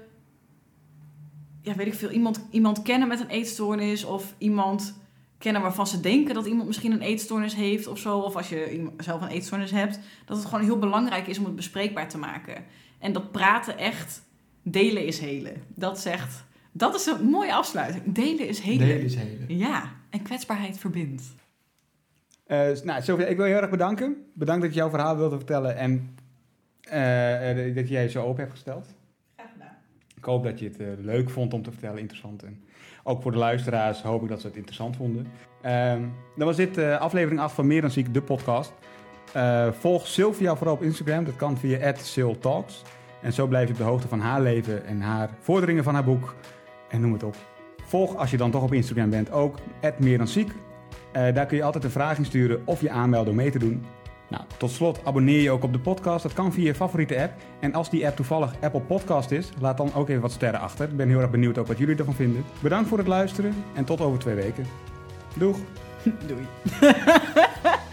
ja, 1.63 1.75
weet 1.75 1.87
ik 1.87 1.95
veel, 1.95 2.11
iemand, 2.11 2.41
iemand 2.51 2.83
kennen 2.83 3.09
met 3.09 3.21
een 3.21 3.29
eetstoornis 3.29 4.05
of 4.05 4.35
iemand 4.39 4.95
kennen 5.39 5.63
waarvan 5.63 5.87
ze 5.87 6.01
denken 6.01 6.35
dat 6.35 6.47
iemand 6.47 6.67
misschien 6.67 6.93
een 6.93 7.01
eetstoornis 7.01 7.55
heeft 7.55 7.87
of 7.87 7.99
zo, 7.99 8.19
of 8.19 8.37
als 8.37 8.49
je 8.49 8.91
zelf 8.99 9.23
een 9.23 9.29
eetstoornis 9.29 9.71
hebt, 9.71 9.99
dat 10.25 10.37
het 10.37 10.47
gewoon 10.47 10.65
heel 10.65 10.79
belangrijk 10.79 11.27
is 11.27 11.39
om 11.39 11.45
het 11.45 11.57
bespreekbaar 11.57 12.09
te 12.09 12.19
maken. 12.19 12.65
En 12.99 13.13
dat 13.13 13.33
praten 13.33 13.79
echt, 13.79 14.23
delen 14.63 15.07
is 15.07 15.19
helen. 15.19 15.63
Dat 15.75 16.01
zegt, 16.01 16.45
dat 16.73 16.95
is 16.95 17.07
een 17.07 17.25
mooie 17.25 17.55
afsluiting. 17.55 18.15
Delen 18.15 18.49
is 18.49 18.61
helen. 18.61 18.87
Delen 18.87 19.05
is 19.05 19.15
hele. 19.15 19.57
Ja, 19.57 19.93
en 20.11 20.23
kwetsbaarheid 20.23 20.79
verbindt. 20.79 21.23
Eh, 22.47 22.71
nou, 22.85 23.03
Sylvia, 23.03 23.27
ik 23.27 23.37
wil 23.37 23.47
je 23.47 23.53
heel 23.53 23.61
erg 23.61 23.71
bedanken. 23.71 24.17
Bedankt 24.35 24.63
dat 24.63 24.73
je 24.73 24.79
jouw 24.79 24.91
verhaal 24.91 25.17
wilde 25.17 25.37
vertellen 25.37 25.77
en 25.77 26.17
eh, 26.81 27.69
eh, 27.69 27.75
dat 27.75 27.89
jij 27.89 28.03
je 28.03 28.09
zo 28.09 28.23
open 28.23 28.41
hebt 28.41 28.53
gesteld. 28.53 28.87
Graag 29.37 29.53
gedaan. 29.53 29.77
Ik 30.17 30.25
hoop 30.25 30.45
dat 30.45 30.59
je 30.59 30.71
het 30.79 30.99
leuk 31.01 31.31
vond 31.31 31.55
om 31.55 31.63
te 31.63 31.71
vertellen, 31.71 31.99
interessant. 31.99 32.43
En 32.43 32.63
ook 33.09 33.23
voor 33.23 33.33
de 33.33 33.39
luisteraars 33.39 34.03
hoop 34.03 34.23
ik 34.23 34.29
dat 34.29 34.41
ze 34.41 34.47
het 34.47 34.57
interessant 34.57 34.97
vonden. 34.97 35.27
Ehm, 35.61 36.03
dan 36.37 36.47
was 36.47 36.57
dit 36.57 36.79
eh, 36.79 37.01
aflevering 37.01 37.41
8 37.41 37.55
van 37.55 37.67
Meer 37.67 37.81
dan 37.81 37.91
Ziek, 37.91 38.15
de 38.15 38.23
podcast. 38.23 38.73
Eh, 39.33 39.73
volg 39.73 40.07
Sylvia 40.07 40.57
vooral 40.57 40.75
op 40.75 40.83
Instagram, 40.83 41.25
dat 41.25 41.37
kan 41.37 41.59
via 41.59 41.95
@syltalks. 41.95 42.83
En 43.23 43.33
zo 43.33 43.47
blijf 43.47 43.67
je 43.67 43.73
op 43.73 43.79
de 43.79 43.85
hoogte 43.85 44.09
van 44.09 44.21
haar 44.21 44.41
leven 44.41 44.87
en 44.87 45.01
haar 45.01 45.31
vorderingen 45.41 45.85
van 45.85 45.95
haar 45.95 46.05
boek. 46.05 46.35
En 46.89 47.01
noem 47.01 47.13
het 47.13 47.23
op. 47.23 47.37
Volg 47.85 48.17
als 48.17 48.31
je 48.31 48.37
dan 48.37 48.51
toch 48.51 48.63
op 48.63 48.73
Instagram 48.73 49.11
bent 49.11 49.31
ook 49.31 49.59
Meer 49.99 50.19
dan 50.19 50.29
Ziek. 50.29 50.53
Eh, 51.13 51.35
daar 51.35 51.47
kun 51.47 51.57
je 51.57 51.63
altijd 51.63 51.85
een 51.85 51.91
vraag 51.91 52.19
in 52.19 52.25
sturen 52.25 52.63
of 52.65 52.81
je 52.81 52.91
aanmelden 52.91 53.31
om 53.31 53.37
mee 53.37 53.51
te 53.51 53.59
doen. 53.59 53.85
Nou, 54.29 54.43
tot 54.57 54.71
slot 54.71 55.01
abonneer 55.05 55.41
je 55.41 55.51
ook 55.51 55.63
op 55.63 55.73
de 55.73 55.79
podcast. 55.79 56.23
Dat 56.23 56.33
kan 56.33 56.53
via 56.53 56.65
je 56.65 56.75
favoriete 56.75 57.23
app. 57.23 57.33
En 57.61 57.75
als 57.75 57.91
die 57.91 58.07
app 58.07 58.17
toevallig 58.17 58.55
Apple 58.61 58.81
Podcast 58.81 59.31
is, 59.31 59.49
laat 59.61 59.77
dan 59.77 59.95
ook 59.95 60.09
even 60.09 60.23
wat 60.23 60.33
sterren 60.33 60.61
achter. 60.61 60.89
Ik 60.89 60.97
ben 60.97 61.09
heel 61.09 61.21
erg 61.21 61.31
benieuwd 61.31 61.59
ook 61.59 61.67
wat 61.67 61.79
jullie 61.79 61.97
ervan 61.97 62.15
vinden. 62.15 62.45
Bedankt 62.61 62.89
voor 62.89 62.99
het 62.99 63.07
luisteren 63.07 63.65
en 63.75 63.85
tot 63.85 64.01
over 64.01 64.19
twee 64.19 64.35
weken. 64.35 64.67
Doeg! 65.35 65.57
Doei. 66.29 66.47